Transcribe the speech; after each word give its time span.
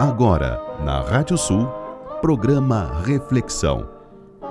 Agora, 0.00 0.62
na 0.84 1.00
Rádio 1.00 1.36
Sul, 1.36 1.66
programa 2.20 3.02
Reflexão. 3.04 3.90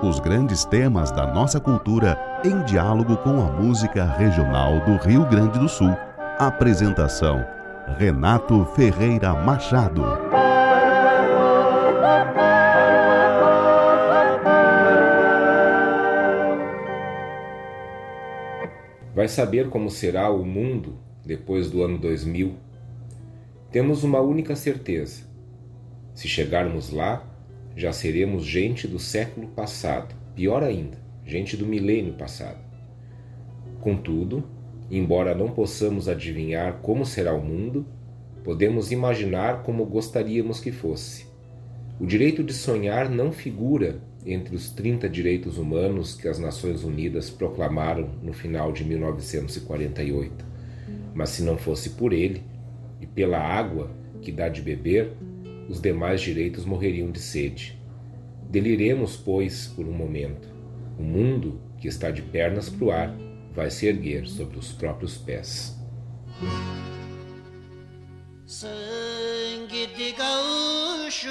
Os 0.02 0.20
grandes 0.20 0.66
temas 0.66 1.10
da 1.10 1.26
nossa 1.26 1.58
cultura 1.58 2.20
em 2.44 2.62
diálogo 2.64 3.16
com 3.16 3.40
a 3.40 3.50
música 3.50 4.04
regional 4.04 4.78
do 4.80 4.96
Rio 4.96 5.26
Grande 5.26 5.58
do 5.58 5.66
Sul. 5.66 5.96
Apresentação: 6.38 7.42
Renato 7.96 8.62
Ferreira 8.76 9.32
Machado. 9.32 10.02
Vai 19.14 19.28
saber 19.28 19.70
como 19.70 19.90
será 19.90 20.28
o 20.28 20.44
mundo 20.44 20.98
depois 21.24 21.70
do 21.70 21.82
ano 21.82 21.96
2000? 21.96 22.54
Temos 23.72 24.04
uma 24.04 24.20
única 24.20 24.54
certeza 24.54 25.27
se 26.18 26.26
chegarmos 26.26 26.90
lá, 26.90 27.24
já 27.76 27.92
seremos 27.92 28.44
gente 28.44 28.88
do 28.88 28.98
século 28.98 29.46
passado, 29.46 30.16
pior 30.34 30.64
ainda, 30.64 30.98
gente 31.24 31.56
do 31.56 31.64
milênio 31.64 32.14
passado. 32.14 32.58
Contudo, 33.80 34.42
embora 34.90 35.32
não 35.32 35.52
possamos 35.52 36.08
adivinhar 36.08 36.80
como 36.82 37.06
será 37.06 37.32
o 37.32 37.40
mundo, 37.40 37.86
podemos 38.42 38.90
imaginar 38.90 39.62
como 39.62 39.86
gostaríamos 39.86 40.58
que 40.58 40.72
fosse. 40.72 41.24
O 42.00 42.04
direito 42.04 42.42
de 42.42 42.52
sonhar 42.52 43.08
não 43.08 43.30
figura 43.30 44.00
entre 44.26 44.56
os 44.56 44.70
30 44.70 45.08
direitos 45.08 45.56
humanos 45.56 46.16
que 46.16 46.26
as 46.26 46.40
Nações 46.40 46.82
Unidas 46.82 47.30
proclamaram 47.30 48.10
no 48.24 48.32
final 48.32 48.72
de 48.72 48.84
1948. 48.84 50.44
Mas 51.14 51.28
se 51.28 51.44
não 51.44 51.56
fosse 51.56 51.90
por 51.90 52.12
ele 52.12 52.42
e 53.00 53.06
pela 53.06 53.38
água 53.38 53.88
que 54.20 54.32
dá 54.32 54.48
de 54.48 54.60
beber, 54.60 55.12
os 55.68 55.80
demais 55.80 56.20
direitos 56.20 56.64
morreriam 56.64 57.10
de 57.10 57.20
sede. 57.20 57.78
Deliremos, 58.48 59.16
pois, 59.16 59.66
por 59.66 59.86
um 59.86 59.92
momento. 59.92 60.48
O 60.98 61.02
mundo, 61.02 61.60
que 61.78 61.86
está 61.86 62.10
de 62.10 62.22
pernas 62.22 62.68
para 62.70 62.84
o 62.84 62.90
ar, 62.90 63.14
vai 63.54 63.70
se 63.70 63.86
erguer 63.86 64.26
sobre 64.26 64.58
os 64.58 64.72
próprios 64.72 65.18
pés. 65.18 65.76
Sangue 68.46 69.88
de 69.94 70.12
gaúcho, 70.12 71.28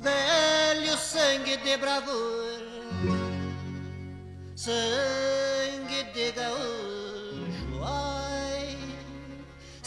velho 0.00 0.96
sangue 0.96 1.56
de 1.58 1.76
bravura, 1.76 2.64
sangue 4.56 5.63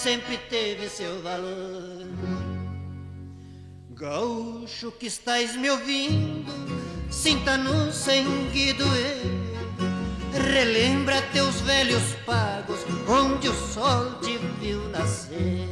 sempre 0.07 0.37
teve 0.49 0.87
seu 0.87 1.21
valor. 1.21 2.07
Gaúcho 3.89 4.89
que 4.89 5.07
estás 5.07 5.53
me 5.57 5.69
ouvindo, 5.69 6.53
sinta 7.11 7.57
no 7.57 7.91
sangue 7.91 8.71
doer. 8.71 9.21
Relembra 10.53 11.21
teus 11.33 11.59
velhos 11.59 12.15
pagos, 12.25 12.79
onde 13.05 13.49
o 13.49 13.53
sol 13.53 14.13
te 14.21 14.37
viu 14.61 14.79
nascer. 14.91 15.67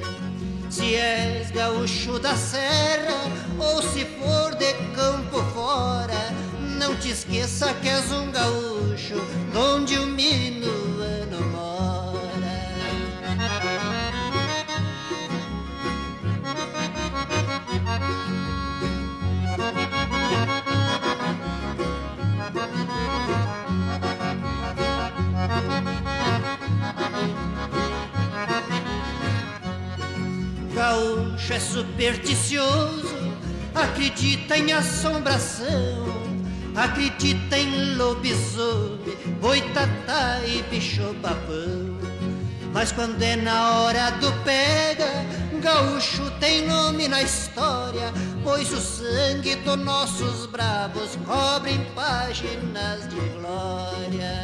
Se 0.70 0.96
és 0.96 1.50
gaúcho 1.52 2.20
da 2.20 2.36
serra, 2.36 3.16
ou 3.58 3.82
se 3.82 4.04
for 4.20 4.54
de 4.56 4.74
campo 4.98 5.42
fora, 5.54 6.34
não 6.78 6.94
te 6.98 7.12
esqueça 7.12 7.74
que 7.76 7.88
és 7.88 8.12
um 8.12 8.30
gaúcho, 8.32 9.16
onde 9.56 9.98
o 9.98 10.06
minuano 10.06 11.40
mora. 11.54 11.75
Gaúcho 30.74 31.54
é 31.54 31.60
supersticioso, 31.60 33.16
acredita 33.74 34.58
em 34.58 34.74
assombração, 34.74 36.06
acredita 36.76 37.58
em 37.58 37.96
lobisomem, 37.96 39.16
boitatá 39.40 40.42
e 40.46 40.62
bicho-papão. 40.64 41.98
Mas 42.74 42.92
quando 42.92 43.22
é 43.22 43.38
na 43.38 43.80
hora 43.80 44.10
do 44.12 44.32
pega, 44.44 45.08
gaúcho 45.62 46.30
tem 46.42 46.68
nome 46.68 47.08
na 47.08 47.22
história, 47.22 48.12
pois 48.46 48.72
o 48.72 48.80
sangue 48.80 49.56
dos 49.56 49.76
nossos 49.76 50.46
bravos 50.46 51.18
cobre 51.26 51.80
páginas 51.96 53.10
de 53.10 53.16
glória. 53.16 54.36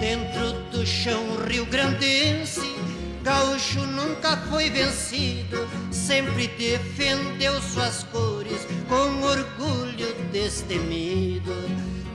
Dentro 0.00 0.52
do 0.70 0.86
chão 0.86 1.36
rio-grandense, 1.46 2.74
gaúcho 3.22 3.80
nunca 3.86 4.38
foi 4.48 4.70
vencido, 4.70 5.68
sempre 6.00 6.48
defendeu 6.48 7.60
suas 7.60 8.02
cores 8.04 8.66
com 8.88 9.22
orgulho 9.22 10.14
destemido. 10.32 11.54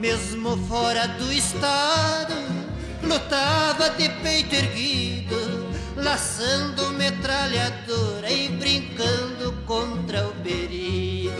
Mesmo 0.00 0.56
fora 0.66 1.06
do 1.06 1.32
estado, 1.32 2.34
lutava 3.02 3.90
de 3.90 4.08
peito 4.22 4.54
erguido, 4.54 5.70
laçando 5.96 6.92
metralhadora 6.92 8.30
e 8.30 8.48
brincando 8.48 9.52
contra 9.64 10.26
o 10.26 10.32
perigo. 10.42 11.32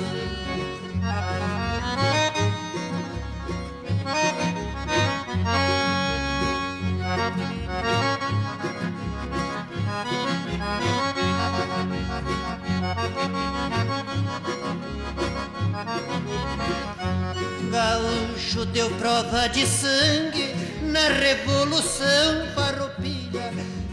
Gaúcho 17.70 18.64
deu 18.66 18.90
prova 18.92 19.48
de 19.48 19.66
sangue 19.66 20.54
na 20.82 21.08
Revolução 21.08 22.46
Farroupilha, 22.54 23.52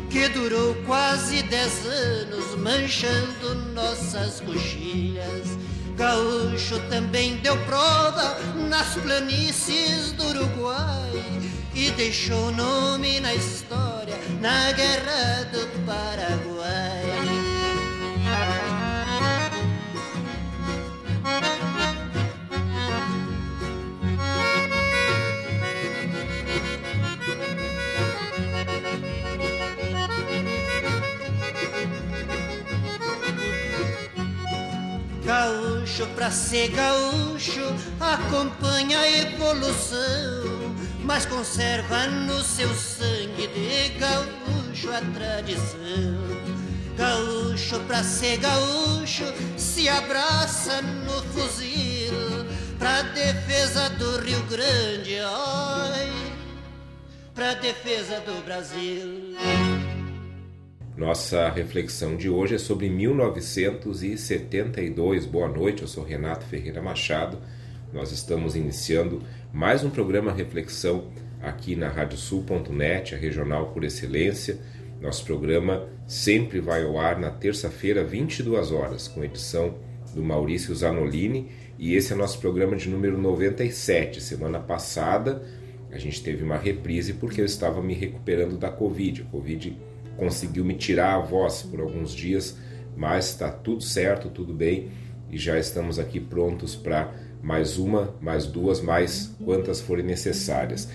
que 0.09 0.29
durou 0.29 0.75
quase 0.85 1.43
dez 1.43 1.85
anos, 1.85 2.55
manchando 2.59 3.55
nossas 3.73 4.39
coxilhas. 4.39 5.57
Gaúcho 5.97 6.79
também 6.89 7.37
deu 7.37 7.57
prova 7.65 8.37
nas 8.69 8.95
planícies 8.95 10.11
do 10.13 10.25
Uruguai 10.27 11.11
e 11.75 11.91
deixou 11.91 12.51
nome 12.51 13.19
na 13.19 13.33
história 13.33 14.15
na 14.39 14.71
Guerra 14.71 15.43
do 15.51 15.85
Paraguai. 15.85 17.22
Gaúcho 36.03 36.15
pra 36.15 36.31
ser 36.31 36.67
gaúcho 36.69 37.61
acompanha 37.99 38.99
a 38.99 39.09
evolução, 39.09 40.75
mas 41.03 41.25
conserva 41.25 42.07
no 42.07 42.43
seu 42.43 42.67
sangue 42.75 43.47
de 43.47 43.99
gaúcho 43.99 44.91
a 44.91 44.99
tradição. 45.13 46.17
Gaúcho 46.97 47.79
pra 47.87 48.03
ser 48.03 48.37
gaúcho 48.37 49.23
se 49.57 49.87
abraça 49.87 50.81
no 50.81 51.23
fuzil 51.31 52.45
pra 52.77 53.01
defesa 53.03 53.89
do 53.91 54.19
Rio 54.19 54.43
Grande, 54.43 55.15
oi, 55.21 56.33
pra 57.33 57.53
defesa 57.53 58.19
do 58.19 58.43
Brasil. 58.43 59.37
Nossa 60.95 61.49
reflexão 61.49 62.15
de 62.15 62.29
hoje 62.29 62.53
é 62.53 62.59
sobre 62.59 62.87
1972. 62.87 65.25
Boa 65.25 65.47
noite, 65.47 65.81
eu 65.81 65.87
sou 65.87 66.03
Renato 66.03 66.45
Ferreira 66.45 66.83
Machado. 66.83 67.39
Nós 67.91 68.11
estamos 68.11 68.55
iniciando 68.55 69.23
mais 69.51 69.83
um 69.83 69.89
programa 69.89 70.31
Reflexão 70.31 71.05
aqui 71.41 71.75
na 71.75 71.89
radiosul.net, 71.89 73.15
a 73.15 73.17
regional 73.17 73.71
por 73.71 73.83
excelência. 73.83 74.59
Nosso 75.01 75.25
programa 75.25 75.89
sempre 76.05 76.59
vai 76.59 76.83
ao 76.83 76.99
ar 76.99 77.19
na 77.19 77.31
terça-feira, 77.31 78.03
22 78.03 78.71
horas, 78.71 79.07
com 79.07 79.23
edição 79.23 79.73
do 80.13 80.21
Maurício 80.21 80.75
Zanolini, 80.75 81.49
e 81.79 81.95
esse 81.95 82.13
é 82.13 82.15
nosso 82.15 82.37
programa 82.37 82.75
de 82.75 82.87
número 82.87 83.17
97. 83.17 84.21
Semana 84.21 84.59
passada 84.59 85.41
a 85.91 85.97
gente 85.97 86.21
teve 86.21 86.43
uma 86.43 86.57
reprise 86.57 87.13
porque 87.13 87.41
eu 87.41 87.45
estava 87.45 87.81
me 87.81 87.95
recuperando 87.95 88.59
da 88.59 88.69
Covid. 88.69 89.23
A 89.23 89.25
Covid 89.25 89.75
conseguiu 90.17 90.63
me 90.63 90.75
tirar 90.75 91.15
a 91.15 91.19
voz 91.19 91.63
por 91.63 91.79
alguns 91.79 92.13
dias, 92.13 92.57
mas 92.95 93.29
está 93.29 93.51
tudo 93.51 93.81
certo, 93.81 94.29
tudo 94.29 94.53
bem 94.53 94.89
e 95.33 95.37
já 95.37 95.57
estamos 95.57 95.97
aqui 95.97 96.19
prontos 96.19 96.75
para 96.75 97.11
mais 97.41 97.77
uma, 97.77 98.15
mais 98.21 98.45
duas, 98.45 98.79
mais 98.79 99.35
quantas 99.43 99.81
forem 99.81 100.05
necessárias. 100.05 100.87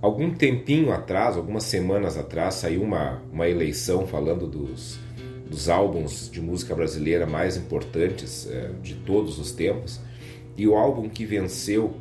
Algum 0.00 0.34
tempinho 0.34 0.90
atrás, 0.90 1.36
algumas 1.36 1.64
semanas 1.64 2.16
atrás, 2.16 2.54
saiu 2.54 2.82
uma, 2.82 3.22
uma 3.30 3.48
eleição 3.48 4.06
falando 4.06 4.48
dos, 4.48 4.98
dos 5.48 5.68
álbuns 5.68 6.30
de 6.30 6.40
música 6.40 6.74
brasileira 6.74 7.26
mais 7.26 7.56
importantes 7.56 8.48
é, 8.50 8.70
de 8.82 8.94
todos 8.94 9.38
os 9.38 9.52
tempos. 9.52 10.00
E 10.56 10.66
o 10.66 10.74
álbum 10.74 11.08
que 11.08 11.24
venceu 11.24 11.94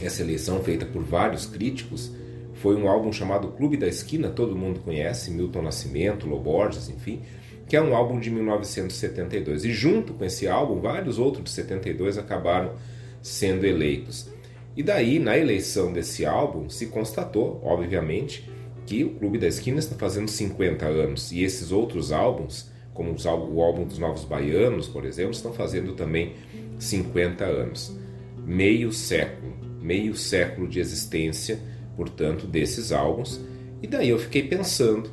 essa 0.00 0.22
eleição, 0.22 0.62
feita 0.62 0.86
por 0.86 1.02
vários 1.02 1.46
críticos, 1.46 2.12
foi 2.56 2.76
um 2.76 2.88
álbum 2.88 3.12
chamado 3.12 3.48
Clube 3.48 3.76
da 3.76 3.86
Esquina, 3.86 4.28
todo 4.28 4.56
mundo 4.56 4.80
conhece, 4.80 5.30
Milton 5.30 5.62
Nascimento, 5.62 6.26
Loborges, 6.26 6.88
enfim, 6.88 7.22
que 7.68 7.76
é 7.76 7.82
um 7.82 7.94
álbum 7.94 8.18
de 8.18 8.30
1972. 8.30 9.64
E 9.64 9.72
junto 9.72 10.14
com 10.14 10.24
esse 10.24 10.48
álbum, 10.48 10.80
vários 10.80 11.18
outros 11.18 11.44
de 11.44 11.50
72 11.50 12.16
acabaram 12.16 12.72
sendo 13.20 13.66
eleitos. 13.66 14.28
E 14.76 14.82
daí, 14.82 15.18
na 15.18 15.36
eleição 15.36 15.92
desse 15.92 16.24
álbum, 16.24 16.68
se 16.68 16.86
constatou, 16.86 17.60
obviamente, 17.64 18.48
que 18.86 19.02
o 19.04 19.10
Clube 19.10 19.38
da 19.38 19.48
Esquina 19.48 19.78
está 19.78 19.96
fazendo 19.96 20.28
50 20.28 20.86
anos 20.86 21.32
e 21.32 21.42
esses 21.42 21.72
outros 21.72 22.12
álbuns, 22.12 22.70
como 22.94 23.14
o 23.14 23.62
álbum 23.62 23.84
dos 23.84 23.98
Novos 23.98 24.24
Baianos, 24.24 24.86
por 24.86 25.04
exemplo, 25.04 25.32
estão 25.32 25.52
fazendo 25.52 25.92
também 25.94 26.34
50 26.78 27.44
anos. 27.44 27.96
Meio 28.44 28.92
século, 28.92 29.54
meio 29.80 30.14
século 30.14 30.68
de 30.68 30.78
existência, 30.78 31.58
portanto, 31.96 32.46
desses 32.46 32.92
álbuns. 32.92 33.40
E 33.82 33.86
daí 33.86 34.10
eu 34.10 34.18
fiquei 34.18 34.42
pensando, 34.42 35.10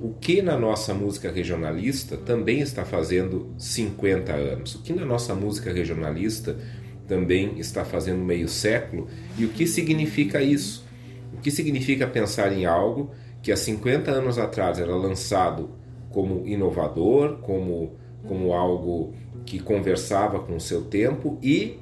o 0.00 0.14
que 0.14 0.40
na 0.42 0.56
nossa 0.58 0.94
música 0.94 1.30
regionalista 1.30 2.16
também 2.16 2.60
está 2.60 2.84
fazendo 2.84 3.52
50 3.58 4.32
anos? 4.32 4.74
O 4.76 4.82
que 4.82 4.92
na 4.92 5.04
nossa 5.04 5.34
música 5.34 5.72
regionalista 5.72 6.56
também 7.06 7.58
está 7.58 7.84
fazendo 7.84 8.22
meio 8.22 8.48
século 8.48 9.08
e 9.36 9.44
o 9.44 9.48
que 9.48 9.66
significa 9.66 10.40
isso? 10.40 10.86
O 11.32 11.40
que 11.40 11.50
significa 11.50 12.06
pensar 12.06 12.52
em 12.52 12.64
algo 12.64 13.10
que 13.42 13.50
há 13.50 13.56
50 13.56 14.10
anos 14.10 14.38
atrás 14.38 14.78
era 14.78 14.94
lançado 14.94 15.70
como 16.10 16.46
inovador, 16.46 17.38
como, 17.38 17.96
como 18.26 18.52
algo 18.52 19.14
que 19.44 19.58
conversava 19.58 20.40
com 20.40 20.56
o 20.56 20.60
seu 20.60 20.82
tempo 20.82 21.38
e 21.42 21.78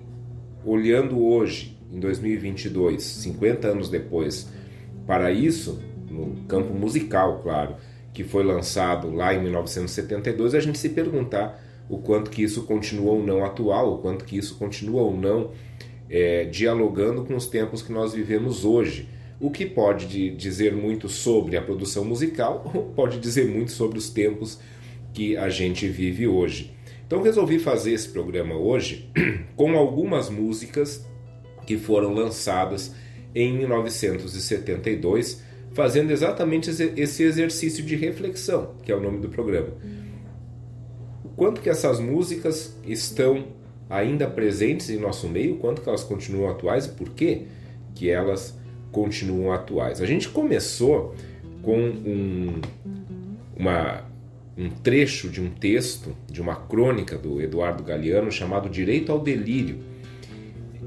olhando 0.65 1.23
hoje, 1.23 1.76
em 1.97 2.01
2022, 2.01 3.03
50 3.03 3.69
anos 3.69 3.89
depois, 3.89 4.49
para 5.07 5.33
isso, 5.33 5.81
no 6.11 6.45
campo 6.47 6.75
musical, 6.75 7.41
claro, 7.43 7.77
que 8.13 8.23
foi 8.23 8.45
lançado 8.45 9.11
lá 9.15 9.35
em 9.35 9.43
1972, 9.43 10.55
a 10.55 10.61
gente 10.61 10.79
se 10.79 10.91
perguntar 10.91 11.63
o 11.89 11.99
quanto 11.99 12.31
que 12.31 12.43
isso 12.43 12.65
continua 12.65 13.13
ou 13.13 13.25
não 13.25 13.45
atual, 13.45 13.95
o 13.95 13.99
quanto 13.99 14.25
que 14.25 14.37
isso 14.37 14.57
continua 14.57 15.01
ou 15.03 15.17
não 15.17 15.53
é, 16.11 16.45
dialogando 16.45 17.25
com 17.25 17.35
os 17.35 17.47
tempos 17.47 17.81
que 17.81 17.93
nós 17.93 18.13
vivemos 18.13 18.65
hoje. 18.65 19.09
O 19.41 19.51
que 19.51 19.65
pode 19.65 20.31
dizer 20.31 20.75
muito 20.75 21.09
sobre 21.09 21.57
a 21.57 21.63
produção 21.63 22.05
musical, 22.05 22.71
ou 22.75 22.85
pode 22.85 23.19
dizer 23.19 23.49
muito 23.49 23.73
sobre 23.73 23.99
os 23.99 24.11
tempos 24.11 24.59
que 25.15 25.37
a 25.37 25.49
gente 25.49 25.89
vive 25.89 26.27
hoje. 26.27 26.75
Então 27.07 27.23
resolvi 27.23 27.59
fazer 27.59 27.93
esse 27.93 28.09
programa 28.09 28.55
hoje 28.55 29.09
com 29.57 29.77
algumas 29.77 30.29
músicas 30.29 31.07
que 31.67 31.77
foram 31.77 32.15
lançadas 32.15 32.95
em 33.35 33.53
1972, 33.59 35.43
fazendo 35.75 36.11
exatamente 36.11 36.71
esse 36.71 37.23
exercício 37.23 37.85
de 37.85 37.97
reflexão, 37.97 38.75
que 38.83 38.91
é 38.91 38.97
o 38.97 39.01
nome 39.01 39.19
do 39.19 39.29
programa 39.29 39.75
quanto 41.37 41.61
que 41.61 41.69
essas 41.69 42.01
músicas 42.01 42.75
estão 42.85 43.45
ainda 43.89 44.27
presentes 44.27 44.91
em 44.91 44.99
nosso 44.99 45.29
meio, 45.29 45.57
quanto 45.57 45.83
que 45.83 45.89
elas 45.89 46.03
continuam 46.03 46.51
atuais 46.51 46.87
e 46.87 46.89
por 46.91 47.11
que 47.11 47.47
que 47.95 48.11
elas 48.11 48.59
continuam 48.91 49.53
atuais. 49.53 50.01
A 50.01 50.07
gente 50.07 50.29
começou 50.29 51.15
com 51.63 51.79
um, 51.79 52.61
uma, 53.57 54.05
um 54.57 54.71
trecho 54.71 55.29
de 55.29 55.41
um 55.41 55.51
texto, 55.51 56.17
de 56.31 56.41
uma 56.41 56.57
crônica 56.57 57.17
do 57.17 57.41
Eduardo 57.41 57.83
Galeano 57.85 58.33
chamado 58.33 58.69
Direito 58.69 59.13
ao 59.13 59.21
Delírio. 59.21 59.79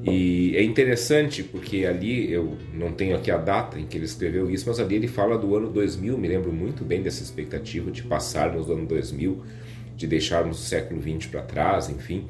E 0.03 0.55
é 0.55 0.63
interessante 0.63 1.43
porque 1.43 1.85
ali, 1.85 2.31
eu 2.31 2.57
não 2.73 2.91
tenho 2.91 3.15
aqui 3.15 3.29
a 3.29 3.37
data 3.37 3.77
em 3.77 3.85
que 3.85 3.97
ele 3.97 4.05
escreveu 4.05 4.49
isso, 4.49 4.65
mas 4.67 4.79
ali 4.79 4.95
ele 4.95 5.07
fala 5.07 5.37
do 5.37 5.55
ano 5.55 5.69
2000, 5.69 6.17
me 6.17 6.27
lembro 6.27 6.53
muito 6.53 6.85
bem 6.85 7.01
dessa 7.01 7.21
expectativa 7.21 7.91
de 7.91 8.03
passarmos 8.03 8.65
do 8.65 8.73
ano 8.73 8.85
2000 8.85 9.43
de 9.99 10.07
deixarmos 10.07 10.59
o 10.59 10.63
século 10.63 11.01
XX 11.01 11.29
para 11.29 11.41
trás, 11.41 11.89
enfim. 11.89 12.25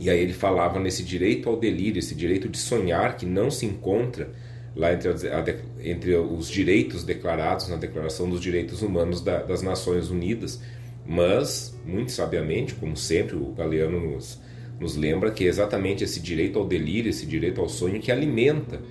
E 0.00 0.10
aí 0.10 0.18
ele 0.18 0.32
falava 0.32 0.80
nesse 0.80 1.04
direito 1.04 1.48
ao 1.48 1.56
delírio, 1.56 2.00
esse 2.00 2.12
direito 2.12 2.48
de 2.48 2.58
sonhar 2.58 3.16
que 3.16 3.24
não 3.24 3.52
se 3.52 3.64
encontra 3.64 4.30
lá 4.74 4.92
entre, 4.92 5.08
a, 5.08 5.44
entre 5.80 6.16
os 6.16 6.48
direitos 6.48 7.04
declarados 7.04 7.68
na 7.68 7.76
Declaração 7.76 8.28
dos 8.28 8.40
Direitos 8.40 8.82
Humanos 8.82 9.20
da, 9.20 9.42
das 9.42 9.62
Nações 9.62 10.10
Unidas, 10.10 10.60
mas, 11.06 11.78
muito 11.84 12.10
sabiamente, 12.10 12.74
como 12.74 12.96
sempre, 12.96 13.36
o 13.36 13.52
Galeano 13.52 14.00
nos, 14.00 14.40
nos 14.82 14.96
lembra 14.96 15.30
que 15.30 15.44
é 15.44 15.46
exatamente 15.46 16.02
esse 16.02 16.20
direito 16.20 16.58
ao 16.58 16.66
delírio, 16.66 17.08
esse 17.08 17.24
direito 17.24 17.60
ao 17.60 17.68
sonho 17.68 18.00
que 18.00 18.10
alimenta 18.10 18.82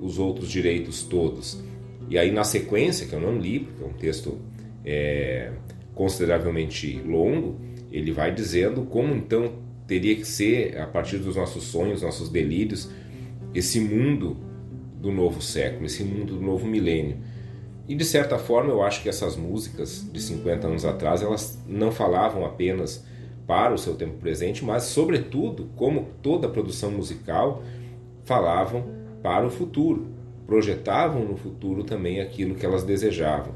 os 0.00 0.18
outros 0.18 0.48
direitos 0.48 1.02
todos. 1.02 1.62
E 2.08 2.16
aí, 2.16 2.30
na 2.30 2.44
sequência, 2.44 3.06
que 3.06 3.12
eu 3.12 3.20
não 3.20 3.38
li, 3.38 3.60
porque 3.60 3.82
é 3.82 3.86
um 3.86 3.92
texto 3.92 4.38
é, 4.84 5.52
consideravelmente 5.94 7.00
longo, 7.04 7.60
ele 7.90 8.12
vai 8.12 8.32
dizendo 8.32 8.82
como 8.82 9.14
então 9.14 9.52
teria 9.86 10.14
que 10.14 10.24
ser, 10.24 10.78
a 10.78 10.86
partir 10.86 11.18
dos 11.18 11.34
nossos 11.34 11.64
sonhos, 11.64 12.02
nossos 12.02 12.28
delírios, 12.28 12.88
esse 13.52 13.80
mundo 13.80 14.36
do 15.00 15.10
novo 15.10 15.42
século, 15.42 15.86
esse 15.86 16.04
mundo 16.04 16.36
do 16.36 16.40
novo 16.40 16.66
milênio. 16.66 17.16
E 17.88 17.94
de 17.96 18.04
certa 18.04 18.38
forma 18.38 18.70
eu 18.70 18.82
acho 18.82 19.02
que 19.02 19.08
essas 19.08 19.34
músicas 19.34 20.08
de 20.12 20.20
50 20.20 20.68
anos 20.68 20.84
atrás, 20.84 21.22
elas 21.22 21.58
não 21.66 21.90
falavam 21.90 22.46
apenas 22.46 23.04
para 23.50 23.74
o 23.74 23.78
seu 23.78 23.96
tempo 23.96 24.16
presente, 24.18 24.64
mas 24.64 24.84
sobretudo, 24.84 25.70
como 25.74 26.06
toda 26.22 26.48
produção 26.48 26.92
musical, 26.92 27.64
falavam 28.22 28.84
para 29.24 29.44
o 29.44 29.50
futuro, 29.50 30.06
projetavam 30.46 31.24
no 31.24 31.36
futuro 31.36 31.82
também 31.82 32.20
aquilo 32.20 32.54
que 32.54 32.64
elas 32.64 32.84
desejavam. 32.84 33.52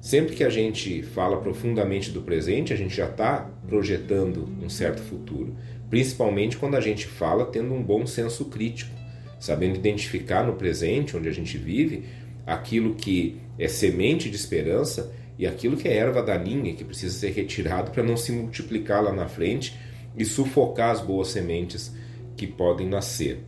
Sempre 0.00 0.34
que 0.34 0.42
a 0.42 0.50
gente 0.50 1.04
fala 1.04 1.36
profundamente 1.36 2.10
do 2.10 2.22
presente, 2.22 2.72
a 2.72 2.76
gente 2.76 2.92
já 2.92 3.06
está 3.06 3.48
projetando 3.68 4.48
um 4.60 4.68
certo 4.68 5.00
futuro, 5.00 5.54
principalmente 5.88 6.56
quando 6.56 6.74
a 6.74 6.80
gente 6.80 7.06
fala 7.06 7.46
tendo 7.46 7.72
um 7.72 7.84
bom 7.84 8.08
senso 8.08 8.46
crítico, 8.46 8.90
sabendo 9.38 9.76
identificar 9.76 10.42
no 10.42 10.54
presente, 10.54 11.16
onde 11.16 11.28
a 11.28 11.32
gente 11.32 11.56
vive, 11.56 12.02
aquilo 12.44 12.96
que 12.96 13.36
é 13.56 13.68
semente 13.68 14.28
de 14.28 14.34
esperança 14.34 15.14
e 15.40 15.46
aquilo 15.46 15.74
que 15.74 15.88
é 15.88 15.96
erva 15.96 16.22
daninha, 16.22 16.74
que 16.74 16.84
precisa 16.84 17.18
ser 17.18 17.30
retirado 17.30 17.92
para 17.92 18.02
não 18.02 18.14
se 18.14 18.30
multiplicar 18.30 19.02
lá 19.02 19.10
na 19.10 19.26
frente 19.26 19.74
e 20.14 20.22
sufocar 20.22 20.90
as 20.90 21.00
boas 21.00 21.28
sementes 21.28 21.96
que 22.36 22.46
podem 22.46 22.86
nascer. 22.86 23.38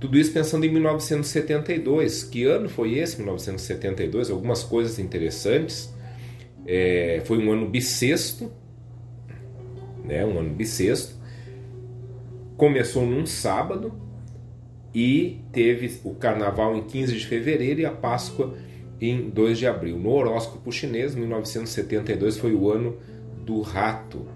Tudo 0.00 0.18
isso 0.18 0.32
pensando 0.32 0.64
em 0.64 0.72
1972. 0.72 2.24
Que 2.24 2.44
ano 2.44 2.70
foi 2.70 2.94
esse, 2.94 3.18
1972? 3.18 4.30
Algumas 4.30 4.62
coisas 4.62 4.98
interessantes. 4.98 5.92
É, 6.66 7.20
foi 7.26 7.36
um 7.36 7.52
ano 7.52 7.68
bissexto, 7.68 8.50
né, 10.06 10.24
um 10.24 10.38
ano 10.38 10.54
bissexto. 10.54 11.16
Começou 12.56 13.04
num 13.04 13.26
sábado 13.26 13.92
e 14.94 15.42
teve 15.52 16.00
o 16.02 16.14
carnaval 16.14 16.74
em 16.74 16.82
15 16.82 17.14
de 17.14 17.26
fevereiro 17.26 17.82
e 17.82 17.84
a 17.84 17.90
Páscoa 17.90 18.56
em 19.00 19.28
2 19.30 19.58
de 19.58 19.66
abril. 19.66 19.98
No 19.98 20.10
horóscopo 20.10 20.70
chinês, 20.72 21.14
1972 21.14 22.38
foi 22.38 22.54
o 22.54 22.70
ano 22.70 22.96
do 23.44 23.60
rato 23.60 24.26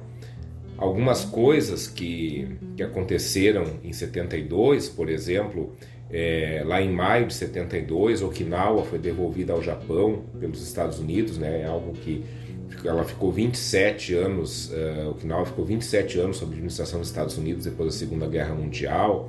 algumas 0.78 1.24
coisas 1.24 1.88
que, 1.88 2.48
que 2.76 2.82
aconteceram 2.82 3.64
em 3.82 3.92
72, 3.92 4.88
por 4.88 5.10
exemplo, 5.10 5.72
é, 6.08 6.62
lá 6.64 6.80
em 6.80 6.90
maio 6.90 7.26
de 7.26 7.34
72, 7.34 8.22
Okinawa 8.22 8.84
foi 8.84 8.98
devolvida 8.98 9.52
ao 9.52 9.60
Japão 9.60 10.22
pelos 10.38 10.62
Estados 10.62 11.00
Unidos, 11.00 11.36
né? 11.36 11.62
É 11.62 11.66
algo 11.66 11.92
que 11.92 12.24
ela 12.84 13.02
ficou 13.02 13.32
27 13.32 14.14
anos, 14.14 14.70
uh, 14.70 15.10
Okinawa 15.10 15.44
ficou 15.44 15.64
27 15.64 16.18
anos 16.20 16.36
sob 16.36 16.52
administração 16.52 17.00
dos 17.00 17.08
Estados 17.08 17.36
Unidos 17.36 17.64
depois 17.64 17.92
da 17.92 17.98
Segunda 17.98 18.26
Guerra 18.26 18.54
Mundial. 18.54 19.28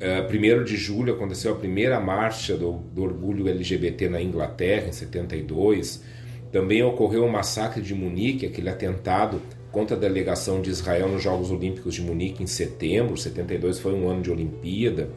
Uh, 0.00 0.60
1 0.60 0.64
de 0.64 0.78
julho 0.78 1.12
aconteceu 1.12 1.52
a 1.52 1.56
primeira 1.56 2.00
marcha 2.00 2.56
do, 2.56 2.72
do, 2.72 3.02
orgulho 3.02 3.46
LGBT 3.48 4.08
na 4.08 4.22
Inglaterra, 4.22 4.88
em 4.88 4.92
72. 4.92 6.02
Também 6.50 6.82
ocorreu 6.82 7.26
o 7.26 7.30
massacre 7.30 7.82
de 7.82 7.94
Munique, 7.94 8.46
aquele 8.46 8.70
atentado 8.70 9.42
contra 9.70 9.94
a 9.94 10.00
delegação 10.00 10.62
de 10.62 10.70
Israel 10.70 11.06
nos 11.06 11.22
Jogos 11.22 11.50
Olímpicos 11.50 11.94
de 11.94 12.00
Munique 12.00 12.42
em 12.42 12.46
setembro. 12.46 13.16
72 13.16 13.78
foi 13.78 13.92
um 13.92 14.08
ano 14.08 14.22
de 14.22 14.30
Olimpíada. 14.30 15.10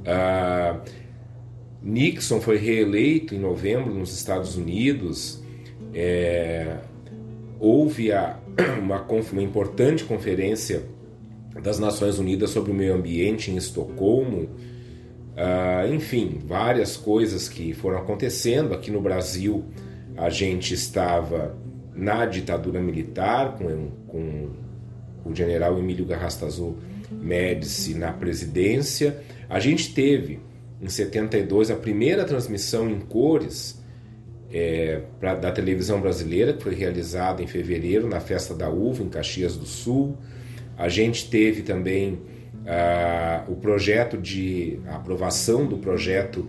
Uh, 0.00 0.80
Nixon 1.82 2.40
foi 2.40 2.56
reeleito 2.56 3.34
em 3.34 3.38
novembro 3.38 3.92
nos 3.92 4.14
Estados 4.14 4.56
Unidos. 4.56 5.42
É, 5.92 6.78
houve 7.60 8.10
a, 8.10 8.38
uma, 8.80 9.02
uma 9.02 9.42
importante 9.42 10.02
conferência 10.04 10.93
das 11.62 11.78
Nações 11.78 12.18
Unidas 12.18 12.50
sobre 12.50 12.72
o 12.72 12.74
Meio 12.74 12.94
Ambiente 12.94 13.50
em 13.50 13.56
Estocolmo. 13.56 14.48
Uh, 15.34 15.92
enfim, 15.92 16.40
várias 16.44 16.96
coisas 16.96 17.48
que 17.48 17.72
foram 17.72 17.98
acontecendo. 17.98 18.74
Aqui 18.74 18.90
no 18.90 19.00
Brasil, 19.00 19.64
a 20.16 20.30
gente 20.30 20.74
estava 20.74 21.56
na 21.94 22.26
ditadura 22.26 22.80
militar, 22.80 23.56
com, 23.56 23.90
com 24.06 24.50
o 25.24 25.34
general 25.34 25.78
Emílio 25.78 26.04
Garrastazu 26.04 26.76
Médici 27.10 27.94
na 27.94 28.12
presidência. 28.12 29.22
A 29.48 29.60
gente 29.60 29.94
teve, 29.94 30.40
em 30.80 30.88
72, 30.88 31.70
a 31.70 31.76
primeira 31.76 32.24
transmissão 32.24 32.88
em 32.90 33.00
cores 33.00 33.82
é, 34.50 35.02
pra, 35.18 35.34
da 35.34 35.50
televisão 35.50 36.00
brasileira, 36.00 36.52
que 36.52 36.62
foi 36.62 36.74
realizada 36.74 37.42
em 37.42 37.46
fevereiro, 37.46 38.08
na 38.08 38.20
Festa 38.20 38.54
da 38.54 38.68
Uva, 38.68 39.02
em 39.02 39.08
Caxias 39.08 39.56
do 39.56 39.66
Sul. 39.66 40.16
A 40.76 40.88
gente 40.88 41.30
teve 41.30 41.62
também 41.62 42.14
uh, 42.14 43.50
o 43.50 43.56
projeto 43.56 44.16
de 44.16 44.78
aprovação 44.88 45.66
do 45.66 45.78
projeto 45.78 46.46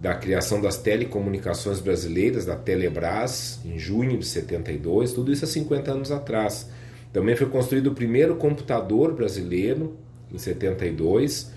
da 0.00 0.14
criação 0.14 0.62
das 0.62 0.78
telecomunicações 0.78 1.78
brasileiras, 1.78 2.46
da 2.46 2.56
Telebrás, 2.56 3.60
em 3.64 3.78
junho 3.78 4.16
de 4.16 4.24
72, 4.24 5.12
tudo 5.12 5.30
isso 5.30 5.44
há 5.44 5.48
50 5.48 5.92
anos 5.92 6.10
atrás. 6.10 6.70
Também 7.12 7.36
foi 7.36 7.48
construído 7.48 7.88
o 7.88 7.94
primeiro 7.94 8.36
computador 8.36 9.12
brasileiro, 9.12 9.96
em 10.32 10.38
72. 10.38 11.52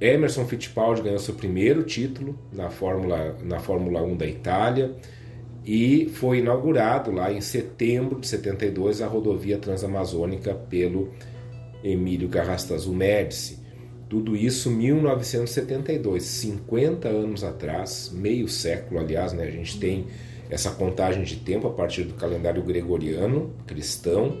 Emerson 0.00 0.46
Fittipaldi 0.46 1.02
ganhou 1.02 1.18
seu 1.18 1.34
primeiro 1.34 1.82
título 1.82 2.38
na 2.52 2.70
Fórmula, 2.70 3.36
na 3.42 3.58
Fórmula 3.58 4.02
1 4.02 4.16
da 4.16 4.26
Itália 4.26 4.94
e 5.66 6.08
foi 6.10 6.38
inaugurado 6.38 7.10
lá 7.10 7.32
em 7.32 7.40
setembro 7.40 8.20
de 8.20 8.28
72 8.28 9.02
a 9.02 9.08
rodovia 9.08 9.58
transamazônica 9.58 10.54
pelo 10.54 11.10
Emílio 11.82 12.28
Garrastazu 12.28 12.92
Médici. 12.92 13.58
Tudo 14.08 14.36
isso 14.36 14.70
1972, 14.70 16.22
50 16.22 17.08
anos 17.08 17.42
atrás, 17.42 18.12
meio 18.14 18.48
século, 18.48 19.00
aliás, 19.00 19.32
né? 19.32 19.42
A 19.42 19.50
gente 19.50 19.80
tem 19.80 20.06
essa 20.48 20.70
contagem 20.70 21.24
de 21.24 21.34
tempo 21.34 21.66
a 21.66 21.72
partir 21.72 22.04
do 22.04 22.14
calendário 22.14 22.62
gregoriano 22.62 23.52
cristão, 23.66 24.38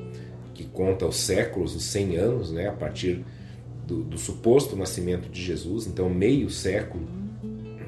que 0.54 0.64
conta 0.64 1.04
os 1.04 1.16
séculos, 1.16 1.74
os 1.74 1.82
100 1.82 2.16
anos, 2.16 2.52
né? 2.52 2.68
A 2.68 2.72
partir 2.72 3.24
do, 3.84 4.04
do 4.04 4.16
suposto 4.16 4.76
nascimento 4.76 5.28
de 5.28 5.42
Jesus, 5.42 5.88
então 5.88 6.08
meio 6.08 6.48
século, 6.48 7.04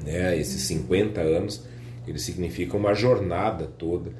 né? 0.03 0.37
Esses 0.37 0.63
50 0.63 1.21
anos 1.21 1.68
ele 2.09 2.19
significa 2.19 2.75
uma 2.75 2.93
jornada 2.93 3.65
toda 3.65 4.11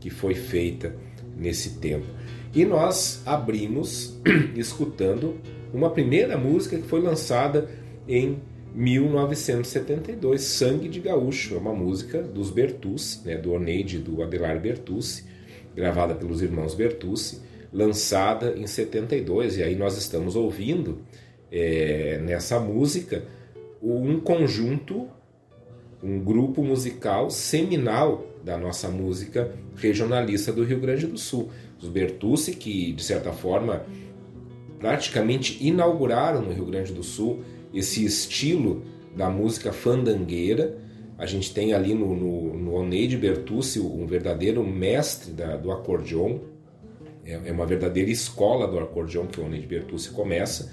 que 0.00 0.10
foi 0.10 0.34
feita 0.34 0.94
nesse 1.36 1.78
tempo. 1.78 2.06
E 2.54 2.64
nós 2.64 3.22
abrimos 3.26 4.18
escutando 4.56 5.36
uma 5.72 5.90
primeira 5.90 6.36
música 6.36 6.76
que 6.76 6.86
foi 6.86 7.00
lançada 7.00 7.68
em 8.06 8.38
1972, 8.74 10.40
Sangue 10.42 10.88
de 10.88 11.00
Gaúcho, 11.00 11.54
é 11.54 11.58
uma 11.58 11.74
música 11.74 12.22
dos 12.22 12.50
Bertucci, 12.50 13.26
né, 13.26 13.36
do 13.36 13.52
Oneide 13.52 13.98
do 13.98 14.22
Adelar 14.22 14.60
Bertucci, 14.60 15.24
gravada 15.74 16.14
pelos 16.14 16.42
irmãos 16.42 16.74
Bertucci, 16.74 17.40
lançada 17.72 18.54
em 18.56 18.66
72. 18.66 19.58
E 19.58 19.62
aí 19.62 19.74
nós 19.74 19.96
estamos 19.96 20.36
ouvindo 20.36 21.00
é, 21.50 22.20
nessa 22.22 22.60
música 22.60 23.24
um 23.82 24.20
conjunto 24.20 25.08
um 26.02 26.20
grupo 26.20 26.62
musical 26.62 27.30
seminal 27.30 28.24
da 28.44 28.56
nossa 28.56 28.88
música 28.88 29.52
regionalista 29.76 30.52
do 30.52 30.64
Rio 30.64 30.80
Grande 30.80 31.06
do 31.06 31.18
Sul. 31.18 31.50
Os 31.80 31.88
Bertucci, 31.88 32.54
que 32.54 32.92
de 32.92 33.02
certa 33.02 33.32
forma 33.32 33.84
praticamente 34.78 35.58
inauguraram 35.60 36.42
no 36.42 36.52
Rio 36.52 36.66
Grande 36.66 36.92
do 36.92 37.02
Sul 37.02 37.42
esse 37.74 38.04
estilo 38.04 38.84
da 39.16 39.28
música 39.28 39.72
fandangueira. 39.72 40.78
A 41.16 41.26
gente 41.26 41.52
tem 41.52 41.74
ali 41.74 41.94
no, 41.94 42.14
no, 42.14 42.56
no 42.56 42.74
Oneide 42.74 43.16
Bertucci 43.16 43.80
um 43.80 44.06
verdadeiro 44.06 44.64
mestre 44.64 45.32
da, 45.32 45.56
do 45.56 45.72
acordeon, 45.72 46.38
é, 47.24 47.40
é 47.46 47.52
uma 47.52 47.66
verdadeira 47.66 48.10
escola 48.10 48.68
do 48.68 48.78
acordeon 48.78 49.26
que 49.26 49.40
o 49.40 49.44
Oneide 49.44 49.66
Bertucci 49.66 50.10
começa. 50.10 50.72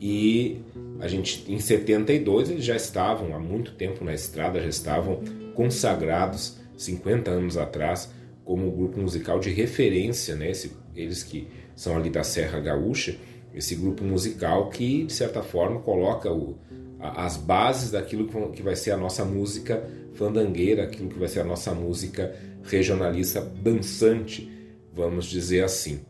E 0.00 0.60
a 1.00 1.08
gente, 1.08 1.50
em 1.50 1.58
72, 1.58 2.50
eles 2.50 2.64
já 2.64 2.76
estavam 2.76 3.34
há 3.34 3.38
muito 3.38 3.72
tempo 3.74 4.04
na 4.04 4.12
estrada, 4.12 4.60
já 4.60 4.68
estavam 4.68 5.20
consagrados 5.54 6.58
50 6.76 7.30
anos 7.30 7.56
atrás 7.56 8.12
como 8.44 8.70
grupo 8.70 9.00
musical 9.00 9.38
de 9.38 9.50
referência, 9.50 10.34
né? 10.34 10.50
Esse, 10.50 10.72
eles 10.94 11.22
que 11.22 11.48
são 11.74 11.96
ali 11.96 12.10
da 12.10 12.22
Serra 12.22 12.60
Gaúcha, 12.60 13.16
esse 13.54 13.74
grupo 13.74 14.04
musical 14.04 14.68
que 14.68 15.04
de 15.04 15.12
certa 15.12 15.42
forma 15.42 15.80
coloca 15.80 16.30
o, 16.30 16.58
a, 17.00 17.24
as 17.24 17.36
bases 17.36 17.90
daquilo 17.92 18.28
que 18.52 18.62
vai 18.62 18.76
ser 18.76 18.90
a 18.90 18.96
nossa 18.96 19.24
música 19.24 19.88
fandangueira, 20.14 20.84
aquilo 20.84 21.08
que 21.08 21.18
vai 21.18 21.28
ser 21.28 21.40
a 21.40 21.44
nossa 21.44 21.74
música 21.74 22.34
regionalista 22.64 23.40
dançante, 23.40 24.50
vamos 24.92 25.26
dizer 25.26 25.64
assim. 25.64 26.00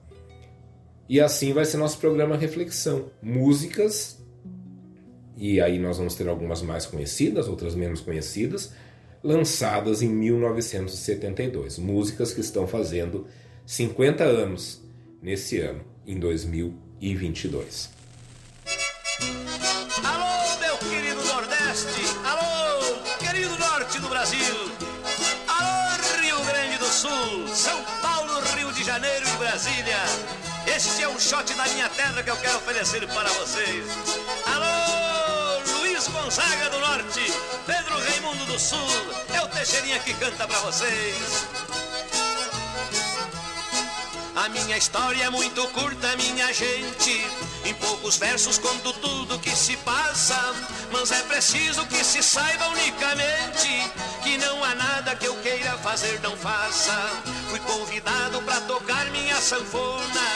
E 1.08 1.20
assim 1.20 1.52
vai 1.52 1.64
ser 1.64 1.76
nosso 1.76 1.98
programa 1.98 2.36
Reflexão. 2.36 3.10
Músicas 3.22 4.18
e 5.36 5.60
aí 5.60 5.78
nós 5.78 5.98
vamos 5.98 6.14
ter 6.14 6.28
algumas 6.28 6.62
mais 6.62 6.86
conhecidas, 6.86 7.48
outras 7.48 7.74
menos 7.74 8.00
conhecidas, 8.00 8.72
lançadas 9.22 10.00
em 10.00 10.08
1972. 10.08 11.78
Músicas 11.78 12.32
que 12.32 12.40
estão 12.40 12.66
fazendo 12.66 13.26
50 13.66 14.22
anos 14.22 14.82
nesse 15.20 15.58
ano, 15.60 15.80
em 16.06 16.18
2022. 16.18 17.90
Alô, 20.04 20.58
meu 20.60 20.76
querido 20.78 21.24
Nordeste! 21.24 22.02
Alô, 22.24 23.00
querido 23.18 23.58
Norte 23.58 24.00
do 24.00 24.08
Brasil! 24.08 24.54
Alô, 25.48 26.22
Rio 26.22 26.44
Grande 26.44 26.78
do 26.78 26.86
Sul! 26.86 27.48
São 27.52 27.82
Paulo, 28.00 28.40
Rio 28.56 28.72
de 28.72 28.84
Janeiro 28.84 29.26
e 29.26 29.38
Brasília! 29.38 30.43
Este 30.74 31.04
é 31.04 31.08
um 31.08 31.20
shot 31.20 31.54
da 31.54 31.64
minha 31.68 31.88
terra 31.88 32.22
que 32.22 32.30
eu 32.30 32.36
quero 32.36 32.56
oferecer 32.56 33.06
para 33.06 33.28
vocês. 33.30 33.86
Alô! 34.46 34.94
Gonzaga 36.24 36.70
do 36.70 36.78
Norte, 36.80 37.20
Pedro 37.66 37.98
Raimundo 37.98 38.44
do 38.46 38.58
Sul, 38.58 38.78
é 39.32 39.40
o 39.40 39.48
Teixeirinha 39.48 40.00
que 40.00 40.12
canta 40.14 40.46
pra 40.48 40.58
vocês. 40.60 41.46
A 44.36 44.48
minha 44.48 44.76
história 44.76 45.22
é 45.22 45.30
muito 45.30 45.62
curta, 45.68 46.16
minha 46.16 46.52
gente. 46.52 47.24
Em 47.64 47.72
poucos 47.74 48.16
versos 48.16 48.58
conto 48.58 48.92
tudo 48.94 49.38
que 49.38 49.50
se 49.50 49.76
passa. 49.78 50.36
Mas 50.90 51.12
é 51.12 51.22
preciso 51.22 51.86
que 51.86 52.02
se 52.02 52.20
saiba 52.20 52.66
unicamente 52.68 53.92
que 54.24 54.36
não 54.38 54.64
há 54.64 54.74
nada 54.74 55.14
que 55.14 55.26
eu 55.26 55.36
queira 55.36 55.78
fazer, 55.78 56.20
não 56.20 56.36
faça. 56.36 56.92
Fui 57.48 57.60
convidado 57.60 58.42
para 58.42 58.60
tocar 58.62 59.04
minha 59.12 59.40
sanfona 59.40 60.26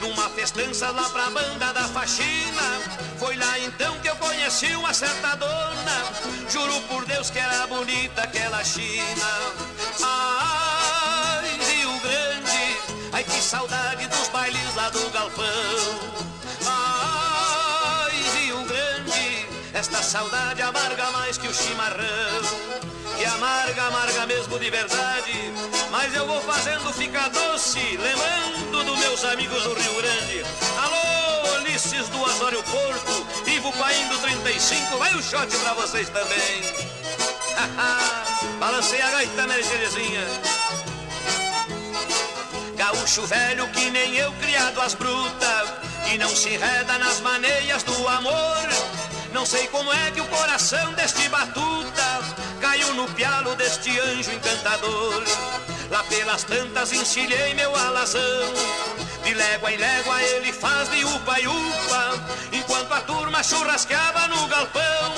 numa 0.00 0.28
festança 0.30 0.90
lá 0.90 1.08
pra 1.10 1.30
banda 1.30 1.72
da 1.72 1.84
faxina. 1.84 2.80
Foi 3.20 3.36
lá 3.36 3.58
então 3.60 3.96
que 4.00 4.08
eu 4.08 4.16
conheci 4.16 4.74
uma 4.74 4.92
certa 4.92 5.36
dona. 5.36 6.12
Juro 6.50 6.80
por 6.88 7.04
Deus 7.06 7.30
que 7.30 7.38
era 7.38 7.68
bonita 7.68 8.22
aquela 8.22 8.64
China. 8.64 9.54
Grande, 10.00 11.03
que 13.26 13.42
saudade 13.42 14.06
dos 14.08 14.28
bailes 14.28 14.74
lá 14.74 14.90
do 14.90 15.10
galpão. 15.10 15.44
Ai, 16.66 18.12
Rio 18.36 18.62
Grande, 18.64 19.46
esta 19.72 20.02
saudade 20.02 20.62
amarga 20.62 21.10
mais 21.12 21.38
que 21.38 21.48
o 21.48 21.54
chimarrão. 21.54 22.84
Que 23.16 23.24
amarga, 23.24 23.82
amarga 23.84 24.26
mesmo 24.26 24.58
de 24.58 24.70
verdade. 24.70 25.52
Mas 25.90 26.14
eu 26.14 26.26
vou 26.26 26.40
fazendo 26.42 26.92
ficar 26.92 27.28
doce, 27.30 27.96
lembrando 27.96 28.84
dos 28.84 28.98
meus 28.98 29.24
amigos 29.24 29.62
do 29.62 29.74
Rio 29.74 29.94
Grande. 29.94 30.44
Alô, 30.82 31.56
Ulisses 31.60 32.08
do 32.08 32.20
Osório 32.20 32.62
Porto, 32.64 33.26
Ivo 33.46 33.72
Paindo 33.72 34.18
35, 34.18 34.96
vai 34.98 35.14
o 35.14 35.22
shot 35.22 35.56
pra 35.58 35.74
vocês 35.74 36.08
também. 36.08 36.62
Balancei 38.58 39.00
a 39.00 39.10
gaita, 39.10 39.46
Mercedezinha. 39.46 40.83
Gaúcho 42.76 43.26
velho 43.26 43.68
que 43.68 43.90
nem 43.90 44.16
eu 44.16 44.32
criado 44.32 44.80
as 44.80 44.94
brutas, 44.94 45.72
e 46.12 46.18
não 46.18 46.28
se 46.28 46.50
enreda 46.50 46.98
nas 46.98 47.20
maneiras 47.20 47.82
do 47.82 48.08
amor 48.08 48.68
Não 49.32 49.46
sei 49.46 49.66
como 49.68 49.92
é 49.92 50.10
que 50.10 50.20
o 50.20 50.26
coração 50.26 50.92
deste 50.94 51.28
batuta 51.28 52.20
caiu 52.60 52.94
no 52.94 53.06
pialo 53.10 53.54
deste 53.56 53.90
anjo 54.00 54.32
encantador. 54.32 55.22
Lá 55.90 56.02
pelas 56.04 56.44
tantas 56.44 56.92
encilhei 56.92 57.52
meu 57.54 57.74
alazão. 57.74 58.52
De 59.24 59.34
légua 59.34 59.72
em 59.72 59.76
légua 59.76 60.22
ele 60.22 60.52
faz 60.52 60.88
de 60.90 61.04
upa 61.04 61.40
e 61.40 61.46
upa. 61.46 62.14
Enquanto 62.52 62.92
a 62.92 63.00
turma 63.00 63.42
churrascava 63.42 64.28
no 64.28 64.46
galpão, 64.46 65.14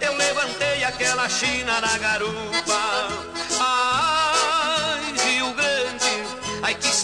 eu 0.00 0.16
levantei 0.16 0.84
aquela 0.84 1.28
china 1.28 1.80
na 1.80 1.98
garupa. 1.98 3.23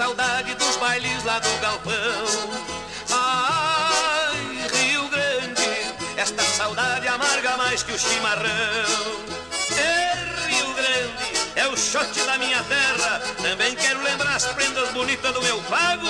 Saudade 0.00 0.54
dos 0.54 0.76
bailes 0.76 1.25
lá 1.25 1.38
do 1.40 1.61
galpão. 1.61 1.92
Ai, 3.11 4.66
Rio 4.73 5.07
Grande, 5.09 5.95
esta 6.16 6.42
saudade 6.42 7.07
amarga 7.07 7.59
mais 7.59 7.83
que 7.83 7.92
o 7.92 7.99
chimarrão. 7.99 8.49
É 9.76 10.49
Rio 10.49 10.73
Grande, 10.73 11.52
é 11.54 11.69
o 11.69 11.76
shot 11.76 12.19
da 12.25 12.38
minha 12.38 12.62
terra. 12.62 13.21
Também 13.42 13.76
quero 13.76 14.02
lembrar 14.02 14.37
as 14.37 14.47
prendas 14.47 14.88
bonitas 14.92 15.35
do 15.35 15.42
meu 15.42 15.61
pago. 15.64 16.07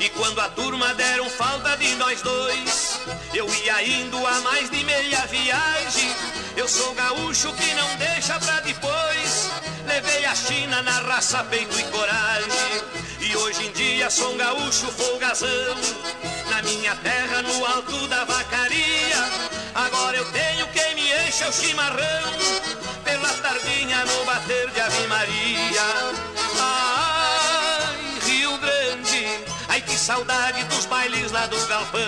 E 0.00 0.08
quando 0.08 0.40
a 0.40 0.48
turma 0.48 0.92
deram 0.94 1.30
falta 1.30 1.47
de 1.78 1.94
nós 1.96 2.20
dois, 2.22 3.00
eu 3.32 3.48
ia 3.64 3.82
indo 3.86 4.26
a 4.26 4.40
mais 4.40 4.68
de 4.70 4.84
meia 4.84 5.26
viagem. 5.26 6.10
Eu 6.56 6.68
sou 6.68 6.92
gaúcho 6.94 7.52
que 7.52 7.74
não 7.74 7.96
deixa 7.96 8.38
pra 8.40 8.60
depois. 8.60 9.50
Levei 9.86 10.24
a 10.24 10.34
China 10.34 10.82
na 10.82 11.00
raça, 11.00 11.42
peito 11.44 11.78
e 11.78 11.84
coragem. 11.84 12.82
E 13.20 13.36
hoje 13.36 13.66
em 13.66 13.72
dia 13.72 14.10
sou 14.10 14.32
um 14.32 14.36
gaúcho 14.36 14.86
folgazão. 14.92 15.76
Na 16.50 16.62
minha 16.62 16.96
terra, 16.96 17.42
no 17.42 17.64
alto 17.64 18.08
da 18.08 18.24
vacaria. 18.24 19.24
Agora 19.74 20.16
eu 20.16 20.24
tenho 20.32 20.66
quem 20.68 20.94
me 20.94 21.28
encha 21.28 21.48
o 21.48 21.52
chimarrão. 21.52 22.32
Pela 23.04 23.28
tardinha 23.34 24.04
no 24.04 24.24
bater 24.24 24.70
de 24.70 24.80
Ave 24.80 25.06
Maria. 25.06 25.57
Saudade 30.08 30.64
dos 30.64 30.86
bailes 30.86 31.30
lá 31.32 31.44
do 31.48 31.66
galpão. 31.66 32.00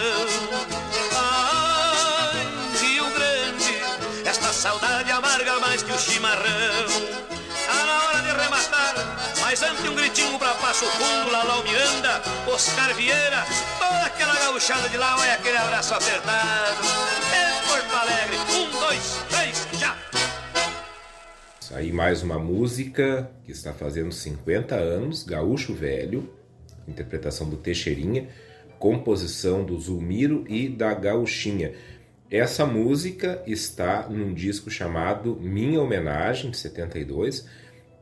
Ai, 1.15 2.47
Rio 2.81 3.05
Grande, 3.11 4.27
esta 4.27 4.51
saudade 4.55 5.11
amarga 5.11 5.61
mais 5.61 5.83
que 5.83 5.93
o 5.93 5.99
chimarrão. 5.99 6.87
Tá 7.67 7.85
na 7.85 8.05
hora 8.05 8.23
de 8.23 8.41
rematar, 8.41 8.95
mas 9.43 9.63
antes 9.63 9.87
um 9.87 9.95
gritinho 9.95 10.39
pra 10.39 10.55
Passo 10.55 10.87
Fundo, 10.87 11.31
Lalau 11.31 11.63
Miranda, 11.63 12.23
Oscar 12.47 12.95
Vieira, 12.95 13.45
toda 13.79 14.07
aquela 14.07 14.35
gauchada 14.35 14.89
de 14.89 14.97
lá, 14.97 15.19
olha 15.19 15.35
aquele 15.35 15.59
abraço 15.59 15.93
apertado. 15.93 16.81
É 17.35 17.69
Porto 17.69 17.97
Alegre, 17.97 18.37
um, 18.57 18.81
dois, 18.81 19.17
três, 19.29 19.69
já! 19.79 19.95
Aí 21.75 21.93
mais 21.93 22.23
uma 22.23 22.39
música 22.39 23.31
que 23.45 23.53
está 23.53 23.75
fazendo 23.75 24.11
50 24.11 24.75
anos, 24.75 25.23
Gaúcho 25.23 25.75
Velho, 25.75 26.40
interpretação 26.89 27.49
do 27.49 27.57
Teixeirinha, 27.57 28.29
composição 28.79 29.65
do 29.65 29.79
Zulmiro 29.79 30.45
e 30.49 30.69
da 30.69 30.95
Gauchinha. 30.95 31.73
Essa 32.31 32.65
música 32.65 33.43
está 33.47 34.09
num 34.09 34.33
disco 34.33 34.71
chamado 34.71 35.37
Minha 35.41 35.83
Homenagem, 35.83 36.51
de 36.51 36.57
72, 36.57 37.47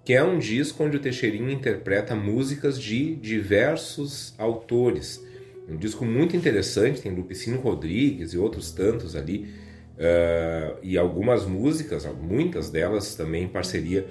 que 0.05 0.15
é 0.15 0.23
um 0.23 0.39
disco 0.39 0.85
onde 0.85 0.97
o 0.97 1.01
Teixeirinha 1.01 1.53
interpreta 1.53 2.15
músicas 2.15 2.81
de 2.81 3.15
diversos 3.17 4.35
autores. 4.39 5.23
Um 5.69 5.77
disco 5.77 6.05
muito 6.05 6.37
interessante, 6.37 7.03
tem 7.03 7.13
Lupicino 7.13 7.61
Rodrigues 7.61 8.33
e 8.33 8.39
outros 8.39 8.71
tantos 8.71 9.15
ali, 9.17 9.53
uh, 9.99 10.79
e 10.83 10.97
algumas 10.97 11.45
músicas, 11.45 12.07
muitas 12.23 12.71
delas 12.71 13.15
também 13.15 13.45
em 13.45 13.49
parceria 13.49 14.07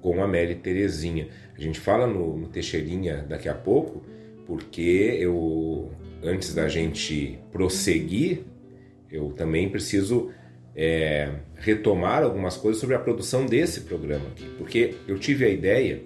com 0.00 0.22
a 0.22 0.26
Mary 0.26 0.54
Terezinha. 0.54 1.28
A 1.56 1.60
gente 1.60 1.78
fala 1.78 2.06
no, 2.06 2.36
no 2.36 2.48
Teixeirinha 2.48 3.24
daqui 3.28 3.48
a 3.48 3.54
pouco, 3.54 4.02
porque 4.46 5.16
eu, 5.18 5.90
antes 6.22 6.54
da 6.54 6.68
gente 6.68 7.38
prosseguir, 7.52 8.42
eu 9.10 9.32
também 9.32 9.68
preciso 9.68 10.30
é, 10.74 11.30
retomar 11.56 12.22
algumas 12.22 12.56
coisas 12.56 12.80
sobre 12.80 12.94
a 12.94 12.98
produção 12.98 13.44
desse 13.44 13.82
programa 13.82 14.26
aqui, 14.28 14.46
porque 14.56 14.94
eu 15.06 15.18
tive 15.18 15.44
a 15.44 15.48
ideia 15.48 16.02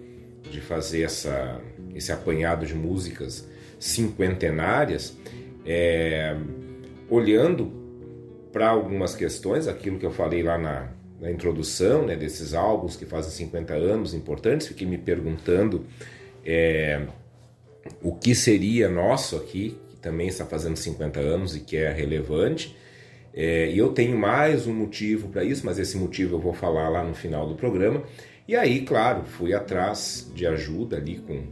de 0.51 0.61
fazer 0.61 1.03
essa, 1.03 1.61
esse 1.95 2.13
apanhado 2.13 2.67
de 2.67 2.75
músicas 2.75 3.49
cinquentenárias, 3.79 5.17
é, 5.67 6.37
olhando 7.09 7.73
para 8.53 8.69
algumas 8.69 9.15
questões, 9.15 9.67
aquilo 9.67 9.99
que 9.99 10.07
eu 10.07 10.13
falei 10.13 10.43
lá 10.43 10.57
na, 10.57 10.89
na 11.21 11.31
introdução, 11.31 12.05
né, 12.05 12.17
desses 12.17 12.55
álbuns 12.55 12.97
que 12.97 13.07
fazem 13.07 13.31
50 13.31 13.75
anos 13.75 14.15
importantes, 14.15 14.67
fiquei 14.67 14.87
me 14.87 14.99
perguntando 14.99 15.85
é, 16.45 17.07
o 18.03 18.15
que 18.15 18.35
seria 18.35 18.89
nosso 18.89 19.37
aqui, 19.37 19.79
que 19.91 19.97
também 19.97 20.29
está 20.29 20.45
fazendo 20.45 20.77
50 20.77 21.21
anos 21.21 21.57
e 21.57 21.61
que 21.61 21.77
é 21.77 21.93
relevante, 21.93 22.77
é, 23.37 23.69
e 23.69 23.77
eu 23.77 23.89
tenho 23.89 24.17
mais 24.17 24.67
um 24.67 24.73
motivo 24.73 25.29
para 25.29 25.43
isso, 25.43 25.67
mas 25.67 25.79
esse 25.79 25.97
motivo 25.97 26.37
eu 26.37 26.41
vou 26.41 26.53
falar 26.53 26.89
lá 26.89 27.03
no 27.03 27.15
final 27.15 27.49
do 27.49 27.57
programa. 27.57 28.05
E 28.47 28.55
aí, 28.55 28.83
claro, 28.83 29.25
fui 29.25 29.53
atrás 29.53 30.31
de 30.33 30.47
ajuda 30.47 30.99
ali 30.99 31.19
com 31.19 31.43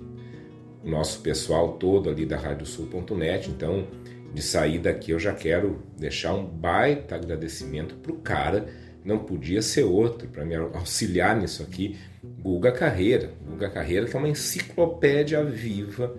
o 0.85 0.89
nosso 0.89 1.21
pessoal 1.21 1.73
todo 1.73 2.09
ali 2.09 2.25
da 2.25 2.37
radiosul.net. 2.37 3.51
Então, 3.51 3.89
de 4.33 4.41
sair 4.41 4.79
daqui, 4.79 5.11
eu 5.11 5.19
já 5.19 5.35
quero 5.35 5.83
deixar 5.99 6.35
um 6.35 6.45
baita 6.45 7.17
agradecimento 7.17 7.97
para 7.97 8.13
o 8.13 8.19
cara, 8.19 8.69
não 9.05 9.19
podia 9.19 9.63
ser 9.63 9.85
outro, 9.85 10.29
para 10.29 10.45
me 10.45 10.55
auxiliar 10.55 11.37
nisso 11.37 11.63
aqui, 11.63 11.97
Guga 12.41 12.71
Carreira. 12.71 13.33
Guga 13.45 13.69
Carreira, 13.69 14.07
que 14.07 14.15
é 14.15 14.19
uma 14.19 14.29
enciclopédia 14.29 15.45
viva 15.45 16.17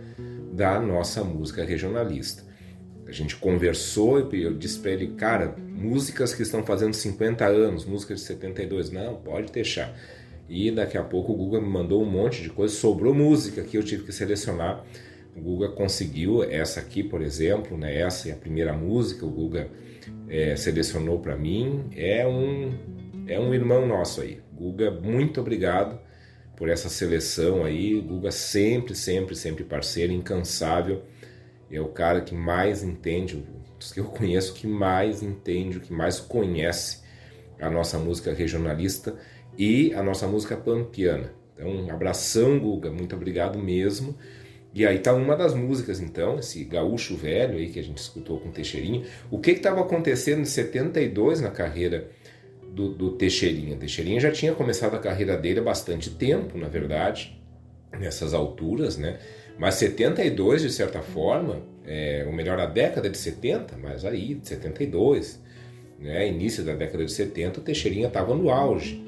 da 0.52 0.80
nossa 0.80 1.24
música 1.24 1.63
regionalista. 1.63 2.43
A 3.08 3.12
gente 3.12 3.36
conversou 3.36 4.34
e 4.34 4.43
eu 4.43 4.54
disse 4.54 4.80
para 4.80 4.91
ele, 4.91 5.08
cara, 5.15 5.56
músicas 5.58 6.34
que 6.34 6.41
estão 6.41 6.63
fazendo 6.63 6.93
50 6.93 7.46
anos, 7.46 7.86
músicas 7.86 8.19
de 8.22 8.26
72, 8.26 8.91
não, 8.91 9.15
pode 9.15 9.52
deixar. 9.52 9.93
E 10.48 10.72
daqui 10.72 10.98
a 10.98 11.04
pouco 11.04 11.34
o 11.34 11.36
Guga 11.36 11.60
me 11.60 11.67
mandou 11.67 12.02
um 12.02 12.10
monte 12.10 12.41
de 12.41 12.50
coisa, 12.50 12.74
sobrou 12.74 13.13
música 13.13 13.63
que 13.63 13.78
eu 13.78 13.84
tive 13.84 14.04
que 14.04 14.12
selecionar. 14.12 14.84
O 15.36 15.41
Guga 15.41 15.69
conseguiu 15.69 16.43
essa 16.43 16.80
aqui, 16.80 17.04
por 17.04 17.22
exemplo, 17.22 17.78
né? 17.78 17.98
Essa 17.98 18.30
é 18.30 18.32
a 18.34 18.36
primeira 18.36 18.74
música, 18.74 19.26
o 19.26 19.30
Guga 19.30 19.69
é, 20.27 20.55
selecionou 20.55 21.19
para 21.19 21.35
mim. 21.35 21.89
É 21.95 22.27
um 22.27 22.93
é 23.27 23.39
um 23.39 23.53
irmão 23.53 23.87
nosso 23.87 24.21
aí. 24.21 24.41
Guga, 24.53 24.91
muito 24.91 25.39
obrigado 25.39 25.99
por 26.55 26.69
essa 26.69 26.89
seleção 26.89 27.63
aí. 27.63 28.01
Guga 28.01 28.31
sempre, 28.31 28.95
sempre, 28.95 29.35
sempre 29.35 29.63
parceiro, 29.63 30.11
incansável 30.11 31.03
é 31.75 31.81
o 31.81 31.87
cara 31.87 32.21
que 32.21 32.35
mais 32.35 32.83
entende, 32.83 33.43
dos 33.79 33.91
que 33.91 33.99
eu 33.99 34.05
conheço, 34.05 34.53
que 34.53 34.67
mais 34.67 35.23
entende, 35.23 35.79
que 35.79 35.91
mais 35.91 36.19
conhece 36.19 37.01
a 37.59 37.69
nossa 37.69 37.97
música 37.97 38.33
regionalista 38.33 39.15
e 39.57 39.93
a 39.93 40.03
nossa 40.03 40.27
música 40.27 40.55
pampiana. 40.55 41.33
Então, 41.55 41.67
um 41.69 41.91
abração, 41.91 42.59
Guga, 42.59 42.91
muito 42.91 43.15
obrigado 43.15 43.57
mesmo. 43.57 44.15
E 44.73 44.88
aí 44.88 44.97
tá 44.97 45.13
uma 45.13 45.36
das 45.36 45.53
músicas, 45.53 45.99
então, 46.01 46.39
esse 46.39 46.63
gaúcho 46.63 47.15
velho 47.15 47.57
aí 47.57 47.69
que 47.69 47.79
a 47.79 47.83
gente 47.83 47.99
escutou 47.99 48.39
com 48.39 48.49
o 48.49 48.51
Teixeirinha. 48.51 49.03
O 49.29 49.38
que 49.38 49.51
estava 49.51 49.81
acontecendo 49.81 50.41
em 50.41 50.45
72 50.45 51.41
na 51.41 51.51
carreira 51.51 52.09
do, 52.71 52.89
do 52.89 53.12
Teixeirinha? 53.12 53.77
Teixeirinha 53.77 54.19
já 54.19 54.31
tinha 54.31 54.53
começado 54.53 54.95
a 54.95 54.99
carreira 54.99 55.38
dele 55.38 55.59
há 55.59 55.63
bastante 55.63 56.09
tempo, 56.09 56.57
na 56.57 56.67
verdade, 56.67 57.39
nessas 57.99 58.33
alturas, 58.33 58.97
né? 58.97 59.19
Mas 59.59 59.75
72, 59.75 60.63
de 60.63 60.71
certa 60.71 61.01
forma, 61.01 61.62
é, 61.86 62.23
ou 62.25 62.33
melhor, 62.33 62.59
a 62.59 62.65
década 62.65 63.07
de 63.07 63.17
70, 63.17 63.77
mas 63.77 64.03
aí, 64.03 64.39
72, 64.41 65.39
né, 65.99 66.27
início 66.27 66.63
da 66.63 66.73
década 66.73 67.05
de 67.05 67.12
70, 67.12 67.59
o 67.59 67.63
Teixeirinha 67.63 68.07
estava 68.07 68.33
no 68.33 68.49
auge 68.49 69.03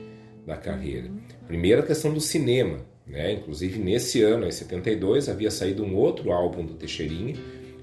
da 0.45 0.55
carreira. 0.55 1.09
Primeira 1.47 1.81
questão 1.81 2.13
do 2.13 2.21
cinema, 2.21 2.85
né, 3.07 3.33
inclusive 3.33 3.79
nesse 3.79 4.21
ano, 4.21 4.47
em 4.47 4.51
72, 4.51 5.29
havia 5.29 5.51
saído 5.51 5.83
um 5.83 5.95
outro 5.95 6.31
álbum 6.31 6.65
do 6.65 6.73
Teixeirinha, 6.73 7.35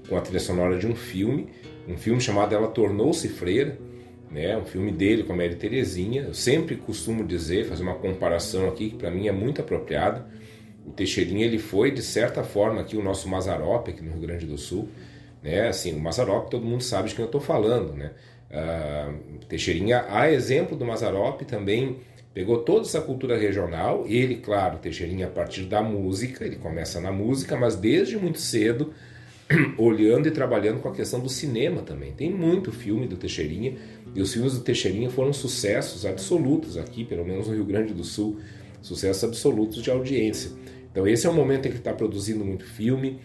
com 0.07 0.17
a 0.17 0.21
trilha 0.21 0.39
sonora 0.39 0.77
de 0.77 0.85
um 0.85 0.95
filme, 0.95 1.47
um 1.87 1.97
filme 1.97 2.19
chamado 2.19 2.53
Ela 2.53 2.67
Tornou-se 2.67 3.27
Freira, 3.29 3.77
né, 4.29 4.57
um 4.57 4.65
filme 4.65 4.91
dele 4.91 5.23
com 5.23 5.33
a 5.33 5.35
Mary 5.35 5.55
Terezinha. 5.55 6.23
Eu 6.23 6.33
sempre 6.33 6.75
costumo 6.75 7.23
dizer, 7.23 7.65
fazer 7.65 7.83
uma 7.83 7.95
comparação 7.95 8.67
aqui 8.67 8.89
que 8.89 8.95
para 8.97 9.11
mim 9.11 9.27
é 9.27 9.31
muito 9.31 9.61
apropriada 9.61 10.25
o 10.85 10.91
Teixeirinha 10.91 11.45
ele 11.45 11.59
foi 11.59 11.91
de 11.91 12.01
certa 12.01 12.43
forma 12.43 12.81
aqui 12.81 12.97
o 12.97 13.03
nosso 13.03 13.27
Mazarop 13.29 13.87
aqui 13.89 14.01
no 14.01 14.11
Rio 14.11 14.21
Grande 14.21 14.45
do 14.45 14.57
Sul, 14.57 14.89
né? 15.41 15.67
Assim, 15.67 15.93
o 15.93 15.99
Mazarop 15.99 16.49
todo 16.49 16.65
mundo 16.65 16.83
sabe 16.83 17.09
de 17.09 17.15
quem 17.15 17.23
eu 17.23 17.27
estou 17.27 17.41
falando, 17.41 17.93
né? 17.93 18.11
Uh, 18.51 19.45
Teixeirinha, 19.47 20.05
a 20.09 20.29
exemplo 20.31 20.77
do 20.77 20.85
Mazarop, 20.85 21.41
também 21.45 21.97
Pegou 22.33 22.59
toda 22.63 22.81
essa 22.81 22.99
cultura 22.99 23.37
regional, 23.37 24.05
ele, 24.07 24.37
claro, 24.37 24.79
Teixeirinha 24.79 25.27
a 25.27 25.29
partir 25.29 25.63
da 25.63 25.83
música, 25.83 26.43
ele 26.43 26.55
começa 26.55 26.99
na 26.99 27.11
música, 27.11 27.55
mas 27.55 27.75
desde 27.75 28.17
muito 28.17 28.39
cedo 28.39 28.91
olhando 29.77 30.27
e 30.27 30.31
trabalhando 30.31 30.79
com 30.79 30.89
a 30.89 30.93
questão 30.93 31.19
do 31.19 31.29
cinema 31.29 31.83
também. 31.83 32.11
Tem 32.11 32.31
muito 32.31 32.71
filme 32.71 33.05
do 33.05 33.17
Teixeirinha, 33.17 33.75
e 34.15 34.21
os 34.21 34.33
filmes 34.33 34.53
do 34.53 34.61
Teixeirinha 34.61 35.11
foram 35.11 35.31
sucessos 35.31 36.07
absolutos 36.07 36.75
aqui, 36.75 37.05
pelo 37.05 37.23
menos 37.23 37.47
no 37.47 37.53
Rio 37.53 37.65
Grande 37.65 37.93
do 37.93 38.03
Sul, 38.03 38.39
sucessos 38.81 39.23
absolutos 39.23 39.83
de 39.83 39.91
audiência. 39.91 40.51
Então 40.91 41.07
esse 41.07 41.27
é 41.27 41.29
o 41.29 41.33
momento 41.33 41.67
em 41.67 41.71
que 41.71 41.77
está 41.77 41.93
produzindo 41.93 42.43
muito 42.43 42.65
filme, 42.65 43.19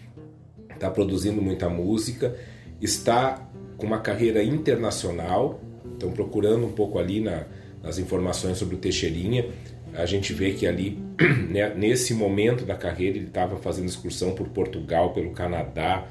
está 0.71 0.89
produzindo 0.89 1.41
muita 1.41 1.67
música, 1.67 2.35
está 2.79 3.49
com 3.75 3.87
uma 3.87 3.99
carreira 3.99 4.43
internacional, 4.43 5.61
então 5.95 6.11
procurando 6.11 6.65
um 6.65 6.71
pouco 6.71 6.99
ali 6.99 7.21
na 7.21 7.45
nas 7.81 7.97
informações 7.97 8.57
sobre 8.57 8.75
o 8.75 8.77
Teixeirinha, 8.77 9.45
a 9.93 10.05
gente 10.05 10.33
vê 10.33 10.51
que 10.51 10.67
ali, 10.67 10.99
né, 11.49 11.73
nesse 11.75 12.13
momento 12.13 12.65
da 12.65 12.75
carreira, 12.75 13.17
ele 13.17 13.27
estava 13.27 13.57
fazendo 13.57 13.87
excursão 13.87 14.33
por 14.33 14.47
Portugal, 14.49 15.13
pelo 15.13 15.31
Canadá. 15.31 16.07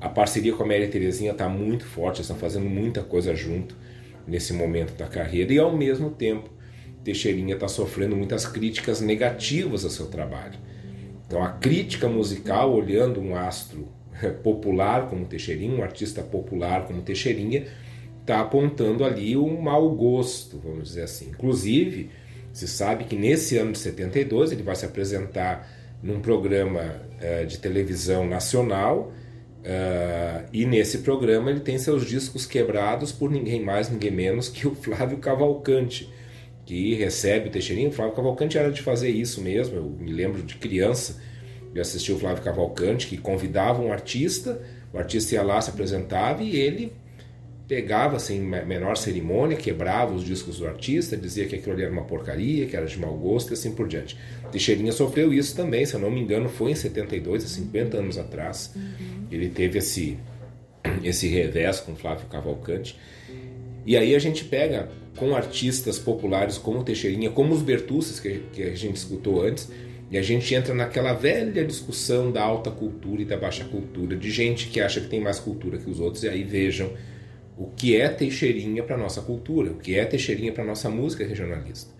A 0.00 0.08
parceria 0.08 0.52
com 0.52 0.62
a 0.62 0.66
Maria 0.66 0.88
Terezinha 0.88 1.32
está 1.32 1.48
muito 1.48 1.84
forte, 1.84 2.16
eles 2.16 2.26
estão 2.26 2.36
fazendo 2.36 2.68
muita 2.68 3.02
coisa 3.02 3.34
junto 3.34 3.76
nesse 4.26 4.52
momento 4.52 4.96
da 4.96 5.06
carreira. 5.06 5.52
E 5.52 5.58
ao 5.58 5.76
mesmo 5.76 6.10
tempo, 6.10 6.50
Teixeirinha 7.04 7.54
está 7.54 7.68
sofrendo 7.68 8.16
muitas 8.16 8.46
críticas 8.46 9.00
negativas 9.00 9.84
ao 9.84 9.90
seu 9.90 10.06
trabalho. 10.06 10.58
Então, 11.26 11.42
a 11.42 11.50
crítica 11.50 12.08
musical, 12.08 12.74
olhando 12.74 13.20
um 13.20 13.34
astro 13.34 13.88
popular 14.42 15.08
como 15.08 15.26
Teixeirinha, 15.26 15.76
um 15.76 15.82
artista 15.82 16.22
popular 16.22 16.86
como 16.86 17.02
Teixeirinha, 17.02 17.66
está 18.22 18.40
apontando 18.40 19.04
ali 19.04 19.36
um 19.36 19.60
mau 19.60 19.90
gosto, 19.90 20.58
vamos 20.58 20.88
dizer 20.88 21.02
assim. 21.02 21.28
Inclusive, 21.28 22.10
se 22.52 22.66
sabe 22.66 23.04
que 23.04 23.16
nesse 23.16 23.58
ano 23.58 23.72
de 23.72 23.78
72 23.78 24.52
ele 24.52 24.62
vai 24.62 24.76
se 24.76 24.86
apresentar 24.86 25.68
num 26.02 26.20
programa 26.20 27.02
uh, 27.20 27.46
de 27.46 27.58
televisão 27.58 28.26
nacional 28.26 29.12
uh, 29.60 30.48
e 30.52 30.64
nesse 30.64 30.98
programa 30.98 31.50
ele 31.50 31.60
tem 31.60 31.78
seus 31.78 32.06
discos 32.06 32.46
quebrados 32.46 33.12
por 33.12 33.30
ninguém 33.30 33.62
mais, 33.62 33.90
ninguém 33.90 34.10
menos 34.10 34.48
que 34.48 34.66
o 34.66 34.74
Flávio 34.74 35.18
Cavalcante, 35.18 36.12
que 36.64 36.94
recebe 36.94 37.48
o 37.48 37.50
Teixeirinho. 37.50 37.88
O 37.88 37.92
Flávio 37.92 38.14
Cavalcante 38.14 38.56
era 38.56 38.70
de 38.70 38.82
fazer 38.82 39.10
isso 39.10 39.40
mesmo, 39.40 39.76
eu 39.76 39.84
me 39.84 40.12
lembro 40.12 40.42
de 40.42 40.56
criança 40.56 41.20
de 41.72 41.80
assistir 41.80 42.12
o 42.12 42.18
Flávio 42.18 42.42
Cavalcante, 42.42 43.06
que 43.06 43.16
convidava 43.16 43.80
um 43.80 43.90
artista, 43.90 44.60
o 44.92 44.98
artista 44.98 45.34
ia 45.34 45.42
lá, 45.42 45.60
se 45.60 45.70
apresentava 45.70 46.42
e 46.42 46.54
ele 46.54 46.92
pegava 47.72 48.18
sem 48.18 48.54
assim, 48.54 48.66
menor 48.66 48.98
cerimônia, 48.98 49.56
quebrava 49.56 50.12
os 50.12 50.22
discos 50.22 50.58
do 50.58 50.66
artista, 50.66 51.16
dizia 51.16 51.46
que 51.46 51.54
aquilo 51.54 51.72
ali 51.72 51.82
era 51.84 51.90
uma 51.90 52.04
porcaria, 52.04 52.66
que 52.66 52.76
era 52.76 52.84
de 52.84 53.00
mau 53.00 53.14
gosto 53.14 53.48
e 53.50 53.54
assim 53.54 53.72
por 53.72 53.88
diante. 53.88 54.14
Teixeirinha 54.50 54.92
sofreu 54.92 55.32
isso 55.32 55.56
também, 55.56 55.86
se 55.86 55.94
eu 55.94 56.00
não 56.00 56.10
me 56.10 56.20
engano, 56.20 56.50
foi 56.50 56.72
em 56.72 56.74
72, 56.74 57.46
há 57.46 57.48
50 57.48 57.96
anos 57.96 58.18
atrás. 58.18 58.74
Uhum. 58.76 59.26
Ele 59.30 59.48
teve 59.48 59.78
esse, 59.78 60.18
esse 61.02 61.28
revés 61.28 61.80
com 61.80 61.96
Flávio 61.96 62.26
Cavalcante. 62.26 62.94
E 63.86 63.96
aí 63.96 64.14
a 64.14 64.18
gente 64.18 64.44
pega 64.44 64.90
com 65.16 65.34
artistas 65.34 65.98
populares 65.98 66.58
como 66.58 66.84
Teixeirinha, 66.84 67.30
como 67.30 67.54
os 67.54 67.62
Bertucci, 67.62 68.20
que, 68.20 68.42
que 68.52 68.62
a 68.64 68.74
gente 68.74 68.96
escutou 68.96 69.40
antes, 69.40 69.70
e 70.10 70.18
a 70.18 70.22
gente 70.22 70.54
entra 70.54 70.74
naquela 70.74 71.14
velha 71.14 71.64
discussão 71.64 72.30
da 72.30 72.42
alta 72.42 72.70
cultura 72.70 73.22
e 73.22 73.24
da 73.24 73.38
baixa 73.38 73.64
cultura, 73.64 74.14
de 74.14 74.30
gente 74.30 74.68
que 74.68 74.78
acha 74.78 75.00
que 75.00 75.08
tem 75.08 75.22
mais 75.22 75.40
cultura 75.40 75.78
que 75.78 75.88
os 75.88 76.00
outros, 76.00 76.22
e 76.22 76.28
aí 76.28 76.44
vejam 76.44 76.92
o 77.62 77.70
que 77.76 77.96
é 77.96 78.08
Teixeirinha 78.08 78.82
para 78.82 78.96
nossa 78.96 79.22
cultura, 79.22 79.70
o 79.70 79.76
que 79.76 79.96
é 79.96 80.04
Teixeirinha 80.04 80.52
para 80.52 80.64
nossa 80.64 80.90
música 80.90 81.24
regionalista. 81.24 81.92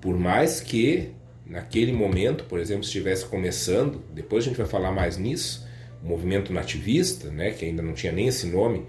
Por 0.00 0.18
mais 0.18 0.58
que 0.58 1.10
naquele 1.46 1.92
momento, 1.92 2.44
por 2.44 2.58
exemplo, 2.58 2.82
estivesse 2.82 3.26
começando, 3.26 4.02
depois 4.14 4.42
a 4.44 4.48
gente 4.48 4.56
vai 4.56 4.66
falar 4.66 4.90
mais 4.90 5.18
nisso, 5.18 5.66
o 6.02 6.08
movimento 6.08 6.50
nativista, 6.50 7.30
né, 7.30 7.50
que 7.50 7.66
ainda 7.66 7.82
não 7.82 7.92
tinha 7.92 8.10
nem 8.10 8.26
esse 8.26 8.46
nome 8.46 8.86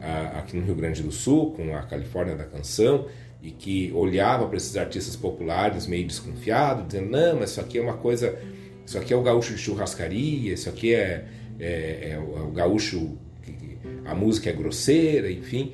a, 0.00 0.38
aqui 0.38 0.56
no 0.56 0.64
Rio 0.64 0.76
Grande 0.76 1.02
do 1.02 1.10
Sul, 1.10 1.52
com 1.54 1.74
a 1.74 1.82
Califórnia 1.82 2.36
da 2.36 2.44
Canção, 2.44 3.06
e 3.42 3.50
que 3.50 3.90
olhava 3.92 4.46
para 4.46 4.56
esses 4.56 4.76
artistas 4.76 5.16
populares 5.16 5.88
meio 5.88 6.06
desconfiado, 6.06 6.86
dizendo: 6.86 7.10
não, 7.10 7.40
mas 7.40 7.50
isso 7.50 7.60
aqui 7.60 7.78
é 7.78 7.82
uma 7.82 7.96
coisa, 7.96 8.38
isso 8.86 8.96
aqui 8.96 9.12
é 9.12 9.16
o 9.16 9.22
gaúcho 9.22 9.54
de 9.54 9.58
churrascaria, 9.58 10.54
isso 10.54 10.68
aqui 10.68 10.94
é, 10.94 11.24
é, 11.58 12.10
é 12.12 12.18
o 12.18 12.52
gaúcho 12.52 13.18
a 14.06 14.14
música 14.14 14.50
é 14.50 14.52
grosseira, 14.52 15.30
enfim. 15.30 15.72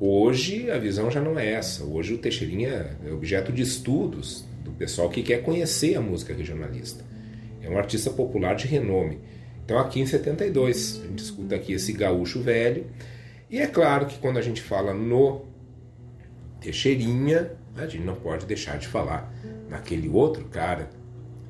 Hoje 0.00 0.70
a 0.70 0.78
visão 0.78 1.10
já 1.10 1.20
não 1.20 1.38
é 1.38 1.52
essa. 1.52 1.84
Hoje 1.84 2.14
o 2.14 2.18
Teixeirinha 2.18 2.96
é 3.04 3.12
objeto 3.12 3.52
de 3.52 3.62
estudos 3.62 4.44
do 4.64 4.70
pessoal 4.72 5.08
que 5.08 5.22
quer 5.22 5.42
conhecer 5.42 5.96
a 5.96 6.00
música 6.00 6.34
regionalista. 6.34 7.04
É 7.62 7.68
um 7.68 7.78
artista 7.78 8.10
popular 8.10 8.54
de 8.54 8.66
renome. 8.66 9.18
Então 9.64 9.78
aqui 9.78 10.00
em 10.00 10.06
72 10.06 11.00
a 11.02 11.06
gente 11.08 11.22
escuta 11.22 11.54
aqui 11.54 11.72
esse 11.72 11.92
gaúcho 11.92 12.40
velho. 12.40 12.86
E 13.50 13.58
é 13.58 13.66
claro 13.66 14.06
que 14.06 14.18
quando 14.18 14.38
a 14.38 14.42
gente 14.42 14.60
fala 14.60 14.92
no 14.92 15.42
Teixeirinha, 16.60 17.52
a 17.76 17.86
gente 17.86 18.04
não 18.04 18.14
pode 18.14 18.46
deixar 18.46 18.78
de 18.78 18.86
falar 18.86 19.32
naquele 19.68 20.08
outro 20.08 20.44
cara 20.46 20.90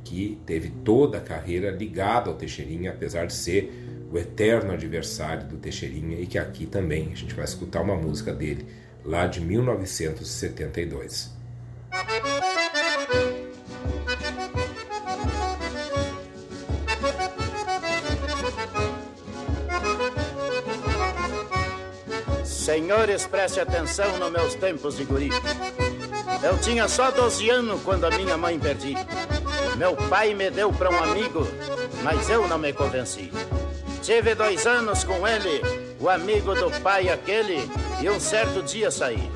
que 0.04 0.38
teve 0.44 0.70
toda 0.84 1.18
a 1.18 1.20
carreira 1.20 1.70
ligada 1.70 2.30
ao 2.30 2.36
Teixeirinha, 2.36 2.90
apesar 2.90 3.26
de 3.26 3.32
ser 3.32 3.72
o 4.14 4.18
eterno 4.18 4.72
adversário 4.72 5.44
do 5.48 5.56
Teixeirinha, 5.56 6.20
e 6.20 6.26
que 6.28 6.38
aqui 6.38 6.66
também 6.66 7.10
a 7.12 7.16
gente 7.16 7.34
vai 7.34 7.44
escutar 7.44 7.80
uma 7.80 7.96
música 7.96 8.32
dele, 8.32 8.64
lá 9.04 9.26
de 9.26 9.40
1972. 9.40 11.34
Senhores, 22.44 23.26
preste 23.26 23.58
atenção 23.58 24.16
nos 24.20 24.30
meus 24.30 24.54
tempos 24.54 24.96
de 24.96 25.02
guri. 25.04 25.30
Eu 26.40 26.56
tinha 26.58 26.86
só 26.86 27.10
12 27.10 27.50
anos 27.50 27.82
quando 27.82 28.04
a 28.04 28.10
minha 28.10 28.36
mãe 28.36 28.60
perdi. 28.60 28.94
Meu 29.76 29.96
pai 29.96 30.34
me 30.34 30.52
deu 30.52 30.72
para 30.72 30.88
um 30.88 31.02
amigo, 31.02 31.44
mas 32.04 32.30
eu 32.30 32.46
não 32.46 32.58
me 32.58 32.72
convenci. 32.72 33.32
Tive 34.04 34.34
dois 34.34 34.66
anos 34.66 35.02
com 35.02 35.26
ele, 35.26 35.62
o 35.98 36.10
amigo 36.10 36.54
do 36.54 36.70
pai 36.82 37.08
aquele, 37.08 37.66
e 38.02 38.10
um 38.10 38.20
certo 38.20 38.62
dia 38.62 38.90
saí. 38.90 39.32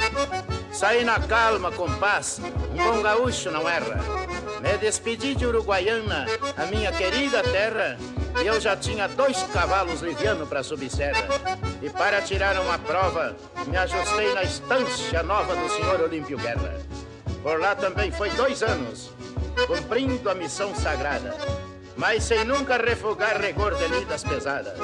Saí 0.71 1.03
na 1.05 1.19
calma, 1.19 1.73
com 1.73 1.91
paz, 1.95 2.39
um 2.71 2.77
bom 2.77 3.01
gaúcho 3.01 3.51
não 3.51 3.67
erra. 3.67 3.99
Me 4.61 4.77
despedi 4.77 5.35
de 5.35 5.47
Uruguaiana, 5.47 6.27
a 6.55 6.67
minha 6.67 6.93
querida 6.93 7.43
terra, 7.45 7.99
e 8.43 8.47
eu 8.47 8.61
já 8.61 8.77
tinha 8.77 9.09
dois 9.09 9.43
cavalos 9.55 10.03
livianos 10.03 10.47
para 10.47 10.63
subir 10.63 10.91
serra. 10.91 11.27
E 11.81 11.89
para 11.89 12.21
tirar 12.21 12.61
uma 12.61 12.79
prova, 12.79 13.35
me 13.69 13.77
ajustei 13.79 14.35
na 14.35 14.43
estância 14.43 15.23
nova 15.23 15.57
do 15.57 15.67
senhor 15.71 15.99
Olímpio 15.99 16.37
Guerra. 16.37 16.79
Por 17.43 17.59
lá 17.59 17.75
também 17.75 18.11
foi 18.11 18.29
dois 18.33 18.63
anos, 18.63 19.11
cumprindo 19.67 20.29
a 20.29 20.35
missão 20.35 20.75
sagrada 20.75 21.35
mas 21.99 22.23
sem 22.23 22.45
nunca 22.45 22.77
refugar 22.77 23.41
rigor 23.41 23.75
de 23.75 23.89
lidas 23.89 24.23
pesadas. 24.23 24.79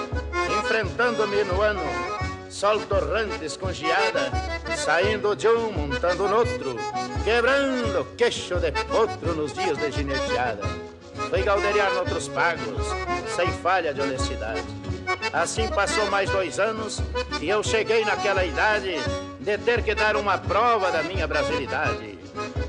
Enfrentando-me 0.59 1.45
no 1.45 1.63
ano, 1.63 1.81
sol 2.51 2.81
torrante 2.81 3.57
com 3.57 3.73
geada, 3.73 4.33
saindo 4.77 5.35
de 5.37 5.49
um, 5.49 5.71
montando 5.71 6.29
no 6.29 6.39
outro, 6.39 6.77
quebrando 7.23 8.05
queixo 8.17 8.57
de 8.57 8.73
potro 8.73 9.35
nos 9.35 9.53
dias 9.53 9.79
de 9.79 9.93
gineteada. 9.93 10.63
Fui 11.31 11.43
galderiar 11.43 11.95
noutros 11.95 12.29
pagos, 12.29 12.85
sem 13.35 13.51
falha 13.53 13.95
de 13.95 14.01
honestidade. 14.01 14.65
Assim 15.33 15.69
passou 15.69 16.11
mais 16.11 16.29
dois 16.31 16.59
anos 16.59 17.01
e 17.41 17.49
eu 17.49 17.63
cheguei 17.63 18.05
naquela 18.05 18.45
idade 18.45 18.97
de 19.39 19.59
ter 19.59 19.83
que 19.83 19.95
dar 19.95 20.17
uma 20.17 20.37
prova 20.37 20.91
da 20.91 21.03
minha 21.05 21.27
brasilidade. 21.27 22.19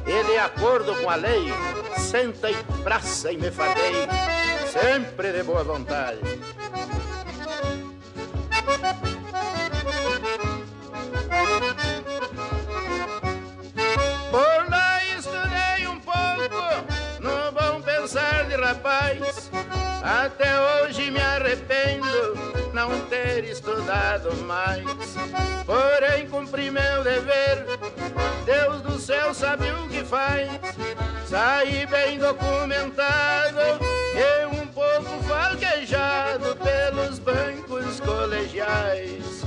E 0.07 0.23
de 0.23 0.37
acordo 0.37 0.95
com 1.01 1.09
a 1.09 1.15
lei, 1.15 1.51
senta 1.97 2.51
e 2.51 2.55
praça 2.83 3.31
e 3.31 3.37
me 3.37 3.49
fadei, 3.49 4.07
sempre 4.71 5.31
de 5.31 5.43
boa 5.43 5.63
vontade. 5.63 6.19
Por 14.29 14.69
lá 14.69 15.03
estudei 15.05 15.87
um 15.87 15.99
pouco 15.99 16.55
no 17.19 17.51
bom 17.51 17.81
pensar 17.81 18.45
de 18.45 18.55
rapaz. 18.55 19.49
Até 20.03 20.59
hoje 20.83 21.09
me 21.09 21.19
arrependo 21.19 22.35
não 22.73 22.99
ter 23.07 23.43
estudado 23.45 24.35
mais. 24.43 24.85
Porém, 25.65 26.27
cumpri 26.27 26.69
meu 26.69 27.03
dever, 27.03 27.65
Deus 28.45 28.84
do 28.95 29.01
céu 29.01 29.33
sabe 29.33 29.69
o 29.71 29.89
que 29.89 30.05
faz. 30.05 30.49
Saí 31.27 31.85
bem 31.85 32.17
documentado 32.17 33.59
e 34.15 34.45
um 34.45 34.67
pouco 34.67 35.21
falquejado 35.27 36.55
pelos 36.55 37.19
bancos 37.19 37.99
colegiais. 37.99 39.43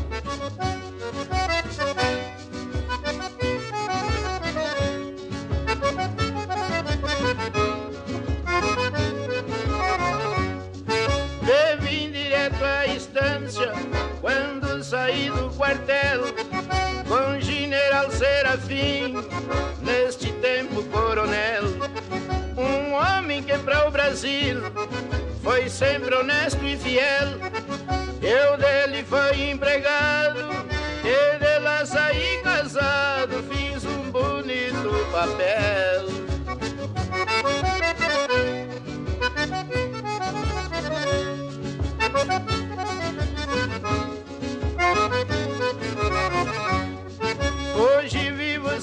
Brasil 23.99 24.63
foi 25.43 25.69
sempre 25.69 26.15
honesto 26.15 26.65
e 26.65 26.77
fiel. 26.77 27.31
Eu 28.23 28.57
dele 28.57 29.03
fui 29.03 29.51
empregado 29.51 30.39
e 31.05 31.39
dela 31.41 31.85
saí 31.85 32.41
casado, 32.45 33.43
fiz 33.51 33.85
um 33.85 34.09
bonito 34.13 34.89
papel. 35.11 36.07
Hoje 47.75 48.31
vivo 48.31 48.81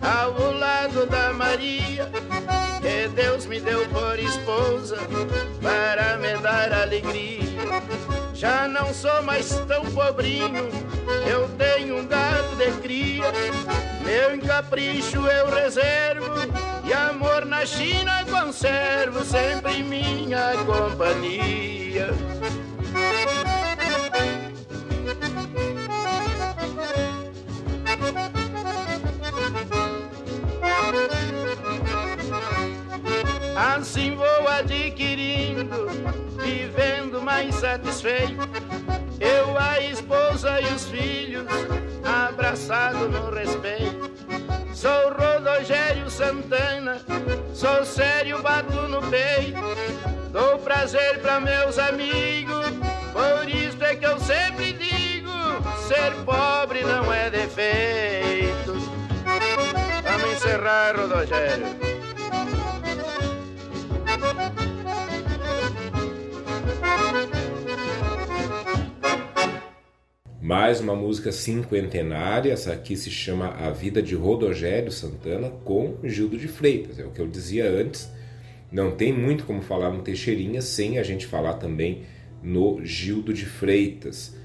ao 0.00 0.52
lado 0.52 1.06
da 1.06 1.32
Maria, 1.32 2.08
que 2.80 3.08
Deus 3.08 3.46
me 3.46 3.60
deu 3.60 3.86
por 3.88 4.18
esposa 4.18 4.98
para 5.60 6.16
me 6.18 6.36
dar 6.38 6.72
alegria. 6.72 7.42
Já 8.34 8.66
não 8.66 8.92
sou 8.92 9.22
mais 9.22 9.48
tão 9.68 9.84
pobrinho, 9.92 10.68
eu 11.26 11.48
tenho 11.56 11.98
um 11.98 12.06
gado 12.06 12.56
de 12.56 12.72
cria. 12.80 13.24
Meu 14.04 14.34
encapricho 14.34 15.26
eu 15.26 15.50
reservo 15.50 16.26
e 16.84 16.92
amor 16.92 17.44
na 17.46 17.64
China 17.64 18.24
conservo 18.24 19.24
sempre 19.24 19.82
minha 19.82 20.54
companhia. 20.66 22.08
Assim 33.56 34.16
vou 34.16 34.48
adquirindo, 34.48 35.88
vivendo 36.42 37.20
mais 37.20 37.54
satisfeito. 37.54 38.48
Eu, 39.20 39.56
a 39.58 39.80
esposa 39.80 40.60
e 40.60 40.74
os 40.74 40.86
filhos, 40.86 41.46
abraçado 42.04 43.08
no 43.08 43.30
respeito. 43.30 44.10
Sou 44.72 45.12
Rodogério 45.12 46.10
Santana, 46.10 47.00
sou 47.54 47.84
sério, 47.84 48.42
bato 48.42 48.88
no 48.88 49.02
peito. 49.02 49.60
Dou 50.32 50.58
prazer 50.58 51.20
para 51.20 51.38
meus 51.38 51.78
amigos, 51.78 52.66
por 53.12 53.48
isso 53.48 53.84
é 53.84 53.94
que 53.94 54.06
eu 54.06 54.18
sempre 54.18 54.72
digo: 54.72 55.30
ser 55.86 56.12
pobre 56.24 56.82
não 56.82 57.12
é 57.12 57.30
defeito. 57.30 58.72
Vamos 60.02 60.36
encerrar, 60.36 60.96
Rodogério. 60.96 62.01
Mais 70.52 70.82
uma 70.82 70.94
música 70.94 71.32
cinquentenária, 71.32 72.52
essa 72.52 72.74
aqui 72.74 72.94
se 72.94 73.10
chama 73.10 73.54
A 73.54 73.70
Vida 73.70 74.02
de 74.02 74.14
Rodogério 74.14 74.92
Santana 74.92 75.48
com 75.48 75.96
Gildo 76.04 76.36
de 76.36 76.46
Freitas. 76.46 76.98
É 76.98 77.06
o 77.06 77.10
que 77.10 77.20
eu 77.20 77.26
dizia 77.26 77.70
antes, 77.70 78.12
não 78.70 78.90
tem 78.90 79.14
muito 79.14 79.44
como 79.44 79.62
falar 79.62 79.90
no 79.90 80.02
Teixeirinha 80.02 80.60
sem 80.60 80.98
a 80.98 81.02
gente 81.02 81.24
falar 81.24 81.54
também 81.54 82.02
no 82.42 82.84
Gildo 82.84 83.32
de 83.32 83.46
Freitas. 83.46 84.36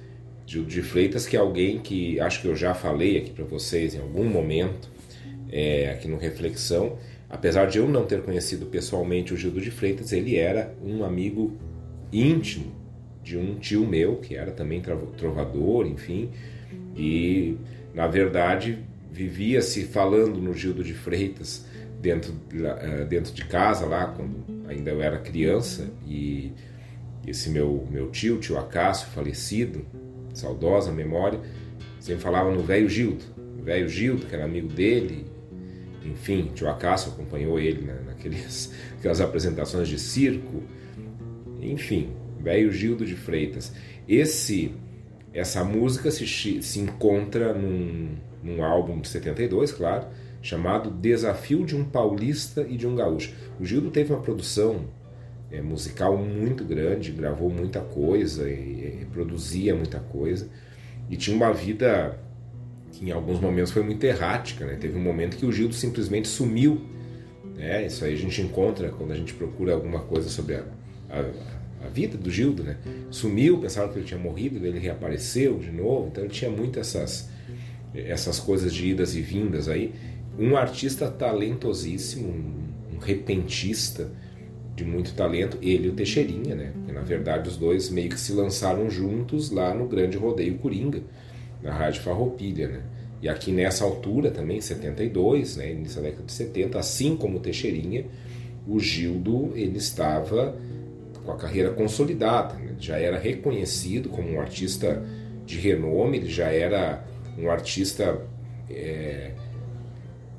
Gildo 0.45 0.69
de 0.69 0.81
Freitas, 0.81 1.27
que 1.27 1.35
é 1.35 1.39
alguém 1.41 1.79
que 1.79 2.17
acho 2.21 2.41
que 2.41 2.47
eu 2.47 2.55
já 2.55 2.73
falei 2.73 3.17
aqui 3.17 3.31
para 3.31 3.43
vocês 3.43 3.93
em 3.93 3.99
algum 3.99 4.23
momento, 4.23 4.89
é, 5.51 5.89
aqui 5.89 6.07
no 6.07 6.17
Reflexão. 6.17 6.97
Apesar 7.29 7.65
de 7.65 7.79
eu 7.79 7.87
não 7.89 8.05
ter 8.05 8.21
conhecido 8.21 8.67
pessoalmente 8.67 9.33
o 9.33 9.37
Gildo 9.37 9.59
de 9.59 9.71
Freitas, 9.71 10.13
ele 10.13 10.37
era 10.37 10.73
um 10.81 11.03
amigo 11.03 11.57
íntimo 12.13 12.86
de 13.27 13.37
um 13.37 13.55
tio 13.55 13.85
meu, 13.85 14.15
que 14.15 14.35
era 14.35 14.51
também 14.51 14.81
trovador, 15.17 15.85
enfim, 15.85 16.29
e 16.95 17.57
na 17.93 18.07
verdade 18.07 18.79
vivia-se 19.11 19.83
falando 19.83 20.39
no 20.39 20.53
Gildo 20.53 20.81
de 20.81 20.93
Freitas 20.93 21.65
dentro, 21.99 22.33
eh, 22.53 23.03
dentro 23.03 23.33
de 23.33 23.43
casa 23.43 23.85
lá, 23.85 24.05
quando 24.05 24.45
ainda 24.69 24.91
eu 24.91 25.01
era 25.01 25.17
criança, 25.17 25.89
e 26.05 26.53
esse 27.25 27.49
meu, 27.49 27.85
meu 27.91 28.09
tio, 28.09 28.37
tio 28.37 28.57
Acácio, 28.57 29.09
falecido, 29.09 29.85
saudosa 30.33 30.89
memória, 30.89 31.41
sempre 31.99 32.21
falava 32.21 32.49
no 32.49 32.63
velho 32.63 32.87
Gildo, 32.87 33.25
velho 33.61 33.89
Gildo, 33.89 34.25
que 34.25 34.35
era 34.35 34.45
amigo 34.45 34.69
dele, 34.69 35.25
enfim, 36.05 36.49
tio 36.55 36.69
Acácio 36.69 37.11
acompanhou 37.11 37.59
ele 37.59 37.81
né, 37.81 37.99
naquelas 38.05 38.71
aquelas 38.97 39.19
apresentações 39.19 39.89
de 39.89 39.99
circo, 39.99 40.63
enfim, 41.59 42.09
velho 42.39 42.71
Gildo 42.71 43.05
de 43.05 43.15
Freitas. 43.15 43.73
Esse 44.07 44.73
essa 45.33 45.63
música 45.63 46.09
se, 46.09 46.25
se 46.63 46.79
encontra 46.79 47.53
num, 47.53 48.15
num 48.41 48.63
álbum 48.63 48.99
de 48.99 49.07
72, 49.07 49.71
claro, 49.71 50.07
chamado 50.41 50.89
Desafio 50.89 51.63
de 51.63 51.75
um 51.75 51.83
Paulista 51.83 52.65
e 52.67 52.75
de 52.75 52.87
um 52.87 52.95
Gaúcho. 52.95 53.33
O 53.59 53.65
Gildo 53.65 53.91
teve 53.91 54.11
uma 54.11 54.21
produção 54.21 54.85
é, 55.51 55.61
musical 55.61 56.17
muito 56.17 56.65
grande, 56.65 57.11
gravou 57.11 57.49
muita 57.49 57.81
coisa, 57.81 58.49
e, 58.49 59.01
e, 59.01 59.05
produzia 59.11 59.75
muita 59.75 59.99
coisa, 59.99 60.49
e 61.09 61.15
tinha 61.15 61.35
uma 61.35 61.53
vida 61.53 62.17
que 62.91 63.05
em 63.05 63.11
alguns 63.11 63.39
momentos 63.39 63.71
foi 63.71 63.83
muito 63.83 64.03
errática. 64.03 64.65
Né? 64.65 64.75
Teve 64.75 64.97
um 64.97 65.03
momento 65.03 65.37
que 65.37 65.45
o 65.45 65.51
Gildo 65.51 65.75
simplesmente 65.75 66.27
sumiu. 66.27 66.81
Né? 67.55 67.85
Isso 67.85 68.03
aí 68.03 68.13
a 68.13 68.17
gente 68.17 68.41
encontra 68.41 68.89
quando 68.89 69.11
a 69.11 69.15
gente 69.15 69.33
procura 69.33 69.73
alguma 69.73 69.99
coisa 69.99 70.29
sobre 70.29 70.55
a, 70.55 70.63
a 71.09 71.56
a 71.83 71.87
vida 71.87 72.17
do 72.17 72.29
Gildo, 72.29 72.63
né? 72.63 72.77
Sumiu, 73.11 73.59
pensaram 73.59 73.89
que 73.89 73.99
ele 73.99 74.05
tinha 74.05 74.19
morrido, 74.19 74.65
ele 74.65 74.79
reapareceu 74.79 75.59
de 75.59 75.71
novo, 75.71 76.07
então 76.07 76.23
ele 76.23 76.33
tinha 76.33 76.49
muitas 76.49 76.95
essas, 76.95 77.29
essas 77.93 78.39
coisas 78.39 78.73
de 78.73 78.87
idas 78.87 79.15
e 79.15 79.21
vindas 79.21 79.67
aí. 79.67 79.93
Um 80.39 80.55
artista 80.55 81.09
talentosíssimo, 81.09 82.27
um, 82.27 82.95
um 82.95 82.99
repentista 82.99 84.09
de 84.75 84.85
muito 84.85 85.13
talento, 85.15 85.57
ele 85.61 85.87
e 85.87 85.89
o 85.89 85.93
Teixeirinha, 85.93 86.55
né? 86.55 86.71
Porque, 86.73 86.91
na 86.91 87.01
verdade 87.01 87.49
os 87.49 87.57
dois 87.57 87.89
meio 87.89 88.09
que 88.09 88.19
se 88.19 88.31
lançaram 88.31 88.89
juntos 88.89 89.49
lá 89.49 89.73
no 89.73 89.87
Grande 89.87 90.17
Rodeio 90.17 90.57
Coringa, 90.59 91.01
na 91.63 91.73
Rádio 91.73 92.01
Farroupilha, 92.01 92.67
né? 92.67 92.81
E 93.19 93.27
aqui 93.27 93.51
nessa 93.51 93.83
altura 93.83 94.29
também, 94.29 94.61
72, 94.61 95.57
né, 95.57 95.71
início 95.71 95.99
da 96.01 96.09
década 96.09 96.25
de 96.25 96.31
70, 96.31 96.77
assim 96.77 97.15
como 97.15 97.37
o 97.37 97.39
Teixeirinha, 97.39 98.05
o 98.67 98.79
Gildo 98.79 99.51
ele 99.55 99.77
estava 99.77 100.55
com 101.27 101.33
a 101.33 101.35
carreira 101.35 101.71
consolidada. 101.71 102.55
Né? 102.55 102.67
Ele 102.69 102.79
já 102.79 102.97
era 102.97 103.19
reconhecido 103.19 104.07
como 104.07 104.31
um 104.31 104.39
artista 104.39 105.03
de 105.45 105.59
renome, 105.59 106.17
ele 106.17 106.29
já 106.29 106.47
era 106.47 107.05
um 107.37 107.51
artista 107.51 108.19
é, 108.69 109.31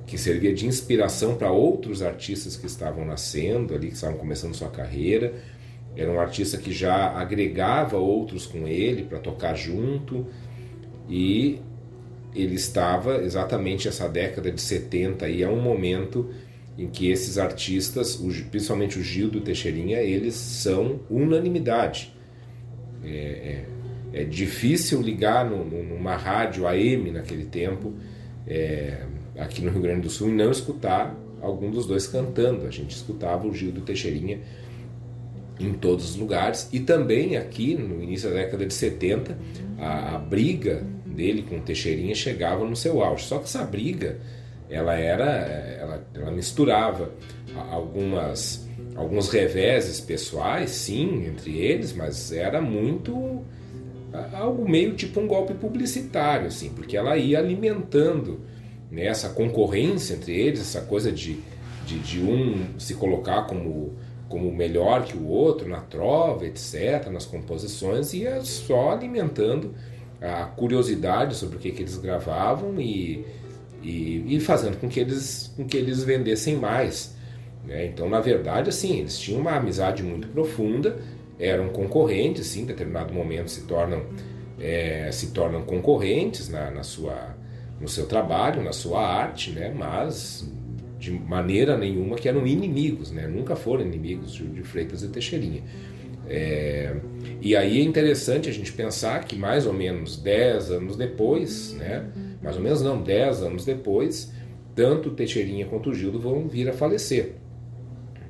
que 0.07 0.17
servia 0.17 0.53
de 0.55 0.67
inspiração 0.67 1.37
para 1.37 1.53
outros 1.53 2.03
artistas 2.03 2.57
que 2.57 2.67
estavam 2.67 3.05
nascendo 3.05 3.75
ali, 3.75 3.89
que 3.89 3.95
estavam 3.95 4.17
começando 4.17 4.55
sua 4.55 4.71
carreira. 4.71 5.35
Era 5.95 6.11
um 6.11 6.19
artista 6.19 6.57
que 6.57 6.73
já 6.73 7.13
agregava 7.13 7.99
outros 7.99 8.47
com 8.47 8.67
ele 8.67 9.05
para 9.05 9.19
tocar 9.19 9.55
junto 9.55 10.27
e 11.09 11.61
ele 12.35 12.55
estava 12.55 13.23
exatamente 13.23 13.89
essa 13.89 14.09
década 14.09 14.51
de 14.51 14.61
70 14.61 15.27
aí 15.27 15.43
é 15.43 15.49
um 15.49 15.61
momento 15.61 16.31
em 16.79 16.87
que 16.87 17.11
esses 17.11 17.39
artistas, 17.39 18.23
principalmente 18.51 19.01
o 19.01 19.03
Gildo 19.03 19.41
Teixeirinha, 19.41 19.99
eles 20.01 20.35
são 20.35 21.01
unanimidade. 21.11 22.15
É, 23.03 23.65
é, 24.13 24.21
é 24.21 24.25
difícil 24.25 25.03
ligar 25.03 25.45
no, 25.45 25.65
numa 25.65 26.15
rádio 26.15 26.69
AM 26.69 27.11
naquele 27.11 27.45
tempo, 27.45 27.93
é, 28.47 29.03
aqui 29.37 29.61
no 29.61 29.73
Rio 29.73 29.83
Grande 29.83 30.03
do 30.03 30.11
Sul, 30.11 30.29
e 30.29 30.33
não 30.33 30.53
escutar 30.53 31.19
algum 31.43 31.69
dos 31.69 31.85
dois 31.85 32.07
cantando. 32.07 32.65
A 32.65 32.71
gente 32.71 32.95
escutava 32.95 33.47
o 33.49 33.53
Gildo 33.53 33.81
Teixeirinha 33.81 34.39
em 35.59 35.73
todos 35.73 36.11
os 36.11 36.17
lugares. 36.17 36.69
E 36.73 36.79
também 36.79 37.37
aqui, 37.37 37.75
no 37.75 38.01
início 38.01 38.29
da 38.29 38.37
década 38.37 38.65
de 38.65 38.75
70, 38.75 39.37
a, 39.79 40.15
a 40.15 40.19
briga 40.19 40.85
dele 41.05 41.43
com 41.43 41.57
o 41.57 41.61
Teixeirinha 41.61 42.15
chegava 42.15 42.65
no 42.65 42.77
seu 42.77 43.03
auge. 43.03 43.25
Só 43.25 43.39
que 43.39 43.45
essa 43.45 43.65
briga 43.65 44.21
ela 44.71 44.95
era 44.95 45.25
ela, 45.25 46.07
ela 46.15 46.31
misturava 46.31 47.11
algumas 47.71 48.67
alguns 48.95 49.29
reveses 49.29 50.01
pessoais 50.01 50.71
sim 50.71 51.27
entre 51.27 51.57
eles 51.57 51.93
mas 51.93 52.33
era 52.33 52.61
muito 52.61 53.45
algo 54.33 54.69
meio 54.69 54.95
tipo 54.95 55.21
um 55.21 55.27
golpe 55.27 55.55
publicitário 55.55 56.49
assim 56.49 56.71
porque 56.71 56.97
ela 56.97 57.17
ia 57.17 57.39
alimentando 57.39 58.41
né, 58.91 59.07
essa 59.07 59.31
concorrência 59.31 60.15
entre 60.15 60.39
eles 60.39 60.61
essa 60.61 60.81
coisa 60.81 61.13
de, 61.13 61.39
de, 61.87 61.99
de 61.99 62.21
um 62.21 62.79
se 62.79 62.95
colocar 62.95 63.47
como 63.47 63.97
como 64.29 64.53
melhor 64.53 65.05
que 65.05 65.17
o 65.17 65.27
outro 65.27 65.69
na 65.69 65.81
trova, 65.81 66.47
etc., 66.47 67.09
nas 67.11 67.25
composições, 67.25 68.13
ia 68.13 68.43
só 68.43 68.91
alimentando 68.91 69.75
a 70.21 70.45
curiosidade 70.45 71.35
sobre 71.35 71.57
o 71.57 71.59
que, 71.59 71.71
que 71.71 71.83
eles 71.83 71.97
gravavam 71.97 72.79
e, 72.81 73.25
e, 73.83 74.37
e, 74.37 74.41
fazendo 74.41 74.77
com 74.79 74.89
que 74.89 75.01
eles, 75.01 75.53
com 75.57 75.65
que 75.65 75.77
eles 75.77 76.03
vendessem 76.03 76.57
mais. 76.57 77.17
Né? 77.67 77.87
Então, 77.87 78.09
na 78.09 78.21
verdade, 78.21 78.71
assim, 78.71 78.99
eles 78.99 79.19
tinham 79.19 79.41
uma 79.41 79.53
amizade 79.53 80.03
muito 80.03 80.29
profunda, 80.29 80.99
eram 81.39 81.69
concorrentes, 81.69 82.47
sim, 82.47 82.63
em 82.63 82.67
determinado 82.67 83.13
momento 83.13 83.51
se 83.51 83.63
tornam, 83.63 84.05
é, 84.59 85.11
se 85.13 85.29
tornam 85.31 85.63
concorrentes 85.63 86.49
na, 86.49 86.71
na 86.71 86.83
sua, 86.83 87.37
no 87.81 87.89
seu 87.89 88.07
trabalho, 88.07 88.63
na 88.63 88.73
sua 88.73 89.07
arte, 89.07 89.53
né? 89.53 89.73
mas 89.77 90.51
de 90.99 91.13
maneira 91.13 91.77
nenhuma 91.77 92.17
que 92.17 92.29
eram 92.29 92.45
inimigos, 92.45 93.13
né? 93.13 93.29
nunca 93.29 93.55
foram 93.55 93.83
inimigos 93.83 94.33
de, 94.33 94.63
Freitas 94.65 95.03
e 95.03 95.09
Teixeirinha. 95.09 95.63
É, 96.27 96.97
e 97.41 97.57
aí 97.57 97.79
é 97.79 97.83
interessante 97.83 98.49
a 98.49 98.53
gente 98.53 98.73
pensar 98.73 99.25
que 99.25 99.37
mais 99.37 99.65
ou 99.65 99.73
menos 99.73 100.17
10 100.17 100.73
anos 100.73 100.97
depois, 100.97 101.73
né? 101.73 102.05
Mais 102.43 102.57
ou 102.57 102.63
menos 102.63 102.83
não, 102.83 103.03
10 103.03 103.43
anos 103.43 103.65
depois, 103.65 104.33
tanto 104.75 105.11
Teixeirinha 105.11 105.67
quanto 105.67 105.91
o 105.91 105.95
Gildo 105.95 106.21
vão 106.21 106.49
vir 106.49 106.69
a 106.69 106.73
falecer, 106.73 107.35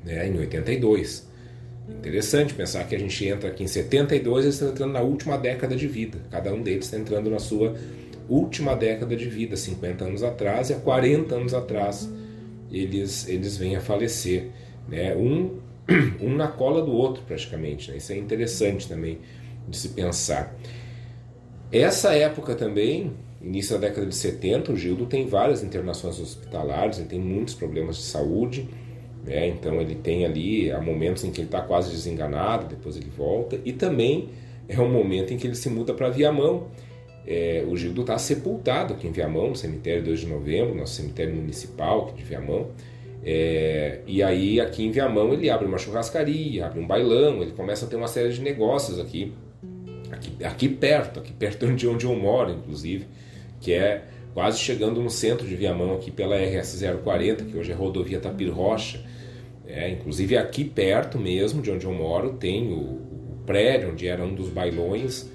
né? 0.05 0.27
em 0.27 0.39
82. 0.39 1.29
Interessante 1.89 2.53
pensar 2.53 2.85
que 2.87 2.95
a 2.95 2.99
gente 2.99 3.27
entra 3.27 3.49
aqui 3.49 3.65
em 3.65 3.67
72 3.67 4.45
eles 4.45 4.55
estão 4.55 4.69
entrando 4.69 4.93
na 4.93 5.01
última 5.01 5.39
década 5.39 5.75
de 5.75 5.87
vida. 5.87 6.19
Cada 6.31 6.53
um 6.53 6.63
deles 6.63 6.85
está 6.85 6.99
entrando 6.99 7.31
na 7.31 7.39
sua 7.39 7.75
última 8.29 8.77
década 8.77 9.17
de 9.17 9.29
vida, 9.29 9.57
50 9.57 10.05
anos 10.05 10.23
atrás, 10.23 10.69
e 10.69 10.75
há 10.75 10.77
40 10.77 11.35
anos 11.35 11.55
atrás 11.55 12.09
eles, 12.71 13.27
eles 13.27 13.57
vêm 13.57 13.77
a 13.77 13.81
falecer. 13.81 14.51
Né? 14.89 15.15
Um, 15.17 15.59
um 16.21 16.35
na 16.37 16.49
cola 16.49 16.83
do 16.83 16.93
outro, 16.93 17.23
praticamente. 17.27 17.91
Né? 17.91 17.97
Isso 17.97 18.13
é 18.13 18.17
interessante 18.17 18.87
também 18.87 19.19
de 19.67 19.77
se 19.77 19.89
pensar. 19.91 20.55
Essa 21.73 22.15
época 22.15 22.55
também, 22.55 23.13
início 23.41 23.79
da 23.79 23.89
década 23.89 24.07
de 24.07 24.15
70, 24.15 24.73
o 24.73 24.77
Gildo 24.77 25.07
tem 25.07 25.27
várias 25.27 25.63
internações 25.63 26.19
hospitalares, 26.21 26.99
ele 26.99 27.09
tem 27.09 27.21
muitos 27.21 27.55
problemas 27.55 27.97
de 27.97 28.03
saúde. 28.03 28.69
Né? 29.25 29.49
Então 29.49 29.81
ele 29.81 29.95
tem 29.95 30.25
ali 30.25 30.71
há 30.71 30.81
momentos 30.81 31.25
em 31.25 31.31
que 31.31 31.41
ele 31.41 31.49
está 31.49 31.61
quase 31.61 31.91
desenganado, 31.91 32.67
depois 32.67 32.97
ele 32.97 33.11
volta, 33.11 33.61
e 33.65 33.73
também 33.73 34.31
é 34.69 34.81
um 34.81 34.91
momento 34.91 35.33
em 35.33 35.37
que 35.37 35.47
ele 35.47 35.55
se 35.55 35.69
muda 35.69 35.95
para 35.95 36.09
Viamão 36.09 36.69
é, 37.31 37.63
o 37.69 37.77
Gildo 37.77 38.01
está 38.01 38.17
sepultado 38.17 38.95
aqui 38.95 39.07
em 39.07 39.13
Viamão, 39.13 39.51
no 39.51 39.55
cemitério 39.55 40.03
2 40.03 40.21
de 40.21 40.27
novembro, 40.29 40.75
nosso 40.75 40.95
cemitério 40.95 41.35
municipal 41.35 42.07
aqui 42.07 42.15
de 42.15 42.25
Viamão. 42.25 42.69
É, 43.23 44.01
e 44.07 44.23
aí, 44.23 44.59
aqui 44.59 44.87
em 44.87 44.91
Viamão, 44.91 45.35
ele 45.35 45.51
abre 45.51 45.67
uma 45.67 45.77
churrascaria, 45.77 46.65
abre 46.65 46.81
um 46.81 46.87
bailão, 46.87 47.43
ele 47.43 47.53
começa 47.53 47.85
a 47.85 47.89
ter 47.89 47.97
uma 47.97 48.09
série 48.09 48.33
de 48.33 48.41
negócios 48.41 48.99
aqui, 48.99 49.35
aqui, 50.45 50.69
perto, 50.69 51.21
aqui 51.21 51.33
perto 51.33 51.67
de 51.75 51.87
onde 51.89 52.05
eu 52.05 52.15
moro, 52.15 52.53
inclusive, 52.53 53.07
que 53.61 53.73
é 53.73 54.05
quase 54.35 54.59
chegando 54.59 55.01
no 55.03 55.11
centro 55.11 55.47
de 55.47 55.57
Viamão, 55.57 55.95
aqui 55.95 56.11
pela 56.11 56.37
RS 56.37 56.83
040, 57.03 57.45
que 57.45 57.57
hoje 57.57 57.73
é 57.73 57.75
rodovia 57.75 58.21
Tapir 58.21 58.51
Rocha. 58.51 59.01
É, 59.67 59.91
inclusive, 59.91 60.37
aqui 60.37 60.65
perto 60.65 61.19
mesmo 61.19 61.61
de 61.61 61.71
onde 61.71 61.85
eu 61.85 61.93
moro, 61.93 62.35
tem 62.35 62.73
o, 62.73 62.77
o 62.77 63.43
prédio 63.45 63.91
onde 63.91 64.07
era 64.07 64.25
um 64.25 64.35
dos 64.35 64.49
bailões 64.49 65.31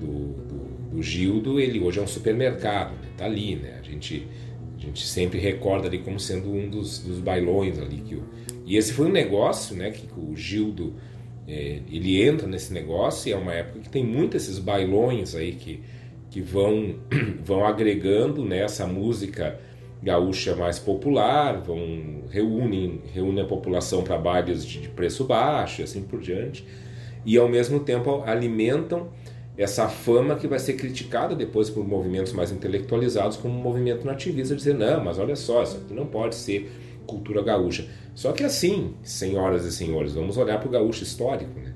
do, 0.00 0.48
o 0.92 1.02
Gildo, 1.02 1.60
ele 1.60 1.80
hoje 1.80 1.98
é 1.98 2.02
um 2.02 2.06
supermercado, 2.06 2.92
né? 2.92 3.08
tá 3.16 3.24
ali, 3.24 3.56
né? 3.56 3.78
A 3.80 3.82
gente, 3.82 4.26
a 4.76 4.80
gente 4.80 5.06
sempre 5.06 5.38
recorda 5.38 5.86
ali 5.86 5.98
como 5.98 6.18
sendo 6.18 6.52
um 6.52 6.68
dos, 6.68 6.98
dos 6.98 7.20
bailões 7.20 7.78
ali. 7.78 8.00
Que 8.00 8.14
o... 8.16 8.24
E 8.66 8.76
esse 8.76 8.92
foi 8.92 9.06
um 9.06 9.12
negócio, 9.12 9.76
né? 9.76 9.90
Que 9.90 10.08
o 10.18 10.34
Gildo, 10.36 10.94
é, 11.48 11.80
ele 11.90 12.22
entra 12.22 12.46
nesse 12.46 12.74
negócio 12.74 13.30
e 13.30 13.32
é 13.32 13.36
uma 13.36 13.54
época 13.54 13.80
que 13.80 13.88
tem 13.88 14.04
muitos 14.04 14.42
esses 14.42 14.58
bailões 14.58 15.34
aí 15.34 15.52
que, 15.52 15.82
que 16.30 16.42
vão, 16.42 16.96
vão 17.42 17.64
agregando 17.64 18.44
nessa 18.44 18.86
né, 18.86 18.92
música 18.92 19.58
gaúcha 20.02 20.54
mais 20.54 20.78
popular, 20.78 21.58
vão 21.58 22.24
reúnem, 22.30 23.00
reúnem 23.14 23.42
a 23.42 23.46
população 23.46 24.04
para 24.04 24.18
bailes 24.18 24.64
de, 24.64 24.82
de 24.82 24.88
preço 24.88 25.24
baixo 25.24 25.80
e 25.80 25.84
assim 25.84 26.02
por 26.02 26.20
diante. 26.20 26.66
E 27.24 27.36
ao 27.38 27.48
mesmo 27.48 27.80
tempo 27.80 28.22
alimentam 28.26 29.08
essa 29.56 29.88
fama 29.88 30.36
que 30.36 30.46
vai 30.46 30.58
ser 30.58 30.74
criticada 30.74 31.34
depois 31.34 31.68
por 31.68 31.84
movimentos 31.84 32.32
mais 32.32 32.52
intelectualizados 32.52 33.36
como 33.36 33.58
um 33.58 33.62
movimento 33.62 34.06
nativista, 34.06 34.54
dizer, 34.54 34.74
não, 34.74 35.02
mas 35.02 35.18
olha 35.18 35.34
só, 35.34 35.64
isso 35.64 35.78
aqui 35.78 35.92
não 35.92 36.06
pode 36.06 36.36
ser 36.36 36.70
cultura 37.08 37.42
gaúcha. 37.42 37.86
Só 38.14 38.32
que 38.32 38.44
assim, 38.44 38.94
senhoras 39.02 39.64
e 39.64 39.72
senhores, 39.72 40.12
vamos 40.12 40.36
olhar 40.36 40.58
para 40.58 40.68
o 40.68 40.70
gaúcho 40.70 41.02
histórico, 41.02 41.58
né? 41.58 41.74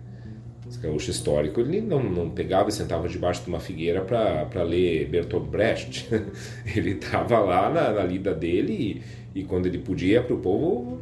Esse 0.69 0.79
gaúcho 0.79 1.11
histórico, 1.11 1.61
ele 1.61 1.81
não, 1.81 2.03
não 2.03 2.31
pegava 2.31 2.69
e 2.69 2.73
sentava 2.73 3.09
debaixo 3.09 3.43
de 3.43 3.49
uma 3.49 3.61
figueira 3.61 4.03
para 4.03 4.63
ler 4.63 5.09
Bertolt 5.09 5.49
Brecht. 5.49 6.09
ele 6.75 6.93
estava 6.93 7.41
lá 7.41 7.69
na, 7.69 7.93
na, 7.93 8.05
lida 8.05 8.33
dele 8.33 9.03
e, 9.35 9.41
e 9.41 9.45
quando 9.45 9.67
ele 9.67 9.79
podia 9.79 10.23
para 10.23 10.35
o 10.35 10.39
povo 10.39 11.01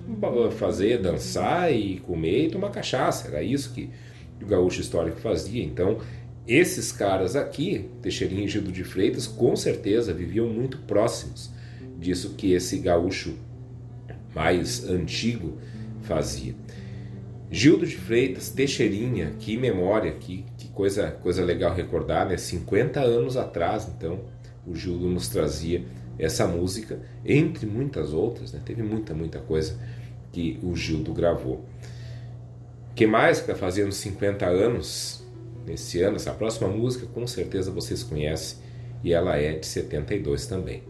fazer, 0.52 0.98
dançar 0.98 1.72
e 1.72 2.00
comer 2.00 2.46
e 2.46 2.50
tomar 2.50 2.70
cachaça. 2.70 3.28
Era 3.28 3.42
isso 3.42 3.72
que 3.72 3.90
o 4.42 4.46
gaúcho 4.46 4.80
histórico 4.80 5.20
fazia. 5.20 5.62
Então, 5.62 5.98
esses 6.48 6.90
caras 6.90 7.36
aqui, 7.36 7.88
Teixeirinha 8.02 8.44
e 8.44 8.48
Gildo 8.48 8.72
de 8.72 8.82
Freitas, 8.82 9.28
com 9.28 9.54
certeza 9.54 10.12
viviam 10.12 10.48
muito 10.48 10.78
próximos 10.78 11.52
disso 12.00 12.34
que 12.36 12.52
esse 12.52 12.78
gaúcho 12.78 13.36
mais 14.34 14.88
antigo 14.88 15.58
fazia. 16.02 16.54
Gildo 17.50 17.86
de 17.86 17.96
Freitas, 17.96 18.50
Teixeirinha, 18.50 19.32
que 19.38 19.56
memória, 19.56 20.12
que, 20.12 20.44
que 20.56 20.68
coisa, 20.68 21.10
coisa 21.10 21.44
legal 21.44 21.74
recordar, 21.74 22.28
né? 22.28 22.36
50 22.36 23.00
anos 23.00 23.36
atrás, 23.36 23.88
então, 23.88 24.20
o 24.66 24.74
Gildo 24.74 25.08
nos 25.08 25.28
trazia 25.28 25.84
essa 26.18 26.46
música, 26.46 27.00
entre 27.24 27.66
muitas 27.66 28.12
outras, 28.12 28.52
né? 28.52 28.60
Teve 28.64 28.82
muita, 28.82 29.14
muita 29.14 29.40
coisa 29.40 29.76
que 30.32 30.60
o 30.62 30.76
Gildo 30.76 31.12
gravou. 31.12 31.64
que 32.94 33.06
mais 33.06 33.38
que 33.38 33.50
está 33.50 33.54
fazendo 33.54 33.90
50 33.90 34.46
anos? 34.46 35.20
nesse 35.66 36.02
ano. 36.02 36.16
Essa 36.16 36.32
próxima 36.32 36.68
música 36.68 37.06
com 37.06 37.26
certeza 37.26 37.70
vocês 37.70 38.02
conhecem 38.02 38.58
e 39.02 39.12
ela 39.12 39.36
é 39.36 39.52
de 39.52 39.66
72 39.66 40.46
também. 40.46 40.82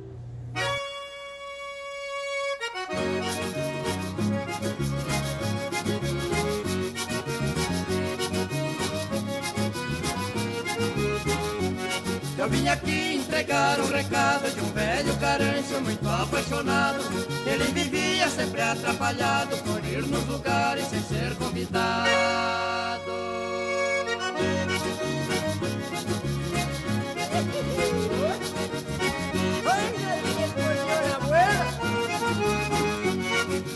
Atrapalhado 18.70 19.56
por 19.58 19.84
ir 19.84 20.06
nos 20.06 20.26
lugares 20.26 20.86
sem 20.86 21.02
ser 21.02 21.34
convidado. 21.36 22.10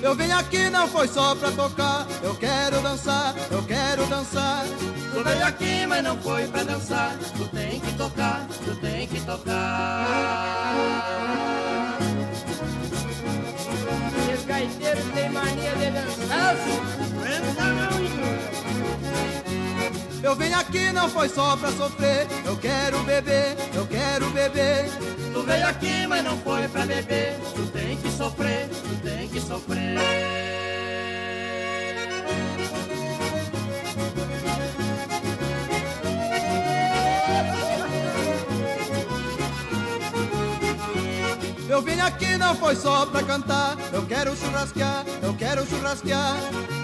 Eu 0.02 0.14
vim 0.14 0.30
aqui 0.30 0.70
não 0.70 0.86
foi 0.86 1.08
só 1.08 1.34
pra 1.34 1.50
tocar, 1.50 2.06
eu 2.22 2.34
quero 2.36 2.80
dançar, 2.80 3.34
eu 3.50 3.62
quero 3.64 4.06
dançar. 4.06 4.64
Tu 5.12 5.24
veio 5.24 5.46
aqui, 5.46 5.86
mas 5.86 6.04
não 6.04 6.16
foi 6.18 6.46
pra 6.46 6.62
dançar, 6.62 7.16
tu 7.36 7.48
tem 7.48 7.80
que 7.80 7.92
tocar, 7.94 8.46
tu 8.64 8.76
tem 8.76 9.08
que 9.08 9.20
tocar. 9.22 10.74
Têm 14.64 15.28
mania 15.28 15.74
de 15.74 15.90
dançar, 15.90 16.56
Eu 20.22 20.34
vim 20.34 20.54
aqui 20.54 20.90
não 20.90 21.06
foi 21.10 21.28
só 21.28 21.54
pra 21.54 21.70
sofrer, 21.70 22.26
eu 22.46 22.56
quero 22.56 22.98
beber, 23.02 23.56
eu 23.74 23.86
quero 23.86 24.30
beber. 24.30 24.86
Tu 25.34 25.42
veio 25.42 25.66
aqui, 25.66 26.06
mas 26.06 26.24
não 26.24 26.38
foi 26.38 26.66
pra 26.68 26.86
beber, 26.86 27.36
tu 27.54 27.66
tem 27.66 27.96
que 27.98 28.10
sofrer, 28.10 28.68
tu 28.70 29.02
tem 29.02 29.28
que 29.28 29.40
sofrer. 29.40 30.53
Eu 41.74 41.82
vim 41.82 41.98
aqui 41.98 42.36
não 42.36 42.54
foi 42.54 42.76
só 42.76 43.04
pra 43.04 43.20
cantar, 43.24 43.76
eu 43.92 44.06
quero 44.06 44.36
churrasquear, 44.36 45.04
eu 45.20 45.34
quero 45.34 45.66
churrasquear. 45.66 46.36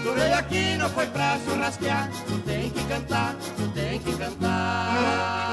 Tu 0.03 0.13
veio 0.13 0.37
aqui 0.37 0.75
não 0.75 0.89
foi 0.89 1.07
pra 1.07 1.39
churrasquear, 1.45 2.11
tu 2.27 2.37
tem 2.39 2.69
que 2.69 2.83
cantar, 2.83 3.33
tu 3.55 3.69
tem 3.69 3.99
que 3.99 4.13
cantar. 4.17 5.50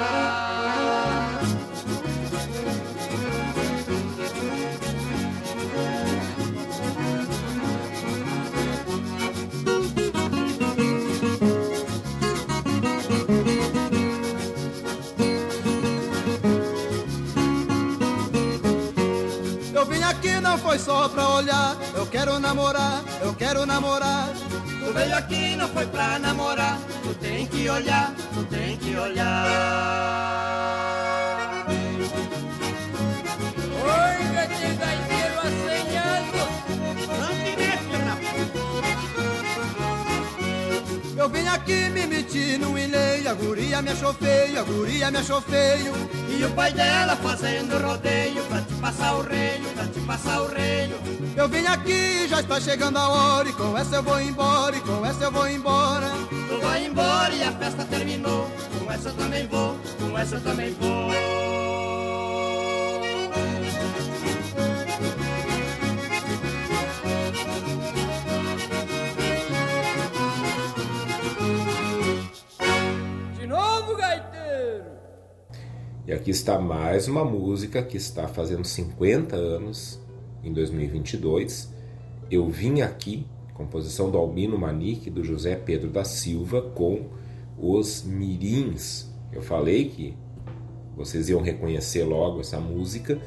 Foi 20.58 20.78
só 20.78 21.08
pra 21.08 21.28
olhar. 21.28 21.76
Eu 21.94 22.06
quero 22.06 22.38
namorar, 22.38 23.02
eu 23.22 23.34
quero 23.34 23.64
namorar. 23.66 24.28
Tu 24.84 24.92
veio 24.92 25.16
aqui 25.16 25.56
não 25.56 25.68
foi 25.68 25.86
pra 25.86 26.18
namorar. 26.18 26.78
Tu 27.02 27.14
tem 27.14 27.46
que 27.46 27.68
olhar, 27.68 28.12
tu 28.34 28.44
tem 28.44 28.76
que 28.76 28.96
olhar. 28.96 30.38
Eu 41.28 41.32
vim 41.34 41.46
aqui 41.46 41.90
me 41.90 42.06
meti 42.06 42.56
num 42.56 42.78
ilê, 42.78 43.28
a 43.28 43.34
guria 43.34 43.82
me 43.82 43.90
achou 43.90 44.14
feio, 44.14 44.60
a 44.60 44.62
guria 44.62 45.10
me 45.10 45.18
achou 45.18 45.42
feio. 45.42 45.92
E 46.26 46.42
o 46.42 46.50
pai 46.52 46.72
dela 46.72 47.14
fazendo 47.16 47.76
rodeio 47.86 48.42
pra 48.44 48.62
te 48.62 48.72
passar 48.76 49.14
o 49.14 49.20
reino, 49.20 49.68
pra 49.74 49.84
te 49.84 50.00
passar 50.00 50.40
o 50.40 50.48
reino. 50.48 50.96
Eu 51.36 51.46
vim 51.46 51.66
aqui, 51.66 52.26
já 52.28 52.40
está 52.40 52.58
chegando 52.58 52.96
a 52.96 53.08
hora, 53.10 53.46
e 53.46 53.52
com 53.52 53.76
essa 53.76 53.96
eu 53.96 54.02
vou 54.02 54.18
embora, 54.18 54.74
e 54.74 54.80
com 54.80 55.04
essa 55.04 55.24
eu 55.24 55.30
vou 55.30 55.46
embora. 55.46 56.10
Tu 56.30 56.60
vai 56.62 56.86
embora 56.86 57.34
e 57.34 57.42
a 57.42 57.52
festa 57.52 57.84
terminou, 57.84 58.50
com 58.78 58.90
essa 58.90 59.10
eu 59.10 59.14
também 59.14 59.46
vou, 59.48 59.78
com 60.00 60.18
essa 60.18 60.36
eu 60.36 60.40
também 60.40 60.72
vou. 60.80 61.47
E 76.08 76.12
aqui 76.14 76.30
está 76.30 76.58
mais 76.58 77.06
uma 77.06 77.22
música 77.22 77.82
que 77.82 77.98
está 77.98 78.26
fazendo 78.26 78.64
50 78.64 79.36
anos 79.36 80.00
em 80.42 80.50
2022. 80.54 81.70
Eu 82.30 82.48
vim 82.48 82.80
aqui, 82.80 83.26
composição 83.52 84.10
do 84.10 84.16
Albino 84.16 84.56
Manique 84.56 85.10
do 85.10 85.22
José 85.22 85.54
Pedro 85.54 85.90
da 85.90 86.04
Silva 86.04 86.62
com 86.62 87.08
os 87.58 88.04
Mirins. 88.04 89.12
Eu 89.30 89.42
falei 89.42 89.90
que 89.90 90.16
vocês 90.96 91.28
iam 91.28 91.42
reconhecer 91.42 92.04
logo 92.04 92.40
essa 92.40 92.58
música. 92.58 93.20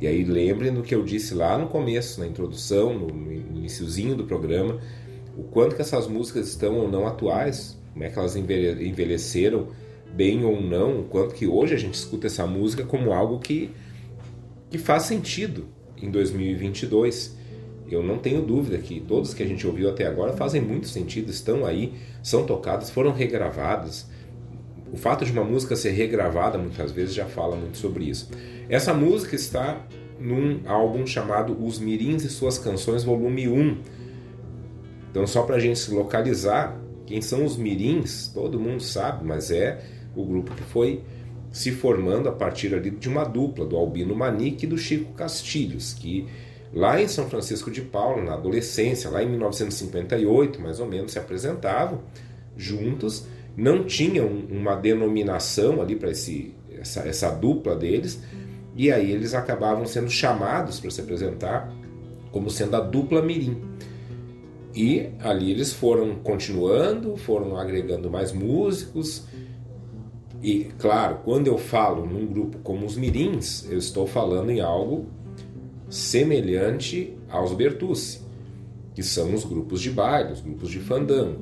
E 0.00 0.06
aí 0.06 0.24
lembrem 0.24 0.72
do 0.72 0.82
que 0.82 0.94
eu 0.94 1.04
disse 1.04 1.34
lá 1.34 1.58
no 1.58 1.66
começo, 1.66 2.20
na 2.20 2.26
introdução, 2.26 2.98
no, 2.98 3.30
iniciozinho 3.30 4.16
do 4.16 4.24
programa, 4.24 4.80
o 5.36 5.42
quanto 5.42 5.76
que 5.76 5.82
essas 5.82 6.06
músicas 6.06 6.48
estão 6.48 6.78
ou 6.78 6.90
não 6.90 7.06
atuais, 7.06 7.78
como 7.92 8.02
é 8.02 8.08
que 8.08 8.18
elas 8.18 8.34
envelheceram 8.34 9.68
bem 10.14 10.44
ou 10.44 10.60
não, 10.60 11.00
o 11.00 11.04
quanto 11.04 11.34
que 11.34 11.46
hoje 11.46 11.74
a 11.74 11.78
gente 11.78 11.94
escuta 11.94 12.26
essa 12.26 12.46
música 12.46 12.84
como 12.84 13.12
algo 13.12 13.38
que, 13.38 13.70
que 14.70 14.78
faz 14.78 15.04
sentido 15.04 15.66
em 16.00 16.10
2022. 16.10 17.36
Eu 17.90 18.02
não 18.02 18.18
tenho 18.18 18.42
dúvida 18.42 18.78
que 18.78 19.00
todos 19.00 19.34
que 19.34 19.42
a 19.42 19.46
gente 19.46 19.66
ouviu 19.66 19.90
até 19.90 20.06
agora 20.06 20.32
fazem 20.32 20.60
muito 20.60 20.88
sentido, 20.88 21.30
estão 21.30 21.66
aí, 21.66 21.92
são 22.22 22.46
tocados, 22.46 22.90
foram 22.90 23.12
regravados. 23.12 24.06
O 24.92 24.96
fato 24.96 25.24
de 25.24 25.32
uma 25.32 25.44
música 25.44 25.76
ser 25.76 25.90
regravada 25.90 26.56
muitas 26.56 26.92
vezes 26.92 27.14
já 27.14 27.26
fala 27.26 27.56
muito 27.56 27.76
sobre 27.76 28.04
isso. 28.04 28.30
Essa 28.68 28.94
música 28.94 29.34
está 29.34 29.84
num 30.18 30.60
álbum 30.66 31.06
chamado 31.06 31.56
Os 31.60 31.78
Mirins 31.78 32.24
e 32.24 32.30
Suas 32.30 32.56
Canções, 32.56 33.02
volume 33.02 33.48
1. 33.48 33.78
Então, 35.10 35.26
só 35.26 35.42
para 35.42 35.56
a 35.56 35.60
gente 35.60 35.78
se 35.78 35.92
localizar, 35.92 36.80
quem 37.06 37.20
são 37.20 37.44
os 37.44 37.56
Mirins, 37.56 38.28
todo 38.28 38.58
mundo 38.58 38.82
sabe, 38.82 39.24
mas 39.24 39.50
é 39.50 39.80
o 40.14 40.24
grupo 40.24 40.54
que 40.54 40.62
foi 40.62 41.02
se 41.52 41.70
formando 41.70 42.28
a 42.28 42.32
partir 42.32 42.74
ali 42.74 42.90
de 42.90 43.08
uma 43.08 43.24
dupla 43.24 43.64
do 43.64 43.76
Albino 43.76 44.14
Manique 44.14 44.66
e 44.66 44.68
do 44.68 44.76
Chico 44.76 45.12
Castilhos, 45.12 45.94
que 45.94 46.26
lá 46.72 47.00
em 47.00 47.06
São 47.06 47.28
Francisco 47.28 47.70
de 47.70 47.80
Paula, 47.80 48.22
na 48.22 48.34
adolescência, 48.34 49.08
lá 49.08 49.22
em 49.22 49.28
1958 49.28 50.60
mais 50.60 50.80
ou 50.80 50.86
menos, 50.86 51.12
se 51.12 51.18
apresentavam 51.18 52.00
juntos, 52.56 53.26
não 53.56 53.84
tinham 53.84 54.26
uma 54.26 54.74
denominação 54.74 55.80
ali 55.80 55.94
para 55.94 56.10
essa, 56.10 57.00
essa 57.00 57.30
dupla 57.30 57.76
deles, 57.76 58.20
e 58.74 58.90
aí 58.90 59.12
eles 59.12 59.34
acabavam 59.34 59.86
sendo 59.86 60.10
chamados 60.10 60.80
para 60.80 60.90
se 60.90 61.00
apresentar 61.00 61.72
como 62.32 62.50
sendo 62.50 62.76
a 62.76 62.80
dupla 62.80 63.22
Mirim. 63.22 63.62
E 64.74 65.08
ali 65.20 65.52
eles 65.52 65.72
foram 65.72 66.16
continuando, 66.16 67.16
foram 67.16 67.56
agregando 67.56 68.10
mais 68.10 68.32
músicos, 68.32 69.24
e, 70.44 70.64
claro, 70.78 71.20
quando 71.24 71.46
eu 71.46 71.56
falo 71.56 72.04
num 72.04 72.26
grupo 72.26 72.58
como 72.58 72.84
os 72.84 72.98
Mirins, 72.98 73.66
eu 73.70 73.78
estou 73.78 74.06
falando 74.06 74.50
em 74.50 74.60
algo 74.60 75.06
semelhante 75.88 77.16
aos 77.30 77.54
Bertucci, 77.54 78.20
que 78.94 79.02
são 79.02 79.32
os 79.32 79.42
grupos 79.42 79.80
de 79.80 79.90
baile, 79.90 80.34
os 80.34 80.42
grupos 80.42 80.68
de 80.68 80.80
fandango. 80.80 81.40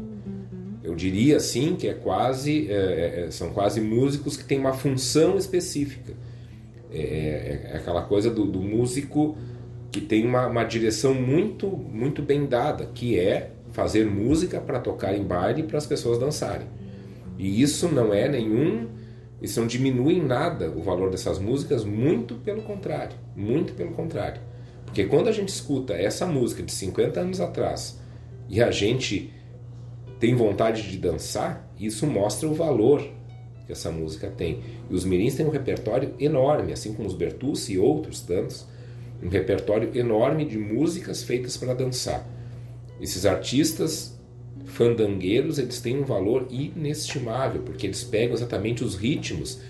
Eu 0.85 0.95
diria 0.95 1.39
assim 1.39 1.75
que 1.75 1.89
é 1.89 1.95
quase, 1.95 2.71
é, 2.71 2.75
é, 2.75 3.25
é 3.27 3.31
são 3.33 3.51
quase 3.51 3.81
músicos 3.81 4.37
que 4.37 4.45
têm 4.45 4.61
uma 4.61 4.73
função 4.73 5.37
específica. 5.37 6.13
É, 6.89 7.01
é, 7.01 7.71
é 7.73 7.77
aquela 7.79 8.03
coisa 8.03 8.31
do, 8.31 8.45
do, 8.45 8.61
músico 8.61 9.37
que 9.91 10.01
tem 10.01 10.25
uma, 10.25 10.47
uma 10.47 10.63
direção 10.63 11.13
muito, 11.13 11.67
muito 11.67 12.23
bem 12.23 12.47
dada, 12.47 12.87
que 12.95 13.19
é 13.19 13.51
fazer 13.73 14.07
música 14.07 14.61
para 14.61 14.79
tocar 14.79 15.13
em 15.13 15.25
baile 15.25 15.65
para 15.65 15.79
as 15.79 15.87
pessoas 15.87 16.21
dançarem. 16.21 16.69
E 17.39 17.63
isso 17.63 17.89
não 17.89 18.13
é 18.13 18.29
nenhum. 18.29 18.89
Isso 19.41 19.61
não 19.61 19.67
diminui 19.67 20.15
em 20.15 20.23
nada 20.23 20.71
o 20.71 20.83
valor 20.83 21.11
dessas 21.11 21.39
músicas, 21.39 21.85
muito 21.85 22.37
pelo 22.37 22.63
contrário. 22.63 23.17
Muito 23.35 23.73
pelo 23.75 23.93
contrário. 23.93 24.41
Porque 24.85 25.05
quando 25.05 25.29
a 25.29 25.33
gente 25.33 25.49
escuta 25.49 25.95
essa 25.95 26.27
música 26.27 26.63
de 26.63 26.71
50 26.73 27.21
anos 27.21 27.41
atrás 27.41 27.99
e 28.49 28.63
a 28.63 28.71
gente 28.71 29.33
tem 30.21 30.35
vontade 30.35 30.89
de 30.89 30.99
dançar, 30.99 31.69
isso 31.81 32.07
mostra 32.07 32.49
o 32.49 32.55
valor 32.55 33.03
que 33.67 33.73
essa 33.73 33.91
música 33.91 34.29
tem. 34.29 34.63
E 34.91 34.95
os 34.95 35.05
mirins 35.05 35.35
têm 35.35 35.47
um 35.47 35.51
repertório 35.51 36.15
enorme, 36.21 36.73
assim 36.73 36.93
como 36.93 37.09
os 37.09 37.15
Bertucci 37.15 37.73
e 37.73 37.79
outros 37.79 38.21
tantos, 38.21 38.67
um 39.23 39.29
repertório 39.29 39.91
enorme 39.97 40.45
de 40.45 40.59
músicas 40.59 41.23
feitas 41.23 41.57
para 41.57 41.75
dançar. 41.75 42.27
Esses 43.01 43.25
artistas 43.25 44.12
fandangueiros 44.83 45.59
eles 45.59 45.81
têm 45.81 46.01
um 46.01 46.05
valor 46.05 46.49
inestimável, 46.51 47.63
porque 47.63 47.87
eles 47.87 48.03
pegam 48.03 48.35
exatamente 48.35 48.83
os 48.83 48.97
ritmos 48.97 49.61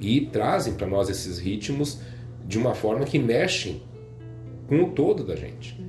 e 0.00 0.22
trazem 0.22 0.74
para 0.74 0.86
nós 0.86 1.08
esses 1.08 1.38
ritmos 1.38 2.00
de 2.44 2.58
uma 2.58 2.74
forma 2.74 3.04
que 3.04 3.18
mexem 3.18 3.80
com 4.66 4.82
o 4.82 4.90
todo 4.90 5.22
da 5.22 5.36
gente. 5.36 5.80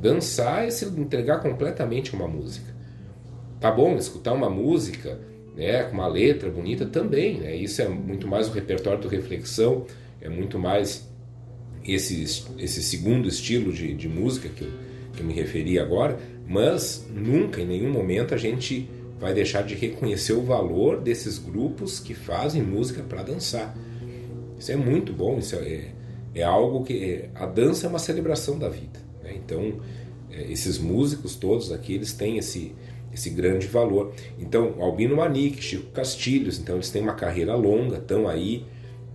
Dançar 0.00 0.64
é 0.64 0.70
se 0.70 0.84
entregar 0.84 1.40
completamente 1.40 2.14
a 2.14 2.18
uma 2.18 2.28
música. 2.28 2.74
Tá 3.58 3.72
bom, 3.72 3.96
escutar 3.96 4.32
uma 4.34 4.50
música 4.50 5.18
né, 5.56 5.82
com 5.84 5.94
uma 5.94 6.06
letra 6.06 6.48
bonita 6.48 6.86
também, 6.86 7.40
né? 7.40 7.56
isso 7.56 7.82
é 7.82 7.88
muito 7.88 8.28
mais 8.28 8.48
o 8.48 8.52
repertório 8.52 9.00
do 9.00 9.08
reflexão, 9.08 9.86
é 10.20 10.28
muito 10.28 10.58
mais 10.58 11.08
esse, 11.84 12.22
esse 12.58 12.82
segundo 12.82 13.26
estilo 13.26 13.72
de, 13.72 13.94
de 13.94 14.08
música 14.08 14.48
que 14.48 14.62
eu, 14.62 14.70
que 15.16 15.22
eu 15.22 15.26
me 15.26 15.32
referi 15.32 15.78
agora, 15.78 16.18
mas 16.46 17.06
nunca, 17.12 17.60
em 17.60 17.66
nenhum 17.66 17.90
momento, 17.90 18.34
a 18.34 18.36
gente 18.36 18.88
vai 19.18 19.32
deixar 19.34 19.62
de 19.62 19.74
reconhecer 19.74 20.34
o 20.34 20.42
valor 20.42 21.00
desses 21.00 21.38
grupos 21.38 21.98
que 21.98 22.14
fazem 22.14 22.62
música 22.62 23.02
para 23.02 23.22
dançar. 23.22 23.76
Isso 24.58 24.70
é 24.70 24.76
muito 24.76 25.12
bom, 25.12 25.38
isso 25.38 25.56
é, 25.56 25.88
é 26.34 26.42
algo 26.42 26.84
que. 26.84 27.04
É, 27.04 27.30
a 27.34 27.46
dança 27.46 27.86
é 27.86 27.90
uma 27.90 27.98
celebração 27.98 28.58
da 28.58 28.68
vida. 28.68 29.00
Né? 29.22 29.34
Então, 29.34 29.80
é, 30.30 30.50
esses 30.50 30.78
músicos 30.78 31.34
todos 31.34 31.72
aqui, 31.72 31.94
eles 31.94 32.12
têm 32.12 32.38
esse, 32.38 32.74
esse 33.12 33.30
grande 33.30 33.66
valor. 33.66 34.12
Então, 34.38 34.74
Albino 34.80 35.16
Manique, 35.16 35.62
Chico 35.62 35.90
Castilhos, 35.90 36.58
então 36.58 36.76
eles 36.76 36.90
têm 36.90 37.02
uma 37.02 37.14
carreira 37.14 37.54
longa, 37.54 37.96
estão 37.98 38.28
aí. 38.28 38.64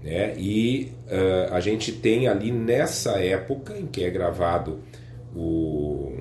Né? 0.04 0.34
E 0.38 0.92
uh, 1.06 1.54
a 1.54 1.60
gente 1.60 1.92
tem 1.92 2.28
ali 2.28 2.52
nessa 2.52 3.20
época 3.20 3.78
em 3.78 3.86
que 3.86 4.04
é 4.04 4.10
gravado 4.10 4.80
o 5.36 6.18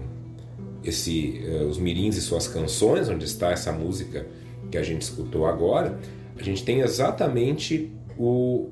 esse 0.82 1.42
uh, 1.46 1.66
os 1.66 1.78
mirins 1.78 2.16
e 2.16 2.20
suas 2.20 2.48
canções, 2.48 3.08
onde 3.08 3.24
está 3.24 3.50
essa 3.50 3.70
música 3.70 4.26
que 4.70 4.78
a 4.78 4.82
gente 4.82 5.02
escutou 5.02 5.46
agora, 5.46 5.98
a 6.38 6.42
gente 6.42 6.64
tem 6.64 6.80
exatamente 6.80 7.92
o 8.16 8.70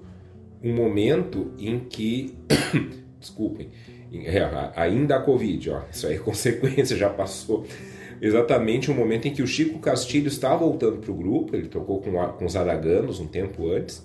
um 0.62 0.74
momento 0.74 1.52
em 1.58 1.78
que 1.80 2.34
desculpem, 3.20 3.68
é, 4.12 4.72
ainda 4.74 5.16
a 5.16 5.20
Covid, 5.20 5.70
ó, 5.70 5.82
isso 5.90 6.06
aí 6.06 6.16
é 6.16 6.18
consequência, 6.18 6.96
já 6.96 7.10
passou. 7.10 7.66
Exatamente 8.20 8.90
o 8.90 8.94
momento 8.94 9.28
em 9.28 9.32
que 9.32 9.42
o 9.42 9.46
Chico 9.46 9.78
Castilho 9.78 10.26
está 10.26 10.56
voltando 10.56 10.98
para 10.98 11.12
o 11.12 11.14
grupo, 11.14 11.54
ele 11.54 11.68
tocou 11.68 12.00
com, 12.00 12.12
com 12.12 12.44
os 12.44 12.56
Araganos 12.56 13.20
um 13.20 13.26
tempo 13.26 13.70
antes, 13.70 14.04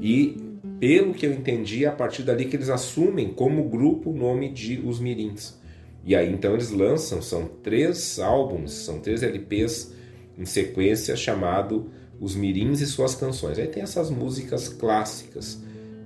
e 0.00 0.36
pelo 0.78 1.12
que 1.12 1.26
eu 1.26 1.32
entendi, 1.32 1.84
é 1.84 1.88
a 1.88 1.92
partir 1.92 2.22
dali 2.22 2.46
que 2.46 2.56
eles 2.56 2.70
assumem 2.70 3.28
como 3.28 3.68
grupo 3.68 4.10
o 4.10 4.16
nome 4.16 4.48
de 4.50 4.78
Os 4.78 4.98
Mirins. 4.98 5.59
E 6.04 6.16
aí 6.16 6.32
então 6.32 6.54
eles 6.54 6.70
lançam, 6.70 7.20
são 7.20 7.46
três 7.46 8.18
álbuns, 8.18 8.72
são 8.72 9.00
três 9.00 9.22
LPs 9.22 9.92
em 10.38 10.44
sequência 10.44 11.14
chamado 11.16 11.90
Os 12.18 12.34
Mirins 12.34 12.80
e 12.80 12.86
Suas 12.86 13.14
Canções. 13.14 13.58
Aí 13.58 13.66
tem 13.66 13.82
essas 13.82 14.10
músicas 14.10 14.68
clássicas 14.68 15.58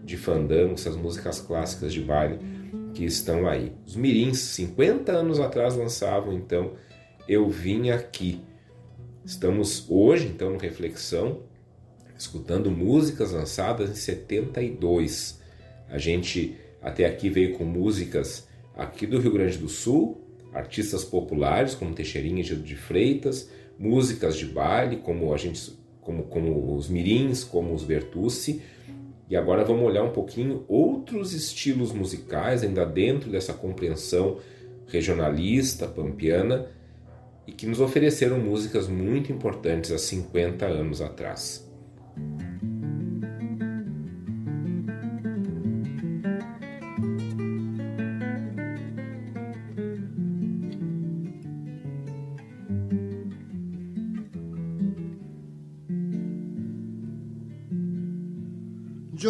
de 0.04 0.16
fandango, 0.16 0.74
essas 0.74 0.96
músicas 0.96 1.40
clássicas 1.40 1.92
de 1.92 2.00
baile 2.00 2.38
que 2.94 3.04
estão 3.04 3.46
aí. 3.48 3.72
Os 3.86 3.96
mirins, 3.96 4.38
50 4.38 5.12
anos 5.12 5.40
atrás, 5.40 5.76
lançavam 5.76 6.32
então 6.32 6.72
Eu 7.28 7.48
Vim 7.48 7.90
Aqui. 7.90 8.40
Estamos 9.24 9.86
hoje, 9.88 10.26
então, 10.26 10.50
no 10.50 10.58
Reflexão, 10.58 11.40
escutando 12.16 12.70
músicas 12.70 13.32
lançadas 13.32 13.90
em 13.90 13.94
72. 13.94 15.40
A 15.88 15.98
gente 15.98 16.56
até 16.80 17.06
aqui 17.06 17.30
veio 17.30 17.56
com 17.56 17.64
músicas 17.64 18.46
aqui 18.76 19.06
do 19.06 19.18
Rio 19.18 19.32
Grande 19.32 19.58
do 19.58 19.68
Sul, 19.68 20.20
artistas 20.52 21.04
populares 21.04 21.74
como 21.74 21.94
Teixeirinha 21.94 22.40
e 22.40 22.44
Gildo 22.44 22.62
de 22.62 22.76
Freitas, 22.76 23.50
músicas 23.78 24.36
de 24.36 24.46
baile 24.46 24.96
como 24.98 25.32
a 25.32 25.36
gente 25.36 25.72
como, 26.00 26.24
como 26.24 26.76
os 26.76 26.88
mirins, 26.88 27.42
como 27.42 27.72
os 27.72 27.82
Bertucci. 27.82 28.60
E 29.28 29.36
agora 29.36 29.64
vamos 29.64 29.84
olhar 29.84 30.04
um 30.04 30.12
pouquinho 30.12 30.64
outros 30.68 31.32
estilos 31.32 31.92
musicais 31.92 32.62
ainda 32.62 32.84
dentro 32.84 33.30
dessa 33.30 33.54
compreensão 33.54 34.38
regionalista, 34.86 35.88
pampiana, 35.88 36.66
e 37.46 37.52
que 37.52 37.66
nos 37.66 37.80
ofereceram 37.80 38.38
músicas 38.38 38.86
muito 38.86 39.32
importantes 39.32 39.90
há 39.90 39.98
50 39.98 40.66
anos 40.66 41.00
atrás. 41.00 41.68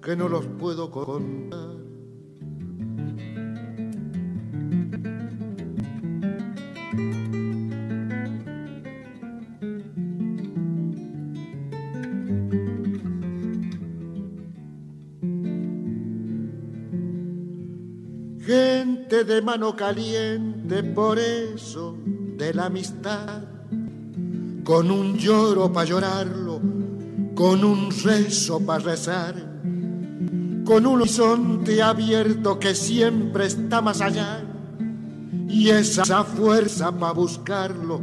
que 0.00 0.16
no 0.16 0.28
los 0.28 0.46
puedo 0.46 0.90
contar. 0.90 1.76
Gente 18.40 19.24
de 19.24 19.42
mano 19.42 19.76
caliente, 19.76 20.82
por 20.82 21.18
eso, 21.18 21.96
de 22.36 22.54
la 22.54 22.66
amistad, 22.66 23.42
con 24.64 24.90
un 24.90 25.18
lloro 25.18 25.70
para 25.72 25.86
llorarlo, 25.86 26.60
con 27.34 27.64
un 27.64 27.90
rezo 27.90 28.60
para 28.60 28.84
rezar 28.84 29.47
con 30.68 30.84
un 30.84 31.00
horizonte 31.00 31.80
abierto 31.82 32.58
que 32.58 32.74
siempre 32.74 33.46
está 33.46 33.80
más 33.80 34.02
allá 34.02 34.44
y 35.48 35.70
esa 35.70 36.24
fuerza 36.24 36.92
para 36.92 37.12
buscarlo 37.12 37.98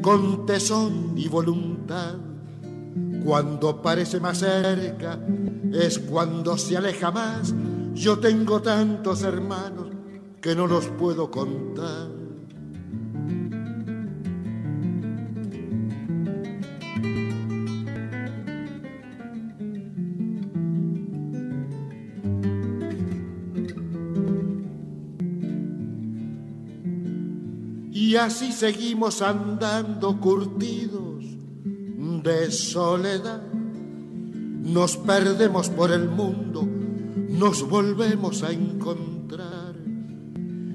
con 0.00 0.46
tesón 0.46 1.12
y 1.14 1.28
voluntad. 1.28 2.14
Cuando 3.22 3.82
parece 3.82 4.18
más 4.18 4.38
cerca 4.38 5.18
es 5.74 5.98
cuando 5.98 6.56
se 6.56 6.78
aleja 6.78 7.10
más. 7.10 7.52
Yo 7.92 8.18
tengo 8.18 8.62
tantos 8.62 9.22
hermanos 9.22 9.88
que 10.40 10.56
no 10.56 10.66
los 10.66 10.86
puedo 10.86 11.30
contar. 11.30 12.15
Y 28.16 28.18
así 28.18 28.50
seguimos 28.50 29.20
andando 29.20 30.18
curtidos 30.18 31.22
de 32.22 32.50
soledad. 32.50 33.42
Nos 33.52 34.96
perdemos 34.96 35.68
por 35.68 35.92
el 35.92 36.08
mundo, 36.08 36.66
nos 37.28 37.68
volvemos 37.68 38.42
a 38.42 38.52
encontrar. 38.52 39.74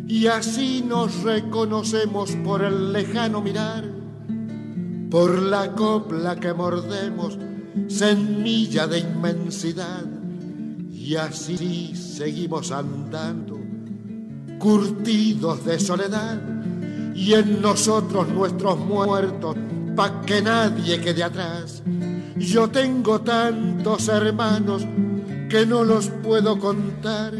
Y 0.07 0.27
así 0.27 0.85
nos 0.87 1.23
reconocemos 1.23 2.29
por 2.43 2.61
el 2.63 2.93
lejano 2.93 3.41
mirar, 3.41 3.89
por 5.09 5.41
la 5.41 5.73
copla 5.73 6.39
que 6.39 6.53
mordemos, 6.53 7.39
semilla 7.87 8.85
de 8.85 8.99
inmensidad. 8.99 10.05
Y 10.91 11.15
así 11.15 11.95
seguimos 11.95 12.71
andando, 12.71 13.59
curtidos 14.59 15.65
de 15.65 15.79
soledad 15.79 16.60
y 17.13 17.33
en 17.33 17.61
nosotros 17.61 18.27
nuestros 18.29 18.77
muertos, 18.79 19.55
pa' 19.95 20.21
que 20.21 20.41
nadie 20.41 20.99
quede 21.01 21.23
atrás. 21.23 21.83
Yo 22.37 22.69
tengo 22.69 23.21
tantos 23.21 24.07
hermanos 24.07 24.85
que 25.49 25.65
no 25.65 25.83
los 25.83 26.07
puedo 26.23 26.57
contar 26.57 27.33